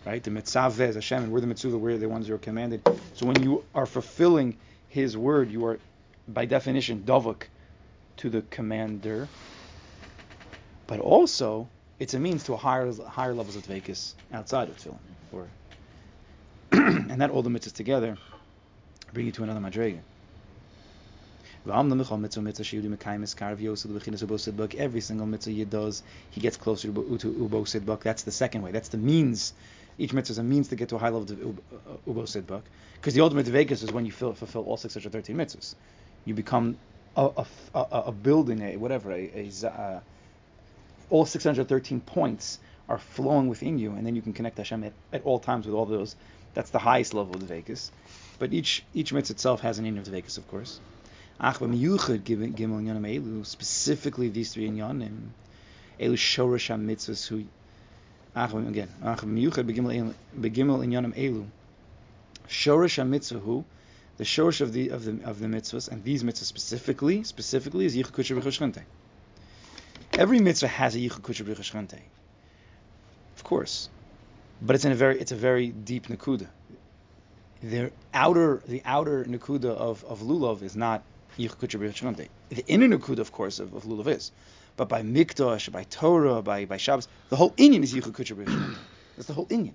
right? 0.06 0.22
The 0.22 0.30
mitzaveh 0.30 0.88
is 0.88 0.94
Hashem, 0.94 1.24
and 1.24 1.32
we're 1.32 1.40
the 1.40 1.48
mitzvah, 1.48 1.76
we're 1.76 1.98
the 1.98 2.08
ones 2.08 2.28
who 2.28 2.34
are 2.34 2.38
commanded. 2.38 2.82
So 3.14 3.26
when 3.26 3.40
you 3.40 3.64
are 3.74 3.86
fulfilling 3.86 4.58
His 4.88 5.16
word, 5.16 5.50
you 5.50 5.64
are, 5.66 5.80
by 6.28 6.44
definition, 6.44 7.02
davuk 7.02 7.48
to 8.20 8.30
the 8.30 8.42
commander. 8.42 9.28
But 10.86 11.00
also, 11.00 11.68
it's 11.98 12.14
a 12.14 12.18
means 12.18 12.44
to 12.44 12.54
a 12.54 12.56
higher 12.56 12.92
higher 13.08 13.34
levels 13.34 13.56
of 13.56 13.66
dvekas 13.66 14.14
outside 14.32 14.68
of 14.68 14.76
tefillin, 14.76 14.98
or 15.32 15.46
and 16.72 17.20
that 17.20 17.30
all 17.30 17.42
the 17.42 17.50
mitzvahs 17.50 17.72
together 17.72 18.16
bring 19.12 19.26
you 19.26 19.32
to 19.32 19.42
another 19.42 19.60
madrega. 19.60 20.00
Every 24.78 25.00
single 25.00 25.26
mitzvah 25.26 25.52
he 25.52 25.64
does, 25.64 26.02
he 26.30 26.40
gets 26.40 26.56
closer 26.56 26.88
to 26.88 26.92
Ubo 26.92 27.66
Sidbuk. 27.66 28.02
That's 28.02 28.22
the 28.22 28.30
second 28.30 28.62
way. 28.62 28.72
That's 28.72 28.88
the 28.88 28.96
means. 28.96 29.52
Each 29.98 30.14
mitzvah 30.14 30.32
is 30.32 30.38
a 30.38 30.42
means 30.42 30.68
to 30.68 30.76
get 30.76 30.88
to 30.88 30.96
a 30.96 30.98
high 30.98 31.10
level 31.10 31.22
of 31.22 31.28
Ubo 32.06 32.22
uh, 32.22 32.26
Sidbuk. 32.26 32.62
Because 32.94 33.12
the 33.12 33.20
ultimate 33.20 33.46
Vegas 33.46 33.82
is 33.82 33.92
when 33.92 34.06
you 34.06 34.12
fulfill 34.12 34.62
all 34.62 34.78
613 34.78 35.36
mitzvahs. 35.36 35.74
You 36.24 36.32
become 36.34 36.78
a, 37.16 37.44
a, 37.74 38.12
building, 38.12 38.62
a 38.62 38.76
whatever, 38.76 39.12
a, 39.12 39.50
a 39.64 40.02
all 41.10 41.26
613 41.26 42.00
points 42.00 42.58
are 42.88 42.98
flowing 42.98 43.48
within 43.48 43.78
you, 43.78 43.92
and 43.92 44.06
then 44.06 44.16
you 44.16 44.22
can 44.22 44.32
connect 44.32 44.58
Hashem 44.58 44.84
at, 44.84 44.92
at 45.12 45.24
all 45.24 45.38
times 45.38 45.66
with 45.66 45.74
all 45.74 45.86
those. 45.86 46.16
That's 46.54 46.70
the 46.70 46.78
highest 46.78 47.14
level 47.14 47.34
of 47.34 47.40
the 47.40 47.46
Vegas. 47.46 47.92
But 48.38 48.52
each 48.52 48.84
each 48.94 49.12
mitzvah 49.12 49.34
itself 49.34 49.60
has 49.60 49.78
an 49.78 49.86
in 49.86 49.98
of 49.98 50.04
the 50.04 50.10
Vegas, 50.10 50.38
of 50.38 50.48
course. 50.48 50.80
Specifically, 53.42 54.28
these 54.28 54.52
three 54.52 54.68
inyanim, 54.68 55.28
elu 56.00 56.14
shorash 56.14 56.70
mitzvahs 56.84 57.26
who. 57.28 57.44
Again, 58.34 58.88
begimel 59.02 60.14
elu. 61.14 61.46
Shorash 62.48 63.06
mitzvah 63.06 63.38
who, 63.38 63.64
the 64.20 64.26
shorish 64.26 64.60
of 64.60 64.74
the 64.74 64.90
of 64.90 65.06
the 65.06 65.18
of 65.24 65.40
the 65.40 65.46
mitzvahs, 65.46 65.88
and 65.88 66.04
these 66.04 66.22
mitzvahs 66.22 66.44
specifically, 66.44 67.24
specifically 67.24 67.86
is 67.86 67.96
yichud 67.96 68.12
b'chashchante. 68.38 68.82
Every 70.12 70.40
mitzvah 70.40 70.68
has 70.68 70.94
a 70.94 70.98
yichud 70.98 71.22
b'chashchante. 71.22 72.00
Of 73.36 73.44
course, 73.44 73.88
but 74.60 74.76
it's 74.76 74.84
in 74.84 74.92
a 74.92 74.94
very 74.94 75.18
it's 75.18 75.32
a 75.32 75.36
very 75.36 75.68
deep 75.68 76.08
nakuda. 76.08 76.48
The 77.62 77.92
outer 78.12 78.62
the 78.68 78.82
outer 78.84 79.24
nakuda 79.24 79.70
of 79.88 80.04
of 80.04 80.20
lulav 80.20 80.60
is 80.60 80.76
not 80.76 81.02
the 81.36 82.64
inner 82.66 82.88
Nakuda, 82.88 83.20
of 83.20 83.32
course, 83.32 83.60
of, 83.60 83.72
of 83.72 83.84
Lulav 83.84 84.08
is. 84.08 84.32
But 84.76 84.88
by 84.88 85.02
Mikdash, 85.02 85.70
by 85.70 85.84
Torah, 85.84 86.42
by, 86.42 86.64
by 86.64 86.76
Shabbos, 86.76 87.08
the 87.28 87.36
whole 87.36 87.52
Inyan 87.52 87.82
is 87.82 87.94
Yichud. 87.94 88.76
That's 89.16 89.28
the 89.28 89.32
whole 89.32 89.46
Inyan. 89.46 89.74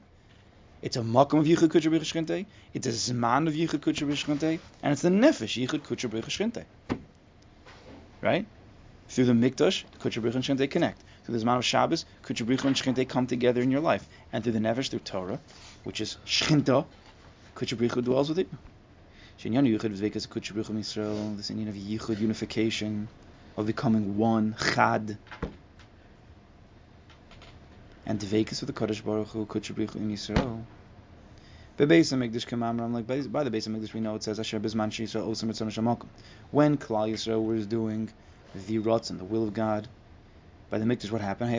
It's 0.85 0.97
a 0.97 1.01
Makam 1.01 1.39
of 1.39 1.47
Yichud 1.47 1.69
Kutsha 1.69 1.91
B'Chishkente, 1.91 2.45
it's 2.71 2.85
a 2.85 2.91
Zman 2.91 3.47
of 3.47 3.55
Yichud 3.55 3.79
Kutsha 3.79 4.07
B'Chishkente, 4.07 4.59
and 4.83 4.93
it's 4.93 5.01
the 5.01 5.09
Nefesh 5.09 5.59
Yichud 5.59 5.81
Kutsha 5.81 6.07
B'Chishkente. 6.07 6.67
Right? 8.21 8.45
Through 9.07 9.25
the 9.25 9.33
Mikdash, 9.33 9.89
the 9.89 9.97
Kutsha 9.97 10.21
B'Chishkente 10.21 10.69
connect. 10.69 11.03
Through 11.23 11.39
the 11.39 11.43
Zman 11.43 11.57
of 11.57 11.65
Shabbos, 11.65 12.05
Kutsha 12.21 12.45
B'Chishkente 12.45 13.09
come 13.09 13.25
together 13.25 13.63
in 13.63 13.71
your 13.71 13.81
life. 13.81 14.07
And 14.31 14.43
through 14.43 14.53
the 14.53 14.59
Nefesh, 14.59 14.91
through 14.91 14.99
Torah, 14.99 15.41
which 15.85 16.01
is 16.01 16.17
Shchinta, 16.23 16.85
Kutsha 17.55 17.75
B'Chishkente 17.75 18.03
dwells 18.03 18.29
with 18.29 18.37
you. 18.37 18.49
Shenyanu 19.39 19.75
Yichud 19.75 19.91
V'Zvekas 19.91 20.27
Kutsha 20.27 20.51
B'Chum 20.51 20.77
Yisrael, 20.77 21.35
this 21.35 21.49
Indian 21.49 21.69
of 21.69 21.73
Yichud, 21.73 22.19
unification, 22.19 23.09
of 23.57 23.65
becoming 23.65 24.17
one, 24.17 24.55
Chad. 24.75 25.17
And 28.07 28.19
Dvekas 28.19 28.61
with 28.61 28.67
the 28.67 28.73
Kodesh 28.73 29.03
Baruch 29.03 29.29
Hu, 29.29 29.47
Kutsha 29.47 29.73
B'Chum 29.73 30.11
Yisrael. 30.11 30.63
By, 31.75 31.85
the 31.85 31.87
base 31.87 32.11
of 32.11 32.19
Hamikdash 32.19 33.93
we 33.93 33.99
know 33.99 34.15
it 34.15 34.23
says 34.23 34.39
Asher 34.39 34.59
Bizman 34.59 34.89
Yisrael 34.89 35.27
Osam 35.27 35.49
Ritzon 35.49 35.71
Shamakum. 35.71 36.05
When 36.51 36.77
Klal 36.77 37.11
Yisrael 37.11 37.43
was 37.43 37.65
doing 37.65 38.11
the 38.67 38.77
Ratzon, 38.77 39.17
the 39.17 39.23
will 39.23 39.43
of 39.43 39.55
God, 39.55 39.87
by 40.69 40.77
the 40.77 40.85
Mikdash, 40.85 41.09
what 41.11 41.21
happened? 41.21 41.51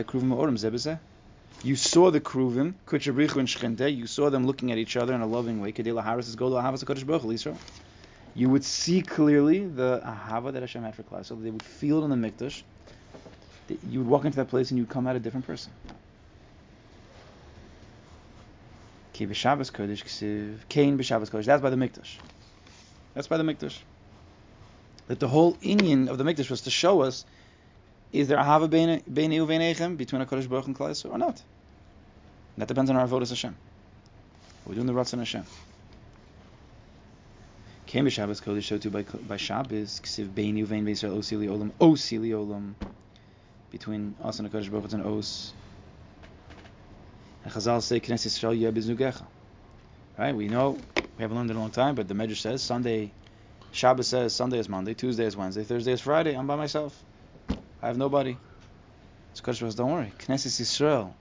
You 1.64 1.74
saw 1.74 2.10
the 2.12 2.20
Kruvim, 2.20 2.74
Kutchabrichu 2.86 3.36
and 3.36 3.48
Shchente, 3.48 3.94
you 3.94 4.06
saw 4.06 4.30
them 4.30 4.46
looking 4.46 4.70
at 4.70 4.78
each 4.78 4.96
other 4.96 5.14
in 5.14 5.22
a 5.22 5.26
loving 5.26 5.60
way. 5.60 5.72
Kedela 5.72 6.04
Haris 6.04 6.28
is 6.28 6.36
Gola 6.36 6.62
Ahavas 6.62 6.84
Kodesh 6.84 7.04
Baruch 7.04 7.24
Israel. 7.24 7.58
You 8.36 8.50
would 8.50 8.64
see 8.64 9.02
clearly 9.02 9.66
the 9.66 10.00
Ahava 10.04 10.52
that 10.52 10.62
Hashem 10.62 10.84
had 10.84 10.94
for 10.94 11.02
Klal, 11.02 11.24
so 11.24 11.34
they 11.34 11.50
would 11.50 11.62
feel 11.62 12.00
it 12.00 12.04
in 12.04 12.20
the 12.20 12.30
Mikdash. 12.30 12.62
You 13.90 13.98
would 13.98 14.08
walk 14.08 14.24
into 14.24 14.36
that 14.36 14.48
place 14.48 14.70
and 14.70 14.78
you'd 14.78 14.88
come 14.88 15.08
out 15.08 15.16
a 15.16 15.18
different 15.18 15.44
person. 15.46 15.72
Ki 19.16 19.26
b'Shabbos 19.26 19.72
Kodesh 19.72 20.04
Ksiv, 20.04 20.68
Kain 20.68 20.98
b'Shabbos 20.98 21.30
Kodesh. 21.30 21.46
That's 21.46 21.62
by 21.62 21.70
the 21.70 21.76
Mikdash. 21.76 22.18
That's 23.14 23.26
by 23.26 23.38
the 23.38 23.44
Mikdash. 23.44 23.78
That 25.08 25.20
the 25.20 25.28
whole 25.28 25.54
Inyan 25.54 26.08
of 26.08 26.18
the 26.18 26.24
Mikdash 26.24 26.50
was 26.50 26.60
to 26.62 26.70
show 26.70 27.00
us 27.00 27.24
is 28.12 28.28
there 28.28 28.36
ahava 28.36 28.68
bein 28.68 29.32
you 29.32 29.46
veinechem 29.46 29.96
between 29.96 30.20
a 30.20 30.26
Kodesh 30.26 30.46
Baruch 30.50 30.66
and 30.66 30.76
Klal 30.76 31.10
or 31.10 31.16
not? 31.16 31.42
That 32.58 32.68
depends 32.68 32.90
on 32.90 32.96
our 32.96 33.06
avodas 33.06 33.30
Hashem. 33.30 33.56
We're 34.66 34.74
doing 34.74 34.86
the 34.86 34.92
Ratzon 34.92 35.20
Hashem. 35.20 35.44
Came 37.86 38.04
by 38.04 38.10
Shabbos 38.10 38.42
Kodesh 38.42 38.64
so 38.64 38.76
too 38.76 38.90
by 38.90 39.00
by 39.02 39.38
Shabbos 39.38 39.98
ksiv 40.04 40.34
bein 40.34 40.58
you 40.58 40.66
vein 40.66 40.84
Yisrael 40.84 41.16
osili 41.16 41.48
olam 41.48 41.70
osili 41.80 42.32
olam 42.32 42.74
between 43.70 44.14
us 44.22 44.38
and 44.40 44.50
the 44.50 44.58
Kodesh 44.58 44.70
Baruch 44.70 44.84
it's 44.84 44.92
an 44.92 45.06
os. 45.06 45.54
And 47.46 47.54
Chazal 47.54 47.80
say 47.80 48.00
Knesset 48.00 48.26
Yisrael 48.26 48.98
yeh. 48.98 49.12
Right? 50.18 50.34
We 50.34 50.48
know 50.48 50.82
we 51.16 51.22
haven't 51.22 51.36
learned 51.36 51.52
in 51.52 51.56
a 51.56 51.60
long 51.60 51.70
time, 51.70 51.94
but 51.94 52.08
the 52.08 52.14
Medrash 52.14 52.38
says 52.38 52.60
Sunday. 52.60 53.12
Shabbos 53.70 54.08
says 54.08 54.34
Sunday 54.34 54.58
is 54.58 54.68
Monday, 54.68 54.94
Tuesday 54.94 55.26
is 55.26 55.36
Wednesday, 55.36 55.62
Thursday 55.62 55.92
is 55.92 56.00
Friday. 56.00 56.34
I'm 56.34 56.48
by 56.48 56.56
myself. 56.56 57.00
I 57.80 57.86
have 57.86 57.96
nobody. 57.96 58.36
So 59.34 59.44
Kodesh 59.44 59.60
says, 59.60 59.76
don't 59.76 59.92
worry. 59.92 60.12
Knesset 60.18 60.60
Yisrael. 60.60 61.12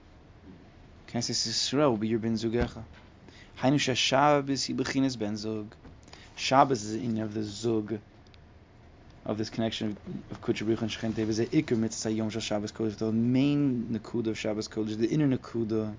Knesset 1.06 1.46
Yisrael 1.46 1.90
will 1.90 1.96
be 1.96 2.08
your 2.08 2.18
ben 2.18 2.34
zugecha. 2.34 2.82
Hainu 3.60 3.78
Shabbos 3.78 4.66
yibechinas 4.66 5.16
ben 5.16 5.36
zug. 5.36 5.76
Shabbos 6.34 6.82
is 6.82 6.96
in 6.96 7.18
of 7.18 7.34
the 7.34 7.44
zug 7.44 8.00
of 9.24 9.38
this 9.38 9.48
connection 9.48 9.96
of 10.32 10.40
Kutcher 10.40 10.66
and 10.66 10.90
Shechente. 10.90 11.18
It 11.18 11.26
was 11.28 11.38
a 11.38 11.46
ikr 11.46 11.78
mitzvah 11.78 12.10
yom 12.10 12.30
Shabbos 12.30 12.72
Kodesh. 12.72 12.96
The 12.96 13.12
main 13.12 13.84
nakuda 13.92 14.26
of 14.26 14.38
Shabbos 14.38 14.66
Kodesh, 14.66 14.98
the 14.98 15.06
inner 15.06 15.28
nakuda, 15.28 15.94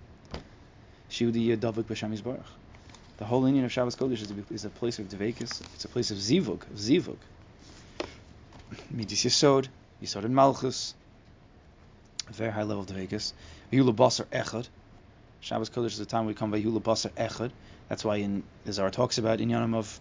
The 1.10 2.44
whole 3.26 3.48
union 3.48 3.66
of 3.66 3.72
Shabbos 3.72 3.96
Kodesh 3.96 4.22
is 4.22 4.32
a, 4.32 4.54
is 4.54 4.66
a 4.66 4.70
place 4.70 5.00
of 5.00 5.08
devekis. 5.08 5.62
It's 5.74 5.86
a 5.86 5.88
place 5.88 6.12
of 6.12 6.18
zivug, 6.18 6.70
of 6.70 6.78
zivug. 6.78 7.18
Midis 8.94 9.26
Yisod, 9.26 9.68
Yisod 10.04 10.26
in 10.26 10.36
Malchus, 10.36 10.94
a 12.30 12.34
very 12.34 12.52
high 12.52 12.64
level 12.64 12.84
of 12.84 12.90
Vegas. 12.90 13.34
Vayula 13.72 13.96
Basar 13.96 14.26
Echad. 14.26 14.68
Shabbos 15.40 15.70
Kodesh 15.70 15.88
is 15.88 15.98
the 15.98 16.06
time 16.06 16.26
we 16.26 16.34
come 16.34 16.52
Vayula 16.52 16.82
Basar 16.82 17.12
Echad. 17.12 17.52
That's 17.88 18.04
why 18.04 18.18
in 18.18 18.44
the 18.66 18.74
Zohar 18.74 18.92
talks 18.92 19.18
about 19.18 19.40
in 19.40 19.50
Yanam 19.50 19.76
of 19.76 20.00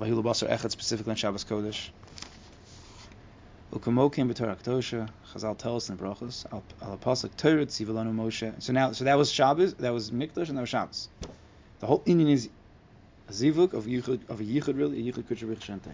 Vayula 0.00 0.22
Basar 0.22 0.48
Echad 0.48 0.70
specifically 0.70 1.10
in 1.10 1.16
Shabbos 1.16 1.44
Kodesh. 1.44 1.88
Ukamokim 3.70 4.32
b'Torah 4.32 4.56
Kedosha. 4.62 5.10
Chazal 5.30 5.58
tells 5.58 5.84
us 5.84 5.90
in 5.90 5.98
Brachos 5.98 6.46
al 6.50 6.96
Pasuk 6.96 7.36
Torah 7.36 7.66
Tzivilanu 7.66 8.14
Moshe. 8.14 8.62
So 8.62 8.72
now, 8.72 8.92
so 8.92 9.04
that 9.04 9.18
was 9.18 9.30
Shabbos, 9.30 9.74
that 9.74 9.92
was 9.92 10.10
Mikdash, 10.10 10.48
and 10.48 10.56
that 10.56 10.62
was 10.62 10.70
Shabbos. 10.70 11.10
The 11.80 11.86
whole 11.86 12.02
Indian 12.06 12.30
is 12.30 12.48
a 13.28 13.32
zivuk 13.32 13.74
of 13.74 13.84
yichud 13.84 14.30
of 14.30 14.40
a 14.40 14.42
yichud 14.42 14.78
really 14.78 15.06
a 15.06 15.12
yichud 15.12 15.24
kutsher 15.24 15.54
shente. 15.58 15.92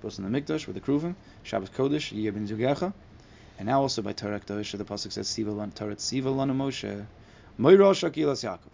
Both 0.00 0.20
in 0.20 0.30
the 0.30 0.40
Mikdash 0.40 0.68
with 0.68 0.76
the 0.76 0.80
Kruvim, 0.80 1.16
Shabbos 1.42 1.70
Kodesh, 1.70 2.12
Yeh 2.12 2.30
ben 2.30 2.46
Zugecha, 2.46 2.92
And 3.58 3.66
now 3.66 3.80
also 3.80 4.02
by 4.02 4.12
Torah 4.12 4.38
Kedosha, 4.38 4.78
the 4.78 4.84
pasuk 4.84 5.10
says, 5.10 5.26
"Siva 5.26 5.50
lan 5.50 5.72
Torah 5.72 5.98
Siva 5.98 6.30
lanu 6.30 6.54
Moshe, 6.54 7.06
Moirash 7.58 8.08
Akilas 8.08 8.44
Yaakov." 8.44 8.70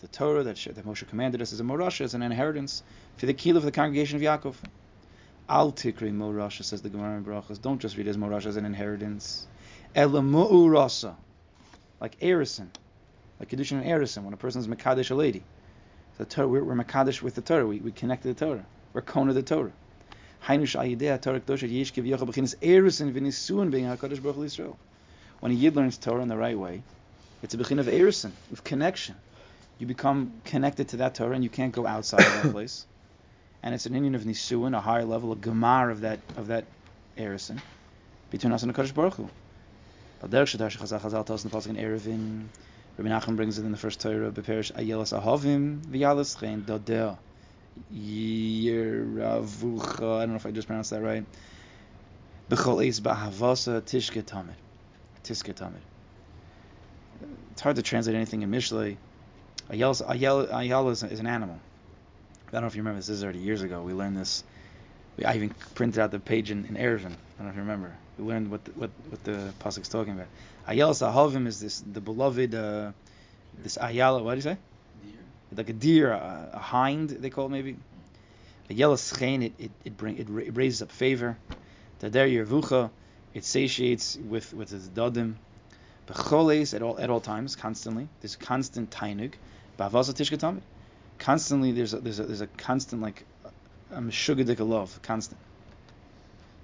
The 0.00 0.08
Torah 0.08 0.44
that, 0.44 0.56
that 0.56 0.86
Moshe 0.86 1.06
commanded 1.06 1.42
us 1.42 1.52
is 1.52 1.60
a 1.60 1.62
morasha, 1.62 2.02
is 2.02 2.14
an 2.14 2.22
inheritance 2.22 2.82
for 3.18 3.26
the 3.26 3.34
keel 3.34 3.58
of 3.58 3.64
the 3.64 3.72
congregation 3.72 4.16
of 4.16 4.22
Yaakov. 4.22 4.54
Al 5.48 5.70
tikri 5.70 6.12
morasha 6.12 6.64
says 6.64 6.82
the 6.82 6.88
Gemara 6.88 7.18
in 7.18 7.24
Brachos. 7.24 7.62
Don't 7.62 7.80
just 7.80 7.96
read 7.96 8.08
as 8.08 8.16
morasha 8.16 8.46
as 8.46 8.56
an 8.56 8.64
inheritance. 8.64 9.46
Elamu 9.94 10.68
rasa, 10.68 11.14
like 12.00 12.18
erison, 12.18 12.66
like 13.38 13.50
kedushin 13.50 13.80
and 13.80 13.84
erison 13.84 14.24
when 14.24 14.34
a 14.34 14.36
person 14.36 14.60
is 14.60 14.66
mekadesh 14.66 15.12
a 15.12 15.14
lady. 15.14 15.44
The 16.18 16.24
Torah, 16.24 16.48
we're, 16.48 16.64
we're 16.64 16.74
mekadesh 16.74 17.22
with 17.22 17.36
the 17.36 17.42
Torah. 17.42 17.64
We, 17.64 17.78
we 17.78 17.92
connect 17.92 18.22
to 18.22 18.34
the 18.34 18.34
Torah. 18.34 18.66
We're 18.92 19.02
kona 19.02 19.34
the 19.34 19.42
Torah. 19.42 19.70
When 20.46 20.60
a 20.60 20.64
yid 25.54 25.76
learns 25.76 25.98
Torah 25.98 26.22
in 26.22 26.28
the 26.28 26.36
right 26.36 26.58
way, 26.58 26.82
it's 27.42 27.54
a 27.54 27.58
bechin 27.58 27.78
of 27.78 27.86
erison, 27.86 28.32
of 28.52 28.64
connection. 28.64 29.14
You 29.78 29.86
become 29.86 30.32
connected 30.44 30.88
to 30.88 30.96
that 30.98 31.14
Torah, 31.14 31.34
and 31.34 31.44
you 31.44 31.50
can't 31.50 31.72
go 31.72 31.86
outside 31.86 32.20
of 32.20 32.42
that 32.42 32.52
place. 32.52 32.86
And 33.62 33.74
it's 33.74 33.86
an 33.86 33.94
union 33.94 34.14
of 34.14 34.22
nisuin, 34.22 34.76
a 34.76 34.80
higher 34.80 35.04
level, 35.04 35.32
a 35.32 35.36
gemar 35.36 35.90
of 35.90 36.02
that 36.02 36.20
of 36.36 36.48
that 36.48 36.66
erison 37.16 37.60
between 38.30 38.52
us 38.52 38.62
and 38.62 38.72
the 38.72 38.80
Kadosh 38.80 38.94
Baruch 38.94 39.14
Hu. 39.14 39.28
But 40.20 40.30
Derek 40.30 40.48
Shadash 40.48 40.78
Chazal 40.78 41.00
Chazal 41.00 41.26
tells 41.26 41.44
in 41.44 41.50
the 41.50 41.56
pasuk 41.56 41.68
in 41.68 41.76
Eruvin, 41.76 42.48
Rabbi 42.96 43.10
Nachman 43.10 43.36
brings 43.36 43.58
it 43.58 43.64
in 43.64 43.72
the 43.72 43.78
first 43.78 44.00
Torah, 44.00 44.30
Beperish 44.30 44.72
Ayelas 44.72 45.12
Ahavim 45.18 45.82
V'Yalas 45.82 46.38
Chen 46.40 46.62
Dodeh 46.62 47.18
Yiravucha. 47.92 49.26
I 50.16 50.20
don't 50.20 50.30
know 50.30 50.36
if 50.36 50.46
I 50.46 50.50
just 50.50 50.66
pronounced 50.66 50.90
that 50.90 51.02
right. 51.02 51.26
B'chol 52.50 52.86
Eis 52.86 53.00
B'Havasa 53.00 53.82
Tishke 53.82 54.22
Tamid. 54.22 54.56
Tishke 55.24 55.52
Tamid. 55.54 55.82
It's 57.52 57.60
hard 57.60 57.76
to 57.76 57.82
translate 57.82 58.16
anything 58.16 58.42
in 58.42 58.50
Mishlei. 58.50 58.96
Is, 59.68 60.00
is, 61.02 61.20
an 61.20 61.26
animal. 61.26 61.58
I 62.48 62.52
don't 62.52 62.60
know 62.62 62.66
if 62.68 62.76
you 62.76 62.82
remember 62.82 62.98
this. 62.98 63.08
This 63.08 63.18
is 63.18 63.24
already 63.24 63.40
years 63.40 63.62
ago. 63.62 63.82
We 63.82 63.92
learned 63.92 64.16
this. 64.16 64.44
We, 65.16 65.24
I 65.24 65.34
even 65.34 65.54
printed 65.74 65.98
out 65.98 66.12
the 66.12 66.20
page 66.20 66.50
in, 66.50 66.64
in 66.66 66.76
Eruvin. 66.76 67.06
I 67.06 67.38
don't 67.38 67.46
know 67.46 67.48
if 67.48 67.56
you 67.56 67.62
remember. 67.62 67.92
We 68.18 68.24
learned 68.24 68.50
what 68.50 68.64
the, 68.64 68.70
what 68.72 68.90
what 69.08 69.24
the 69.24 69.52
pasuk's 69.60 69.88
talking 69.88 70.12
about. 70.12 70.28
Ayala 70.68 70.92
sahavim 70.92 71.46
is 71.46 71.60
this 71.60 71.80
the 71.80 72.00
beloved 72.00 72.54
uh, 72.54 72.92
this 73.62 73.76
ayala. 73.80 74.22
What 74.22 74.32
do 74.32 74.36
you 74.36 74.42
say? 74.42 74.56
Deer. 75.02 75.18
Like 75.56 75.68
a 75.68 75.72
deer, 75.72 76.12
a, 76.12 76.50
a 76.54 76.58
hind 76.58 77.10
they 77.10 77.30
call 77.30 77.46
it 77.46 77.50
maybe. 77.50 77.76
Ayala 78.70 78.96
schein 78.96 79.42
it 79.42 79.52
it 79.58 79.70
it, 79.84 79.96
bring, 79.96 80.16
it, 80.16 80.28
it 80.28 80.56
raises 80.56 80.82
up 80.82 80.92
favor. 80.92 81.36
Tader 82.00 82.30
yervucha 82.32 82.90
it 83.34 83.44
satiates 83.44 84.16
with 84.16 84.54
with 84.54 84.72
its 84.72 84.88
dadim. 84.88 85.34
Becholes 86.06 86.72
at 86.72 86.82
all 86.82 86.98
at 87.00 87.10
all 87.10 87.20
times, 87.20 87.56
constantly. 87.56 88.06
There's 88.20 88.36
constant 88.36 88.90
tainug. 88.90 89.34
Bavasa 89.78 90.14
tishkatamid. 90.14 90.62
Constantly, 91.18 91.72
there's 91.72 91.94
a, 91.94 92.00
there's 92.00 92.20
a, 92.20 92.24
there's 92.24 92.40
a 92.40 92.46
constant 92.46 93.02
like 93.02 93.24
a 93.90 94.00
meshugadik 94.00 94.60
love, 94.66 95.00
constant. 95.02 95.40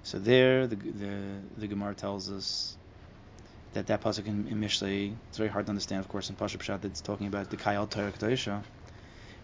So 0.03 0.19
there, 0.19 0.67
the 0.67 0.75
the 0.75 1.17
the 1.57 1.67
Gemara 1.67 1.95
tells 1.95 2.29
us 2.29 2.77
that 3.73 3.87
that 3.87 4.01
pasuk 4.01 4.27
in, 4.27 4.47
in 4.47 4.59
Mishlei, 4.61 5.13
it's 5.29 5.37
very 5.37 5.49
hard 5.49 5.65
to 5.65 5.71
understand, 5.71 5.99
of 5.99 6.07
course, 6.07 6.29
in 6.29 6.35
Pashup 6.35 6.59
Pshat, 6.59 6.85
it's 6.85 7.01
talking 7.01 7.27
about 7.27 7.49
the 7.49 7.57
Kayal 7.57 7.89
Torah. 7.89 8.61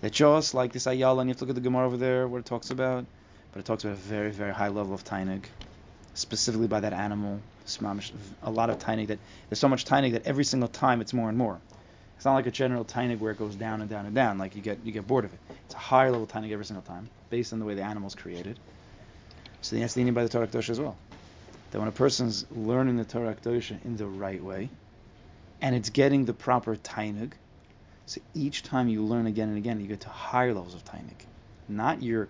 That 0.02 0.12
just 0.12 0.54
like 0.54 0.72
this 0.72 0.88
Ayala, 0.88 1.22
and 1.22 1.30
you 1.30 1.32
have 1.32 1.38
to 1.40 1.46
look 1.46 1.50
at 1.50 1.56
the 1.56 1.62
Gemara 1.62 1.86
over 1.86 1.98
there, 1.98 2.28
what 2.28 2.38
it 2.38 2.46
talks 2.46 2.70
about, 2.70 3.06
but 3.52 3.60
it 3.60 3.66
talks 3.66 3.84
about 3.84 3.94
a 3.94 4.00
very, 4.00 4.32
very 4.32 4.54
high 4.54 4.70
level 4.70 4.94
of 4.94 5.04
Tainug, 5.04 5.44
specifically 6.14 6.68
by 6.68 6.80
that 6.80 6.94
animal, 6.94 7.42
a 8.44 8.52
lot 8.52 8.70
of 8.70 8.80
Tainug, 8.80 9.08
that 9.08 9.20
there's 9.50 9.60
so 9.60 9.68
much 9.68 9.86
Tainug 9.86 10.14
that 10.14 10.26
every 10.26 10.44
single 10.44 10.70
time 10.70 11.02
it's 11.02 11.14
more 11.14 11.28
and 11.28 11.38
more. 11.38 11.60
It's 12.20 12.26
not 12.26 12.34
like 12.34 12.48
a 12.48 12.52
general 12.52 12.84
Tainug 12.84 13.20
where 13.20 13.32
it 13.32 13.40
goes 13.40 13.56
down 13.56 13.80
and 13.80 13.90
down 13.90 14.06
and 14.06 14.14
down, 14.14 14.38
like 14.38 14.54
you 14.54 14.62
get 14.62 14.80
you 14.84 14.92
get 14.92 15.08
bored 15.08 15.24
of 15.24 15.32
it. 15.32 15.40
It's 15.64 15.74
a 15.74 15.78
higher 15.78 16.12
level 16.12 16.28
Tainug 16.28 16.52
every 16.52 16.66
single 16.66 16.84
time, 16.84 17.10
based 17.30 17.54
on 17.54 17.60
the 17.60 17.66
way 17.66 17.76
the 17.76 17.82
animal's 17.82 18.14
created. 18.14 18.60
So 19.62 19.78
that's 19.78 19.94
the 19.94 20.02
meaning 20.02 20.14
by 20.14 20.24
the 20.24 20.30
Torah 20.30 20.46
Kedosha 20.46 20.72
as 20.72 20.82
well. 20.82 20.98
That 21.72 21.80
when 21.80 21.88
a 21.88 21.94
person's 21.94 22.46
learning 22.52 22.98
the 22.98 23.06
Torah 23.06 23.34
Kedosha 23.34 23.86
in 23.86 23.96
the 23.96 24.06
right 24.06 24.44
way, 24.44 24.68
and 25.62 25.74
it's 25.74 25.92
getting 25.92 26.26
the 26.26 26.34
proper 26.34 26.76
Tainug, 26.76 27.32
so 28.06 28.20
each 28.34 28.64
time 28.64 28.90
you 28.90 29.02
learn 29.02 29.26
again 29.26 29.48
and 29.48 29.58
again, 29.58 29.80
you 29.80 29.88
get 29.88 30.02
to 30.02 30.10
higher 30.10 30.54
levels 30.54 30.74
of 30.74 30.84
Tainug. 30.84 31.22
Not 31.70 32.04
your, 32.04 32.28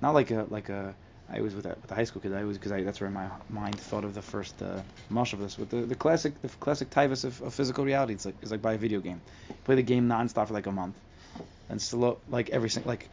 not 0.00 0.14
like 0.14 0.30
a 0.30 0.46
like 0.50 0.68
a. 0.68 0.94
I 1.32 1.40
was 1.40 1.54
with 1.54 1.66
with 1.66 1.90
a 1.90 1.94
high 1.94 2.04
school 2.04 2.20
kid. 2.20 2.34
I 2.34 2.44
was 2.44 2.58
because 2.58 2.84
that's 2.84 3.00
where 3.00 3.10
my 3.10 3.28
mind 3.48 3.78
thought 3.80 4.04
of 4.04 4.14
the 4.14 4.22
first 4.22 4.60
uh, 4.62 4.82
mush 5.08 5.32
of 5.32 5.40
this 5.40 5.56
with 5.58 5.70
the, 5.70 5.82
the 5.82 5.94
classic 5.94 6.40
the 6.42 6.48
classic 6.48 6.90
tyvus 6.90 7.24
of, 7.24 7.40
of 7.42 7.54
physical 7.54 7.84
reality. 7.84 8.14
It's 8.14 8.26
like 8.26 8.34
it's 8.42 8.50
like 8.50 8.60
buy 8.60 8.74
a 8.74 8.78
video 8.78 9.00
game, 9.00 9.20
play 9.64 9.76
the 9.76 9.82
game 9.82 10.08
nonstop 10.08 10.48
for 10.48 10.54
like 10.54 10.66
a 10.66 10.72
month, 10.72 10.96
and 11.70 11.80
slow 11.80 12.18
like 12.28 12.50
every 12.50 12.70
like 12.84 13.08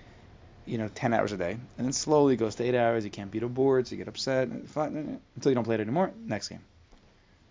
you 0.70 0.78
know, 0.78 0.88
10 0.88 1.14
hours 1.14 1.32
a 1.32 1.38
day. 1.38 1.52
And 1.78 1.86
then 1.86 1.94
slowly 1.94 2.36
goes 2.36 2.56
to 2.56 2.64
8 2.64 2.76
hours. 2.76 3.04
You 3.04 3.10
can't 3.10 3.32
beat 3.32 3.42
a 3.42 3.48
board, 3.48 3.88
so 3.88 3.92
you 3.94 3.98
get 3.98 4.08
upset 4.08 4.48
until 4.48 5.52
you 5.52 5.56
don't 5.56 5.64
play 5.64 5.76
it 5.76 5.82
anymore. 5.82 6.12
Next 6.26 6.50
game. 6.50 6.62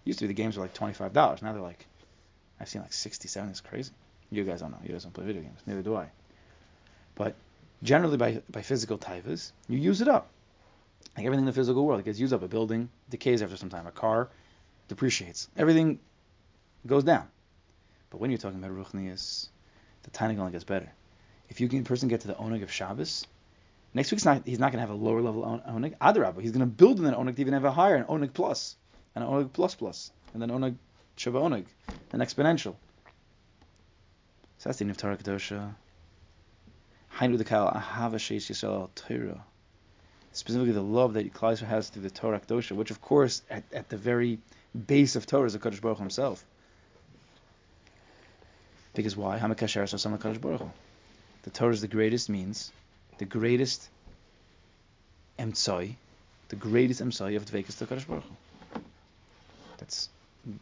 Used 0.04 0.20
to 0.20 0.24
be 0.24 0.28
the 0.28 0.34
games 0.34 0.56
were 0.56 0.62
like 0.62 0.74
$25. 0.74 1.42
Now 1.42 1.52
they're 1.52 1.60
like, 1.60 1.84
I've 2.60 2.68
seen 2.68 2.80
like 2.80 2.92
67. 2.92 3.50
It's 3.50 3.60
crazy. 3.60 3.90
You 4.30 4.44
guys 4.44 4.60
don't 4.60 4.70
know. 4.70 4.78
You 4.84 4.92
guys 4.92 5.02
don't 5.02 5.12
play 5.12 5.24
video 5.24 5.42
games. 5.42 5.58
Neither 5.66 5.82
do 5.82 5.96
I. 5.96 6.06
But 7.16 7.34
generally 7.82 8.16
by, 8.16 8.40
by 8.50 8.62
physical 8.62 8.98
typhus, 8.98 9.52
you 9.68 9.78
use 9.78 10.00
it 10.00 10.08
up. 10.08 10.30
Like 11.16 11.26
everything 11.26 11.42
in 11.42 11.46
the 11.46 11.52
physical 11.52 11.84
world, 11.84 12.00
it 12.00 12.04
gets 12.04 12.20
used 12.20 12.32
up. 12.32 12.42
A 12.42 12.48
building 12.48 12.88
decays 13.10 13.42
after 13.42 13.56
some 13.56 13.70
time. 13.70 13.86
A 13.86 13.90
car 13.90 14.28
depreciates. 14.88 15.48
Everything 15.56 15.98
goes 16.86 17.04
down. 17.04 17.28
But 18.10 18.20
when 18.20 18.30
you're 18.30 18.38
talking 18.38 18.62
about 18.62 18.70
Ruchnius, 18.70 19.48
the 20.04 20.10
tiny 20.10 20.38
only 20.38 20.52
gets 20.52 20.64
better 20.64 20.92
if 21.48 21.60
you 21.60 21.68
can 21.68 21.84
person 21.84 22.08
get 22.08 22.20
to 22.22 22.28
the 22.28 22.34
oneg 22.34 22.62
of 22.62 22.70
Shabbos, 22.70 23.26
next 23.94 24.10
week's 24.10 24.24
not 24.24 24.42
he's 24.46 24.58
not 24.58 24.72
going 24.72 24.82
to 24.82 24.88
have 24.88 24.90
a 24.90 25.04
lower 25.04 25.22
level 25.22 25.42
oneg. 25.42 25.96
Adarabah, 25.98 26.40
he's 26.40 26.52
going 26.52 26.60
to 26.60 26.66
build 26.66 26.98
in 26.98 27.04
that 27.04 27.14
oneg 27.14 27.36
to 27.36 27.40
even 27.40 27.54
have 27.54 27.64
a 27.64 27.72
higher, 27.72 27.96
an 27.96 28.04
oneg 28.04 28.32
plus, 28.32 28.76
an 29.14 29.22
oneg 29.22 29.52
plus 29.52 29.74
plus, 29.74 30.10
and 30.32 30.42
then 30.42 30.50
oneg 30.50 30.76
shava 31.16 31.40
oneg, 31.40 31.64
an 32.12 32.20
exponential. 32.20 32.76
So 34.58 34.68
that's 34.68 34.78
the 34.78 34.92
Torah 34.92 35.16
Kedosha. 35.16 35.74
Hainu 37.14 37.38
the 37.38 37.44
Kal 37.44 37.70
Ahava 37.70 38.16
Sheish 38.16 38.50
Yisrael 38.50 38.90
Torah. 38.94 39.44
Specifically, 40.38 40.70
the 40.72 40.80
love 40.80 41.14
that 41.14 41.34
Klal 41.34 41.58
has 41.58 41.88
through 41.88 42.02
the 42.02 42.10
Torah 42.10 42.38
Kedosha, 42.38 42.70
which 42.76 42.92
of 42.92 43.00
course 43.00 43.42
at, 43.50 43.64
at 43.72 43.88
the 43.88 43.96
very 43.96 44.38
base 44.86 45.16
of 45.16 45.26
Torah 45.26 45.46
is 45.46 45.54
the 45.54 45.58
Kadosh 45.58 45.80
Baruch 45.80 45.98
Hu 45.98 46.04
himself. 46.04 46.44
Because 48.94 49.16
why? 49.16 49.40
Hamakasher 49.40 49.88
so 49.88 50.08
Kadosh 50.10 50.40
Baruch 50.40 50.60
Hu. 50.60 50.70
The 51.42 51.50
Torah 51.50 51.72
is 51.72 51.80
the 51.80 51.88
greatest 51.88 52.28
means, 52.28 52.70
the 53.18 53.24
greatest 53.24 53.88
emtsoi, 55.40 55.96
the 56.50 56.56
greatest 56.56 57.02
emtsoi 57.02 57.34
of 57.34 57.44
Dvekas 57.44 57.76
to 57.78 57.86
Kadosh 57.86 58.06
Baruch 58.06 58.22
Hu. 58.22 58.80
That's 59.78 60.08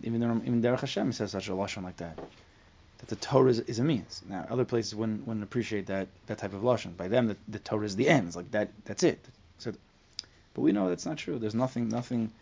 even 0.02 0.22
even 0.22 0.62
Derech 0.62 0.80
Hashem 0.80 1.12
says 1.12 1.32
such 1.32 1.50
a 1.50 1.52
lashon 1.52 1.82
like 1.82 1.98
that. 1.98 2.16
That 2.16 3.08
the 3.08 3.16
Torah 3.16 3.50
is, 3.50 3.60
is, 3.60 3.78
a 3.78 3.84
means. 3.84 4.22
Now, 4.26 4.46
other 4.48 4.64
places 4.64 4.94
wouldn't, 4.94 5.26
wouldn't 5.26 5.44
appreciate 5.44 5.84
that 5.88 6.08
that 6.28 6.38
type 6.38 6.54
of 6.54 6.62
lashon. 6.62 6.96
By 6.96 7.08
them, 7.08 7.26
the, 7.26 7.36
the 7.46 7.58
Torah 7.58 7.84
is 7.84 7.94
the 7.94 8.08
ends. 8.08 8.36
Like 8.36 8.50
that, 8.52 8.70
that's 8.86 9.02
it. 9.02 9.18
But 9.64 10.62
we 10.62 10.72
know 10.72 10.88
that's 10.88 11.06
not 11.06 11.18
true. 11.18 11.38
There's 11.38 11.54
nothing, 11.54 11.88
nothing, 11.88 12.32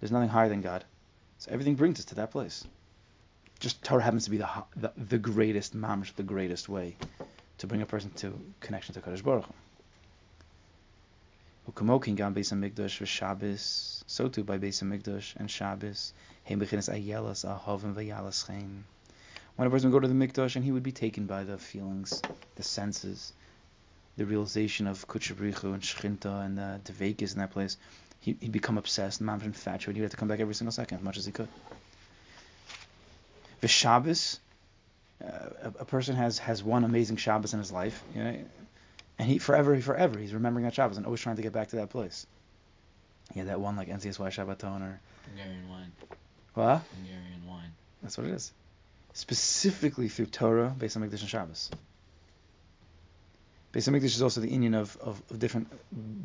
there's 0.00 0.12
nothing 0.12 0.30
higher 0.30 0.48
than 0.48 0.62
God. 0.62 0.84
So 1.38 1.50
everything 1.52 1.74
brings 1.74 1.98
us 1.98 2.06
to 2.06 2.14
that 2.16 2.30
place. 2.30 2.64
Just 3.60 3.82
Torah 3.82 4.02
happens 4.02 4.24
to 4.24 4.30
be 4.30 4.38
the 4.38 4.48
the, 4.76 4.92
the 4.96 5.18
greatest 5.18 5.76
mamish, 5.76 6.14
the 6.14 6.22
greatest 6.22 6.68
way 6.68 6.96
to 7.58 7.66
bring 7.66 7.82
a 7.82 7.86
person 7.86 8.10
to 8.16 8.38
connection 8.60 8.94
to 8.94 9.00
Kadosh 9.00 9.22
Baruch. 9.22 9.46
Ukamokin 11.70 12.16
gam 12.16 12.34
so 14.06 14.28
too 14.28 14.44
by 14.44 14.58
Beis 14.58 14.80
and 15.36 15.50
Shabbos. 15.50 16.14
Ayelas. 16.48 18.44
When 19.56 19.66
a 19.66 19.70
person 19.70 19.90
would 19.90 19.96
go 19.96 20.00
to 20.00 20.08
the 20.08 20.14
Mikdash 20.14 20.56
and 20.56 20.64
he 20.64 20.72
would 20.72 20.82
be 20.82 20.92
taken 20.92 21.26
by 21.26 21.44
the 21.44 21.58
feelings, 21.58 22.22
the 22.54 22.62
senses, 22.62 23.34
the 24.18 24.26
realization 24.26 24.88
of 24.88 25.06
Kutchabrichu 25.06 25.72
and 25.72 25.80
Shchinta 25.80 26.44
and 26.44 26.58
the 26.58 26.80
Devekis 26.84 27.32
in 27.32 27.38
that 27.38 27.52
place, 27.52 27.76
he, 28.20 28.36
would 28.42 28.52
become 28.52 28.76
obsessed, 28.76 29.20
man 29.20 29.40
infatuated. 29.40 29.96
He'd 29.96 30.02
have 30.02 30.10
to 30.10 30.16
come 30.16 30.26
back 30.26 30.40
every 30.40 30.54
single 30.54 30.72
second 30.72 30.98
as 30.98 31.04
much 31.04 31.16
as 31.16 31.24
he 31.24 31.30
could. 31.30 31.48
The 33.60 33.68
Shabbos, 33.68 34.40
uh, 35.24 35.28
a, 35.62 35.68
a, 35.80 35.84
person 35.84 36.16
has 36.16 36.38
has 36.38 36.62
one 36.62 36.84
amazing 36.84 37.16
Shabbos 37.16 37.52
in 37.52 37.60
his 37.60 37.70
life, 37.70 38.02
you 38.14 38.22
know, 38.22 38.36
and 39.20 39.28
he 39.28 39.38
forever, 39.38 39.80
forever, 39.80 40.18
he's 40.18 40.34
remembering 40.34 40.64
that 40.64 40.74
Shabbos 40.74 40.96
and 40.96 41.06
always 41.06 41.20
trying 41.20 41.36
to 41.36 41.42
get 41.42 41.52
back 41.52 41.68
to 41.68 41.76
that 41.76 41.90
place. 41.90 42.26
Yeah, 43.34 43.44
that 43.44 43.60
one 43.60 43.76
like 43.76 43.88
NCSY 43.88 44.28
Shabbaton 44.30 44.82
or 44.82 45.00
Hungarian 45.26 45.68
wine. 45.68 45.92
What? 46.54 46.82
Hungarian 46.96 47.46
wine. 47.46 47.70
That's 48.02 48.18
what 48.18 48.26
it 48.26 48.32
is. 48.32 48.52
Specifically 49.12 50.08
through 50.08 50.26
Torah, 50.26 50.74
based 50.76 50.96
on 50.96 51.02
Mikdash 51.02 51.20
and 51.20 51.28
Shabbos. 51.28 51.70
Beis 53.72 53.88
Hamikdash 53.88 54.04
is 54.04 54.22
also 54.22 54.40
the 54.40 54.50
union 54.50 54.74
of, 54.74 54.96
of, 54.98 55.20
of 55.30 55.38
different 55.38 55.68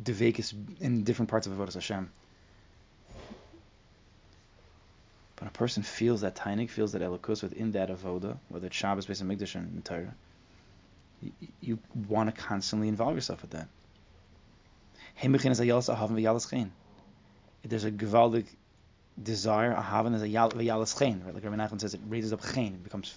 devekis 0.02 0.54
in 0.80 1.04
different 1.04 1.30
parts 1.30 1.46
of 1.46 1.52
Avodas 1.52 1.74
Hashem. 1.74 2.10
But 5.36 5.48
a 5.48 5.50
person 5.50 5.82
feels 5.82 6.22
that 6.22 6.36
tainik, 6.36 6.70
feels 6.70 6.92
that 6.92 7.02
elokus 7.02 7.42
within 7.42 7.72
that 7.72 7.90
avoda, 7.90 8.38
whether 8.48 8.68
it's 8.68 8.76
Shabbos, 8.76 9.06
Beis 9.06 9.22
Hamikdash, 9.22 9.56
and 9.56 9.84
Torah. 9.84 10.14
You, 11.20 11.32
you 11.60 11.78
want 12.08 12.34
to 12.34 12.40
constantly 12.40 12.88
involve 12.88 13.14
yourself 13.14 13.42
with 13.42 13.50
that. 13.50 13.68
There's 17.62 17.84
a 17.84 17.90
gewaldig 17.90 18.46
desire, 19.22 19.72
a 19.72 19.82
haven, 19.82 20.12
there's 20.12 20.22
a 20.22 20.28
yalas 20.28 21.00
right? 21.00 21.34
Like 21.34 21.44
Rabbi 21.44 21.56
Nachman 21.56 21.80
says, 21.80 21.94
it 21.94 22.00
raises 22.08 22.32
up 22.32 22.42
chen, 22.42 22.66
it 22.66 22.84
becomes 22.84 23.16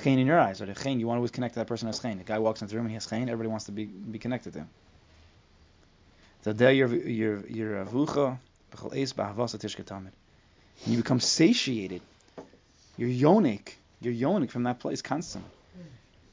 chen 0.00 0.18
in 0.18 0.26
your 0.26 0.38
eyes, 0.38 0.60
or 0.60 0.66
the 0.66 0.74
chen, 0.74 1.00
you 1.00 1.06
want 1.06 1.16
to 1.16 1.20
always 1.20 1.30
connect 1.30 1.54
to 1.54 1.60
that 1.60 1.66
person 1.66 1.88
as 1.88 1.98
chen. 1.98 2.18
The 2.18 2.24
guy 2.24 2.38
walks 2.38 2.60
into 2.62 2.72
the 2.72 2.76
room 2.76 2.86
and 2.86 2.90
he 2.90 2.94
has 2.94 3.06
chen, 3.06 3.28
everybody 3.28 3.48
wants 3.48 3.66
to 3.66 3.72
be, 3.72 3.84
be 3.84 4.18
connected 4.18 4.52
to 4.52 4.60
him. 4.60 4.68
And 6.46 6.60
you 10.86 10.96
become 10.98 11.20
satiated. 11.20 12.02
You're 12.96 13.08
yonik. 13.08 13.74
You're 14.00 14.12
yonik 14.12 14.50
from 14.50 14.64
that 14.64 14.78
place 14.78 15.00
constantly. 15.00 15.50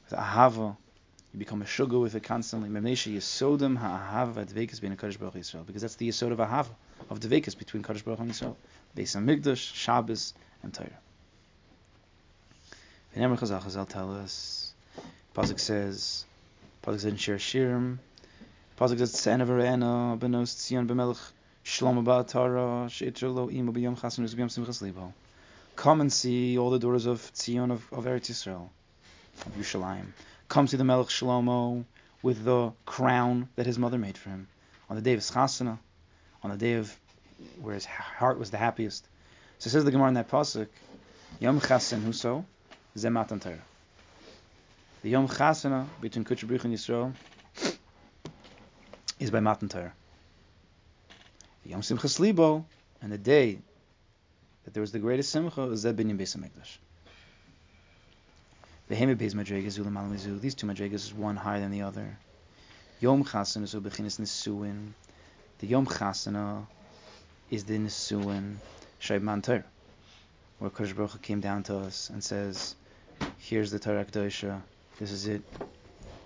With 0.04 0.18
ahava, 0.18 0.76
you 1.32 1.38
become 1.38 1.62
a 1.62 1.66
sugar 1.66 1.98
with 1.98 2.14
it 2.14 2.24
constantly. 2.24 2.68
Memnesha 2.68 3.10
yisodim 3.14 3.76
ha'ahava 3.78 4.44
dvekas 4.44 4.80
bein 4.80 4.96
Kadosh 4.96 5.18
Baruch 5.18 5.34
Yisrael. 5.34 5.64
Because 5.66 5.80
that's 5.80 5.96
the 5.96 6.08
yisod 6.08 6.32
of 6.32 6.38
ahava, 6.38 6.68
of 7.08 7.20
dvekas 7.20 7.56
between 7.56 7.82
Kadosh 7.82 8.04
Baruch 8.04 8.20
and 8.20 8.30
Yisrael. 8.32 8.56
Beis 8.94 9.16
Hamikdash, 9.16 9.72
Shabbos, 9.74 10.34
and 10.62 10.74
Torah. 10.74 11.01
V'nemer 13.14 13.38
Chazal, 13.38 13.60
Chazal 13.60 13.86
tell 13.86 14.14
us, 14.14 14.72
Pasuk 15.34 15.60
says, 15.60 16.24
Pasuk 16.82 16.94
says 16.94 17.04
in 17.04 17.16
Shir 17.16 17.36
Shirim, 17.36 17.98
Pasuk 18.78 18.98
says, 18.98 19.12
Tse'en 19.12 19.40
avarena 19.46 20.18
benos 20.18 20.54
tzion 20.54 20.86
b'melech 20.88 21.20
Shlomo 21.62 22.02
Ba'atara, 22.02 22.88
She'etrelo 22.88 23.52
Imo 23.52 23.70
B'yom 23.70 23.98
Chasan 23.98 24.26
B'yom 24.26 24.50
Simchas 24.50 24.80
Libo. 24.80 25.12
Come 25.76 26.00
and 26.00 26.10
see 26.10 26.56
all 26.56 26.70
the 26.70 26.78
daughters 26.78 27.04
of 27.04 27.20
Tzion 27.34 27.70
of, 27.70 27.86
of 27.92 28.04
Eretz 28.06 28.30
Yisrael, 28.30 28.70
of 29.44 29.52
Yerushalayim. 29.58 30.06
Come 30.48 30.66
see 30.66 30.78
the 30.78 30.84
Melech 30.84 31.08
Shlomo 31.08 31.84
with 32.22 32.44
the 32.44 32.72
crown 32.86 33.50
that 33.56 33.66
his 33.66 33.78
mother 33.78 33.98
made 33.98 34.16
for 34.16 34.30
him 34.30 34.48
on 34.88 34.96
the 34.96 35.02
day 35.02 35.12
of 35.12 35.20
chasana, 35.20 35.78
on 36.42 36.50
the 36.50 36.56
day 36.56 36.74
of 36.74 36.94
where 37.60 37.74
his 37.74 37.84
heart 37.84 38.38
was 38.38 38.50
the 38.50 38.56
happiest. 38.56 39.06
So 39.58 39.68
says 39.68 39.84
the 39.84 39.90
Gemara 39.90 40.08
in 40.08 40.14
that 40.14 40.30
pasuk, 40.30 40.68
Yom 41.40 41.60
Chasen 41.60 42.00
Huso 42.00 42.44
Zematan 42.96 43.40
Torah. 43.40 43.64
The 45.02 45.10
Yom 45.10 45.26
Chasana 45.26 45.86
between 46.00 46.24
Kutch 46.24 46.42
and 46.42 46.74
Yisrael 46.74 47.12
is 49.18 49.30
by 49.30 49.40
Matan 49.40 49.68
Torah. 49.68 49.94
The 51.64 51.70
Yom 51.70 51.80
Simchas 51.80 52.20
Libo, 52.20 52.66
and 53.00 53.10
the 53.10 53.18
day 53.18 53.58
that 54.64 54.74
there 54.74 54.80
was 54.82 54.92
the 54.92 54.98
greatest 54.98 55.30
Simcha 55.30 55.62
is 55.70 55.80
Zeb 55.80 55.98
Binyan 55.98 56.18
Beis 56.18 56.36
Hamikdash. 56.36 56.76
The 58.88 58.94
Hemi 58.94 59.14
Beis 59.14 59.34
Madregas 59.34 59.78
Ulam 59.78 59.94
Alamizu. 59.94 60.38
These 60.38 60.54
two 60.54 60.66
Madregas 60.66 60.94
is 60.94 61.14
one 61.14 61.36
higher 61.36 61.60
than 61.60 61.70
the 61.70 61.82
other. 61.82 62.18
Yom 63.00 63.24
Chasana 63.24 63.62
is 63.62 63.74
Ubechinis 63.74 64.20
Nisuin. 64.20 64.92
The 65.60 65.66
Yom 65.66 65.86
Chasana 65.86 66.66
is 67.50 67.64
the 67.64 67.78
Nisuin 67.78 68.56
Shaib 69.00 69.22
Man 69.22 69.40
Torah, 69.40 69.64
where 70.58 70.70
Kodesh 70.70 70.94
Baruch 70.94 71.22
came 71.22 71.40
down 71.40 71.62
to 71.64 71.78
us 71.78 72.10
and 72.10 72.22
says, 72.22 72.76
"Here's 73.42 73.70
the 73.70 73.78
Torah 73.78 74.04
Kedosha. 74.04 74.62
This 74.98 75.10
is 75.10 75.26
it. 75.26 75.42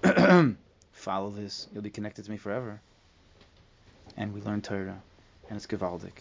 Follow 0.93 1.31
this. 1.31 1.67
You'll 1.73 1.83
be 1.83 1.91
connected 1.91 2.25
to 2.25 2.31
me 2.31 2.37
forever." 2.37 2.81
And 4.17 4.33
we 4.33 4.41
learn 4.41 4.63
Torah 4.63 5.03
and 5.49 5.57
it's 5.57 5.67
gewaldig. 5.67 6.13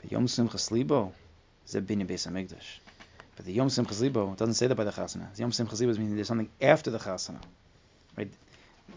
But 0.00 0.12
Yom 0.12 0.26
Simchas 0.26 0.70
Libo 0.70 1.12
is 1.66 1.74
a 1.74 1.80
Hamikdash. 1.80 2.80
But 3.36 3.44
the 3.44 3.52
Yom 3.52 3.68
Simchas 3.68 4.00
Libo 4.00 4.34
doesn't 4.34 4.54
say 4.54 4.66
that 4.66 4.74
by 4.74 4.84
the 4.84 4.90
Chasana. 4.90 5.34
The 5.34 5.40
Yom 5.40 5.50
Simchas 5.50 5.80
Libo 5.80 5.94
means 5.94 6.14
there's 6.14 6.28
something 6.28 6.48
after 6.60 6.90
the 6.90 6.98
Chasana. 6.98 7.40
Right? 8.16 8.30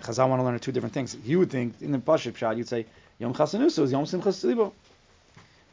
Chazal 0.02 0.30
want 0.30 0.40
to 0.40 0.44
learn 0.44 0.60
two 0.60 0.72
different 0.72 0.94
things. 0.94 1.16
You 1.24 1.40
would 1.40 1.52
think 1.52 1.82
in 1.82 1.92
the 1.92 1.98
Pashib 1.98 2.36
shot 2.36 2.58
you'd 2.58 2.68
say 2.68 2.86
Yom 3.18 3.34
Chasanuso 3.34 3.84
is 3.84 3.92
Yom 3.92 4.06
Simchas 4.06 4.44
Libo, 4.44 4.74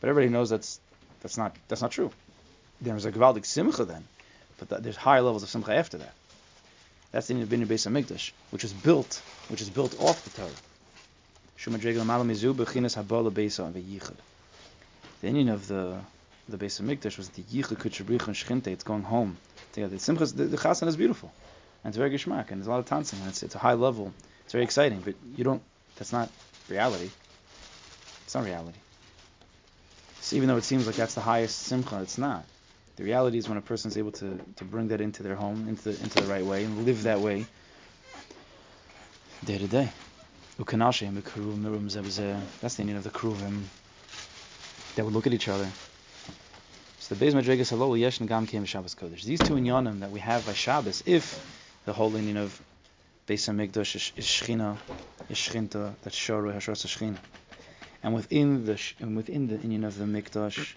but 0.00 0.10
everybody 0.10 0.32
knows 0.32 0.50
that's 0.50 0.80
that's 1.20 1.38
not 1.38 1.54
that's 1.68 1.82
not 1.82 1.90
true. 1.90 2.10
There's 2.80 3.04
a 3.04 3.12
gewaldig 3.12 3.46
Simcha 3.46 3.84
then, 3.84 4.04
but 4.58 4.82
there's 4.82 4.96
higher 4.96 5.22
levels 5.22 5.42
of 5.42 5.48
Simcha 5.48 5.74
after 5.74 5.98
that. 5.98 6.14
That's 7.12 7.28
the 7.28 7.34
Binyan 7.34 7.66
Beis 7.66 7.86
Hamikdash, 7.86 8.32
which 8.50 8.64
is 8.64 8.72
built 8.72 9.22
which 9.48 9.60
is 9.60 9.70
built 9.70 9.94
off 9.98 10.24
the 10.24 10.30
Torah. 10.30 10.50
The 15.20 15.28
Indian 15.28 15.48
of 15.48 15.68
the 15.68 16.00
the 16.48 16.58
Beis 16.58 16.80
Hamikdash 16.80 17.16
was 17.16 17.28
the 17.30 17.42
Yichud 17.42 17.76
Kutshabrich 17.78 18.26
and 18.26 18.36
Shchinte. 18.36 18.68
It's 18.68 18.84
going 18.84 19.02
home 19.02 19.38
together. 19.72 19.96
The 19.96 20.00
Simchas, 20.00 20.36
the, 20.36 20.44
the 20.44 20.56
Chasan 20.56 20.88
is 20.88 20.96
beautiful, 20.96 21.32
and 21.82 21.90
it's 21.90 21.96
very 21.96 22.10
gishmak, 22.10 22.50
and 22.50 22.60
there's 22.60 22.66
a 22.66 22.70
lot 22.70 22.80
of 22.80 22.86
dancing, 22.86 23.20
and 23.20 23.28
it's 23.28 23.42
it's 23.42 23.54
a 23.54 23.58
high 23.58 23.74
level. 23.74 24.12
It's 24.44 24.52
very 24.52 24.64
exciting, 24.64 25.00
but 25.00 25.14
you 25.36 25.44
don't. 25.44 25.62
That's 25.96 26.12
not 26.12 26.30
reality. 26.68 27.10
It's 28.24 28.34
not 28.34 28.44
reality. 28.44 28.78
So 30.20 30.36
even 30.36 30.48
though 30.48 30.56
it 30.56 30.64
seems 30.64 30.86
like 30.86 30.96
that's 30.96 31.14
the 31.14 31.20
highest 31.20 31.58
simcha, 31.60 32.00
it's 32.02 32.18
not. 32.18 32.44
The 32.96 33.04
reality 33.04 33.38
is 33.38 33.48
when 33.48 33.58
a 33.58 33.62
person 33.62 33.90
is 33.90 33.98
able 33.98 34.12
to, 34.12 34.40
to 34.56 34.64
bring 34.64 34.88
that 34.88 35.00
into 35.00 35.22
their 35.22 35.36
home, 35.36 35.68
into 35.68 35.92
the, 35.92 36.02
into 36.02 36.18
the 36.18 36.26
right 36.26 36.44
way, 36.44 36.64
and 36.64 36.84
live 36.84 37.02
that 37.04 37.20
way, 37.20 37.46
day 39.44 39.58
to 39.58 39.68
day. 39.68 39.92
That's 40.58 41.00
the 41.00 41.06
meaning 42.78 42.96
of 42.96 43.04
the 43.04 43.10
Kruvim. 43.10 43.46
Um, 43.46 43.70
they 44.94 45.02
would 45.02 45.12
look 45.12 45.26
at 45.26 45.34
each 45.34 45.48
other. 45.48 45.74
So 46.98 47.14
the 47.14 47.26
Beis 47.26 47.34
Madrigas 47.34 47.70
Halol 47.70 47.98
Yesh 47.98 48.20
and 48.20 48.28
Gam 48.28 48.46
came 48.46 48.64
Shabbos 48.64 48.94
Kodesh. 48.94 49.22
These 49.22 49.42
two 49.42 49.54
inyanim 49.54 50.00
that 50.00 50.10
we 50.10 50.20
have 50.20 50.46
by 50.46 50.54
Shabbos, 50.54 51.02
if 51.04 51.42
the 51.84 51.92
whole 51.92 52.12
inyan 52.12 52.38
of 52.38 52.62
Beis 53.26 53.46
Hamikdash 53.46 53.96
is, 53.96 54.12
is 54.16 54.24
Shechina, 54.24 54.78
is 55.28 55.36
Shechinta, 55.36 55.96
that's 56.00 56.16
Shoru 56.16 56.54
Hashras 56.54 56.86
Shechina, 56.86 57.18
and 58.02 58.14
within 58.14 58.64
the 58.64 58.80
and 59.00 59.14
within 59.14 59.48
the 59.48 59.58
inyan 59.58 59.84
of 59.86 59.98
the 59.98 60.06
Mikdash, 60.06 60.74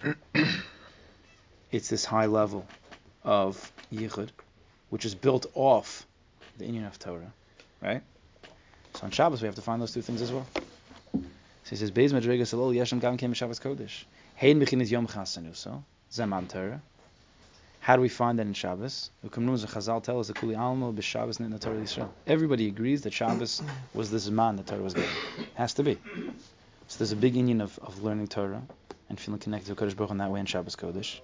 it's 1.70 1.88
this 1.88 2.04
high 2.04 2.26
level 2.26 2.66
of 3.22 3.72
Yichud, 3.92 4.30
which 4.90 5.04
is 5.04 5.14
built 5.14 5.46
off 5.54 6.06
the 6.58 6.64
inyan 6.64 6.86
of 6.86 6.98
Torah, 6.98 7.32
right? 7.82 8.02
So 8.94 9.04
on 9.04 9.10
Shabbos 9.10 9.42
we 9.42 9.46
have 9.46 9.54
to 9.54 9.62
find 9.62 9.80
those 9.80 9.92
two 9.92 10.02
things 10.02 10.20
as 10.22 10.32
well. 10.32 10.46
So 11.14 11.70
he 11.70 11.76
says, 11.76 11.90
Beis 11.90 12.12
Madrigas 12.12 12.52
Halol 12.54 12.74
Yeshem 12.74 13.00
Gam 13.00 13.16
Kem 13.16 13.34
Shabbos 13.34 13.60
Kodesh. 13.60 14.04
Hein 14.36 14.58
Bechin 14.58 14.80
is 14.80 14.90
Yom 14.90 15.06
Chasanu, 15.06 15.54
so 15.54 15.84
Zeman 16.10 16.48
Torah. 16.48 16.80
How 17.80 17.96
do 17.96 18.02
we 18.02 18.08
find 18.08 18.38
that 18.38 18.46
in 18.46 18.52
Shabbos? 18.52 19.10
The 19.22 19.28
Chazal 19.30 20.02
tell 20.02 20.20
us 20.20 20.26
that 20.28 20.36
Kuli 20.36 20.54
Almo 20.54 20.92
b'Shabbos 20.92 21.38
Nitna 21.38 21.60
Torah 21.60 21.78
Yisrael. 21.78 22.10
Everybody 22.26 22.68
agrees 22.68 23.02
that 23.02 23.12
Shabbos 23.12 23.62
was 23.94 24.10
the 24.10 24.18
Zman 24.18 24.58
that 24.58 24.66
Torah 24.66 24.82
was 24.82 24.94
given. 24.94 25.08
Has 25.54 25.74
to 25.74 25.82
be. 25.82 25.98
So 26.88 26.98
there's 26.98 27.12
a 27.12 27.16
big 27.16 27.36
union 27.36 27.60
of, 27.60 27.78
of 27.78 28.02
learning 28.02 28.28
Torah 28.28 28.62
and 29.08 29.18
feeling 29.18 29.40
connected 29.40 29.74
to 29.74 29.82
Kodesh 29.82 29.96
Baruch 29.96 30.10
in 30.10 30.18
that 30.18 30.30
way 30.30 30.40
in 30.40 30.46
Shabbos 30.46 30.76
Kodesh. 30.76 31.20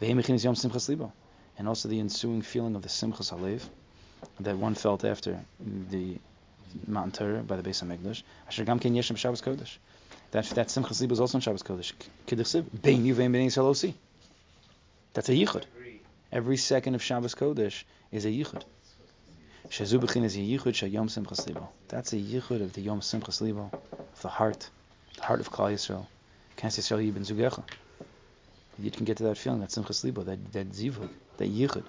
And 0.00 1.68
also 1.68 1.88
the 1.88 2.00
ensuing 2.00 2.42
feeling 2.42 2.74
of 2.74 2.82
the 2.82 2.88
Simchas 2.88 3.32
Halev 3.32 3.62
that 4.40 4.56
one 4.56 4.74
felt 4.74 5.04
after 5.04 5.38
the 5.60 6.18
Matan 6.86 7.12
Torah 7.12 7.42
by 7.42 7.56
the 7.56 7.62
Beis 7.62 7.82
Hamikdash. 7.82 8.22
Asher 8.48 8.64
Gam 8.64 8.80
Ken 8.80 8.94
Yeshem 8.94 9.16
Shabbos 9.16 9.40
Kodesh. 9.40 9.76
That 10.32 10.44
that 10.54 10.68
Simchas 10.68 11.00
Liba 11.00 11.12
is 11.12 11.20
also 11.20 11.38
in 11.38 11.42
Shabbos 11.42 11.62
Kodesh. 11.62 11.92
Kidduchsiv 12.26 12.82
Bein 12.82 13.04
Yuvein 13.04 13.30
Bein 13.32 13.48
Yisrael 13.48 13.94
That's 15.12 15.28
a 15.28 15.32
yichud. 15.32 15.64
Every 16.32 16.56
second 16.56 16.96
of 16.96 17.02
Shabbos 17.02 17.34
Kodesh 17.34 17.84
is 18.10 18.24
a 18.24 18.28
yichud. 18.28 18.62
Shazu 19.70 20.00
Bechin 20.00 20.24
is 20.24 20.36
a 20.36 20.40
yichud 20.40 20.74
Shayom 20.74 21.08
Simchas 21.08 21.46
Liba. 21.46 21.68
That's 21.88 22.12
a 22.12 22.16
yichud 22.16 22.62
of 22.62 22.72
the 22.72 22.80
Yom 22.80 23.00
Simchas 23.00 23.40
Liba, 23.40 23.70
of 24.12 24.22
the 24.22 24.28
heart, 24.28 24.68
the 25.16 25.22
heart 25.22 25.40
of 25.40 25.52
Klal 25.52 25.72
Yisrael. 25.72 26.06
Kans 26.56 26.76
Yisrael 26.76 27.12
Yibin 27.12 27.24
Zugecha. 27.24 27.62
You 28.78 28.90
can 28.90 29.04
get 29.04 29.18
to 29.18 29.22
that 29.24 29.38
feeling, 29.38 29.60
that 29.60 29.70
Simchas 29.70 30.02
Liba, 30.04 30.24
that 30.24 30.52
that 30.52 30.72
zivug, 30.72 31.08
that 31.38 31.52
yichud. 31.54 31.84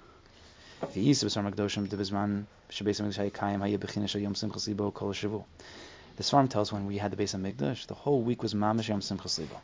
The 6.17 6.23
Svarim 6.23 6.49
tells 6.49 6.71
when 6.71 6.85
we 6.85 6.97
had 6.97 7.11
the 7.11 7.17
Beis 7.17 7.35
Hamikdash, 7.35 7.87
the 7.87 7.93
whole 7.93 8.21
week 8.21 8.41
was 8.41 8.53
Mamash 8.53 8.87
Yom 8.87 9.01
Simchas 9.01 9.37
Libo. 9.37 9.59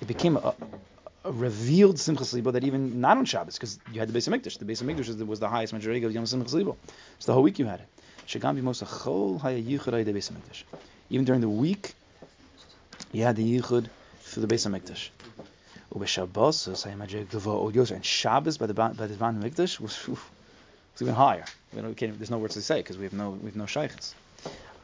It 0.00 0.08
became 0.08 0.36
a, 0.36 0.54
a 1.24 1.32
revealed 1.32 1.96
Simchas 1.96 2.32
Libo 2.32 2.50
that 2.50 2.64
even 2.64 3.00
not 3.00 3.16
on 3.16 3.24
Shabbos, 3.24 3.54
because 3.54 3.78
you 3.92 4.00
had 4.00 4.08
the 4.08 4.18
Beis 4.18 4.28
Hamikdash. 4.28 4.58
The 4.58 4.64
Beis 4.64 4.82
Hamikdash 4.82 5.06
was 5.06 5.16
the, 5.16 5.24
was 5.24 5.38
the 5.38 5.48
highest 5.48 5.72
majority 5.72 6.04
of 6.04 6.12
Yom 6.12 6.24
Simchas 6.24 6.52
Libo. 6.52 6.76
So 7.18 7.26
the 7.26 7.34
whole 7.34 7.44
week 7.44 7.58
you 7.60 7.66
had 7.66 7.80
it. 7.80 7.88
Even 11.10 11.24
during 11.24 11.40
the 11.40 11.48
week, 11.48 11.94
you 13.12 13.22
had 13.22 13.36
the 13.36 13.60
Yichud 13.60 13.88
for 14.20 14.40
the 14.40 14.46
Beis 14.46 14.66
Hamikdash. 14.66 15.10
And 15.90 16.08
Shabbos 16.08 16.66
by 18.58 18.66
the 18.66 18.74
by 18.74 18.92
the 18.92 19.14
Van 19.14 19.42
Mikdash 19.42 19.80
was, 19.80 20.06
was 20.06 20.20
even 21.00 21.14
higher. 21.14 21.44
We 21.72 21.80
don't, 21.80 21.96
there's 21.96 22.30
no 22.30 22.38
words 22.38 22.54
to 22.54 22.62
say 22.62 22.80
because 22.80 22.98
we 22.98 23.04
have 23.04 23.14
no 23.14 23.30
we 23.30 23.46
have 23.46 23.56
no 23.56 23.66
shaykhs. 23.66 24.14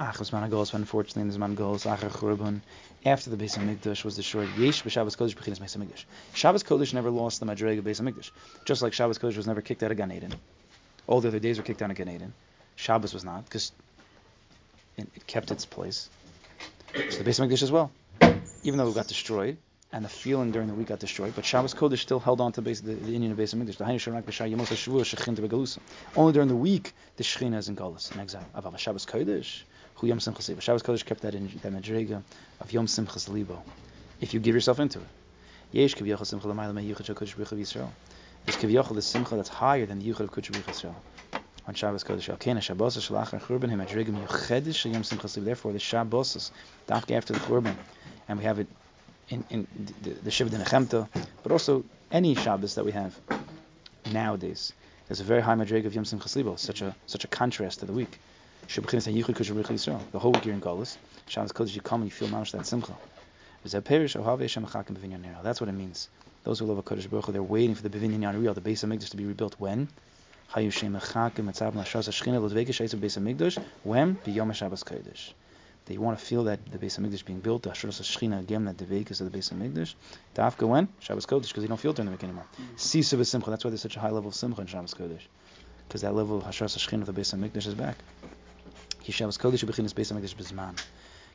Ach, 0.00 0.18
was 0.18 0.32
man 0.32 0.48
goes 0.50 0.74
unfortunately 0.74 1.30
this 1.30 1.38
man 1.38 1.54
goes 1.54 1.84
Acher 1.84 2.10
Churban 2.10 2.60
after 3.04 3.30
the 3.30 3.36
Beis 3.36 3.56
Hamikdash 3.56 4.04
was 4.04 4.16
destroyed. 4.16 4.48
Yesh 4.58 4.82
b'Shabbos 4.82 5.16
Kodesh 5.16 5.36
b'chinas 5.36 5.60
Beis 5.60 5.76
Hamikdash. 5.76 6.04
Shabbos 6.34 6.64
Kodesh 6.64 6.94
never 6.94 7.10
lost 7.10 7.38
the 7.38 7.46
Madrega 7.46 7.82
Beis 7.82 8.00
Hamikdash, 8.00 8.30
just 8.64 8.82
like 8.82 8.92
Shabbos 8.92 9.18
Kodesh 9.18 9.36
was 9.36 9.46
never 9.46 9.60
kicked 9.60 9.82
out 9.82 9.90
of 9.90 9.96
Gan 9.96 10.10
Eden. 10.10 10.34
All 11.06 11.20
the 11.20 11.28
other 11.28 11.38
days 11.38 11.58
were 11.58 11.64
kicked 11.64 11.82
out 11.82 11.90
of 11.90 11.96
Gan 11.96 12.08
Eden. 12.08 12.32
Shabbos 12.76 13.12
was 13.12 13.24
not 13.24 13.44
because 13.44 13.72
it, 14.96 15.06
it 15.14 15.26
kept 15.26 15.52
its 15.52 15.66
place. 15.66 16.08
So 17.10 17.22
the 17.22 17.30
Beis 17.30 17.38
Hamikdash 17.38 17.62
as 17.62 17.70
well, 17.70 17.92
even 18.62 18.78
though 18.78 18.88
it 18.88 18.94
got 18.94 19.06
destroyed, 19.06 19.58
and 19.94 20.04
the 20.04 20.08
feeling 20.08 20.50
during 20.50 20.66
the 20.66 20.74
week 20.74 20.88
got 20.88 20.98
destroyed, 20.98 21.32
but 21.36 21.44
Shabbos 21.44 21.72
Kodesh 21.72 22.00
still 22.00 22.18
held 22.18 22.40
on 22.40 22.50
to 22.52 22.62
base, 22.62 22.80
the, 22.80 22.94
the 22.94 23.14
Indian 23.14 23.30
of 23.30 23.38
Mikdash. 23.38 23.76
The 23.76 23.84
Hainu. 23.84 25.78
Only 26.16 26.32
during 26.32 26.48
the 26.48 26.56
week 26.56 26.92
the 27.14 27.22
Shechina 27.22 27.56
is 27.58 27.68
in 27.68 27.76
Galus, 27.76 28.12
in 28.12 28.18
exile. 28.18 28.44
Aval 28.56 28.76
Shabbos 28.76 29.06
Kodesh, 29.06 29.62
Hu 29.94 30.08
Yom 30.08 30.18
Simchas 30.18 30.48
Libo. 30.48 30.60
Shabbos 30.60 30.82
Kodesh 30.82 31.04
kept 31.04 31.20
that 31.20 31.36
in 31.36 31.46
that 31.62 31.72
Madrega 31.72 32.24
of 32.58 32.72
Yom 32.72 32.86
Simchas 32.86 33.28
Libo. 33.28 33.62
If 34.20 34.34
you 34.34 34.40
give 34.40 34.56
yourself 34.56 34.80
into 34.80 34.98
it. 34.98 35.06
Yesh 35.70 35.94
Kivyochel 35.94 36.26
Simcha 36.26 36.48
L'mayla 36.48 36.74
Me 36.74 36.92
Yuchad 36.92 37.06
Shal 37.06 37.14
Kodesh 37.14 37.36
B'Richav 37.36 37.60
Yisrael. 37.60 37.90
There's 38.44 38.56
Kivyochel 38.56 38.96
the 38.96 39.02
Simcha 39.02 39.36
that's 39.36 39.48
higher 39.48 39.86
than 39.86 40.00
the 40.00 40.08
Yuchad 40.10 40.20
of 40.22 40.32
Kodesh 40.32 40.50
Yisrael. 40.50 40.96
On 41.68 41.74
Shabbos 41.74 42.02
Kodesh 42.02 42.28
Al 42.30 42.36
Kena 42.36 42.60
Shabbos 42.60 42.96
Shalach 42.96 43.32
and 43.32 43.40
Churban 43.40 43.70
Him 43.70 43.78
Madrega 43.78 44.08
Miyuchedesh 44.08 44.74
Shal 44.74 44.90
Yom 44.90 45.02
Simchas. 45.02 45.42
Therefore 45.44 45.72
the 45.72 45.78
Shabbos 45.78 46.50
Dafka 46.88 47.12
after 47.12 47.32
the 47.32 47.38
Churban, 47.38 47.76
and 48.26 48.38
we 48.38 48.44
have 48.44 48.58
it 48.58 48.66
in, 49.28 49.44
in 49.50 49.66
the, 50.02 50.10
the 50.10 50.30
Shiva 50.30 50.50
Nechemta, 50.56 51.08
but 51.42 51.52
also 51.52 51.84
any 52.10 52.34
Shabbos 52.34 52.74
that 52.76 52.84
we 52.84 52.92
have 52.92 53.18
nowadays. 54.06 54.72
There's 55.06 55.20
a 55.20 55.24
very 55.24 55.42
high 55.42 55.54
madrig 55.54 55.86
of 55.86 55.94
Yom 55.94 56.04
Simchas 56.04 56.36
Libo, 56.36 56.56
such 56.56 56.82
a 56.82 56.96
such 57.06 57.24
a 57.24 57.28
contrast 57.28 57.80
to 57.80 57.86
the 57.86 57.92
week. 57.92 58.20
The 58.68 60.18
whole 60.18 60.32
week 60.32 60.44
you're 60.46 60.54
in 60.54 60.60
Galus. 60.60 60.96
Shabbos 61.26 61.52
Kodesh 61.52 61.74
you 61.74 61.82
come 61.82 62.02
and 62.02 62.10
you 62.10 62.14
feel 62.14 62.28
mamish 62.28 62.52
that 62.52 62.66
simcha. 62.66 62.96
That's 65.42 65.60
what 65.60 65.68
it 65.68 65.72
means. 65.72 66.08
Those 66.44 66.58
who 66.58 66.66
love 66.66 66.78
a 66.78 66.82
Kodesh 66.82 67.08
Baruch 67.10 67.26
they're 67.26 67.42
waiting 67.42 67.74
for 67.74 67.86
the 67.86 67.90
Bivin 67.90 68.40
Real, 68.40 68.54
the 68.54 68.60
Beis 68.60 68.84
Hamikdash 68.84 69.10
to 69.10 69.16
be 69.16 69.26
rebuilt. 69.26 69.56
When? 69.58 69.88
When? 73.82 74.16
B'Yom 74.16 74.54
Shabbos 74.54 74.84
Kodesh 74.84 75.32
that 75.86 75.92
you 75.92 76.00
want 76.00 76.18
to 76.18 76.24
feel 76.24 76.44
that 76.44 76.60
the 76.70 76.78
Beis 76.78 76.98
Hamikdash 76.98 77.24
being 77.24 77.40
built, 77.40 77.62
the 77.62 77.70
Hashras 77.70 78.00
Shechina 78.00 78.40
again, 78.40 78.64
that 78.64 78.78
the 78.78 78.84
Vekas 78.84 79.20
of 79.20 79.30
the 79.30 79.38
Beis 79.38 79.52
Hamikdash. 79.52 79.94
Dafka 80.34 80.66
when? 80.66 80.88
Shabbos 81.00 81.26
Kodesh, 81.26 81.48
because 81.48 81.62
you 81.62 81.68
don't 81.68 81.78
feel 81.78 81.90
it 81.90 81.96
during 81.96 82.06
the 82.06 82.12
week 82.12 82.24
anymore. 82.24 82.46
Mm-hmm. 82.54 82.76
Sisa 82.76 83.22
Simcha, 83.24 83.50
that's 83.50 83.64
why 83.64 83.70
there's 83.70 83.82
such 83.82 83.96
a 83.96 84.00
high 84.00 84.10
level 84.10 84.28
of 84.28 84.34
Simcha 84.34 84.62
in 84.62 84.66
Shabbos 84.66 84.94
Kodesh. 84.94 85.22
Because 85.86 86.00
that 86.00 86.14
level 86.14 86.38
of 86.38 86.44
Hashras 86.44 86.76
Shechina 86.78 87.06
of 87.06 87.14
the 87.14 87.20
Beis 87.20 87.34
Hamikdash 87.34 87.66
is 87.66 87.74
back. 87.74 87.98
Ki 89.02 89.12
Shabbos 89.12 89.36
Kodesh 89.36 89.62
Bechin 89.64 89.84
is 89.84 89.92
Beis 89.92 90.10
Hamikdash 90.10 90.34
Bizman. 90.34 90.78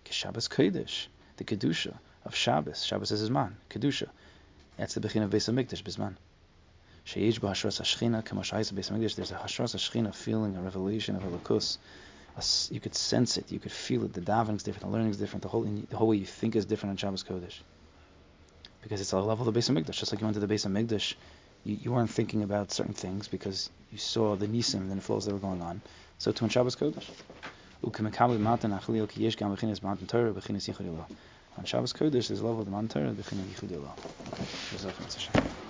Ki 0.04 0.14
Shabbos 0.14 0.48
Kodesh, 0.48 1.08
the 1.38 1.44
Kedusha 1.44 1.96
of 2.26 2.34
Shabbos. 2.34 2.84
Shabbos 2.84 3.12
is 3.12 3.30
Zman, 3.30 3.54
Kedusha. 3.70 4.08
That's 4.78 4.96
the 4.96 5.02
Bechin 5.02 5.22
of 5.22 5.30
Beis 5.30 5.48
Hamikdash 5.48 5.84
Bizman. 5.84 6.16
Sheish 7.06 7.40
Hashras 7.40 7.80
Shechina, 7.82 8.24
Kamoshais 8.24 8.74
Beis 8.74 8.92
Hamikdash, 8.92 9.16
there's 9.16 9.32
a 9.32 9.36
Hashras 9.36 9.76
Shechina 9.76 10.16
feeling, 10.16 10.58
a 10.58 10.62
revelation 10.62 11.16
of 11.16 11.24
a 12.38 12.44
you 12.72 12.80
could 12.80 12.96
sense 12.96 13.38
it, 13.38 13.52
you 13.52 13.60
could 13.60 13.72
feel 13.72 14.04
it. 14.06 14.14
The 14.14 14.22
davening 14.22 14.56
is 14.58 14.64
different, 14.64 14.86
the 14.86 14.92
learning 14.92 15.12
is 15.12 15.18
different, 15.18 15.44
the 15.44 15.50
whole 15.50 15.64
the 15.64 15.98
whole 15.98 16.08
way 16.08 16.18
you 16.18 16.26
think 16.26 16.56
is 16.56 16.66
different 16.66 16.92
on 16.92 16.98
Shabbos 16.98 17.24
Kodesh. 17.24 17.60
Because 18.82 19.02
it's 19.02 19.12
a 19.12 19.20
level 19.20 19.48
of 19.48 19.54
the 19.54 19.60
Beis 19.60 19.70
Hamikdash. 19.70 20.00
Just 20.00 20.12
like 20.12 20.22
you 20.22 20.26
went 20.26 20.36
to 20.36 20.46
the 20.46 20.54
Beis 20.54 20.66
Hamikdash, 20.66 21.16
you, 21.64 21.78
you 21.82 21.92
weren't 21.92 22.10
thinking 22.10 22.44
about 22.44 22.72
certain 22.72 22.94
things 22.94 23.28
because 23.28 23.70
you 23.92 23.98
saw 23.98 24.36
the 24.36 24.48
nisim 24.48 24.76
and 24.76 24.92
the 24.92 25.02
flows 25.02 25.26
that 25.26 25.34
were 25.34 25.40
going 25.40 25.62
on. 25.62 25.82
So 26.18 26.32
to 26.32 26.44
in 26.46 26.50
Shabbos 26.50 26.76
Kodesh. 26.76 27.10
On 27.82 27.94
Shabbos 31.66 31.94
Kodesh, 31.94 32.28
there's 32.28 32.40
a 32.40 32.46
level 32.46 32.60
of 32.60 32.66
the 32.66 32.72
mountain 32.72 32.90
Torah, 32.90 33.12
B'china 33.14 33.46
Yichud 33.46 33.72
Okay, 34.28 35.69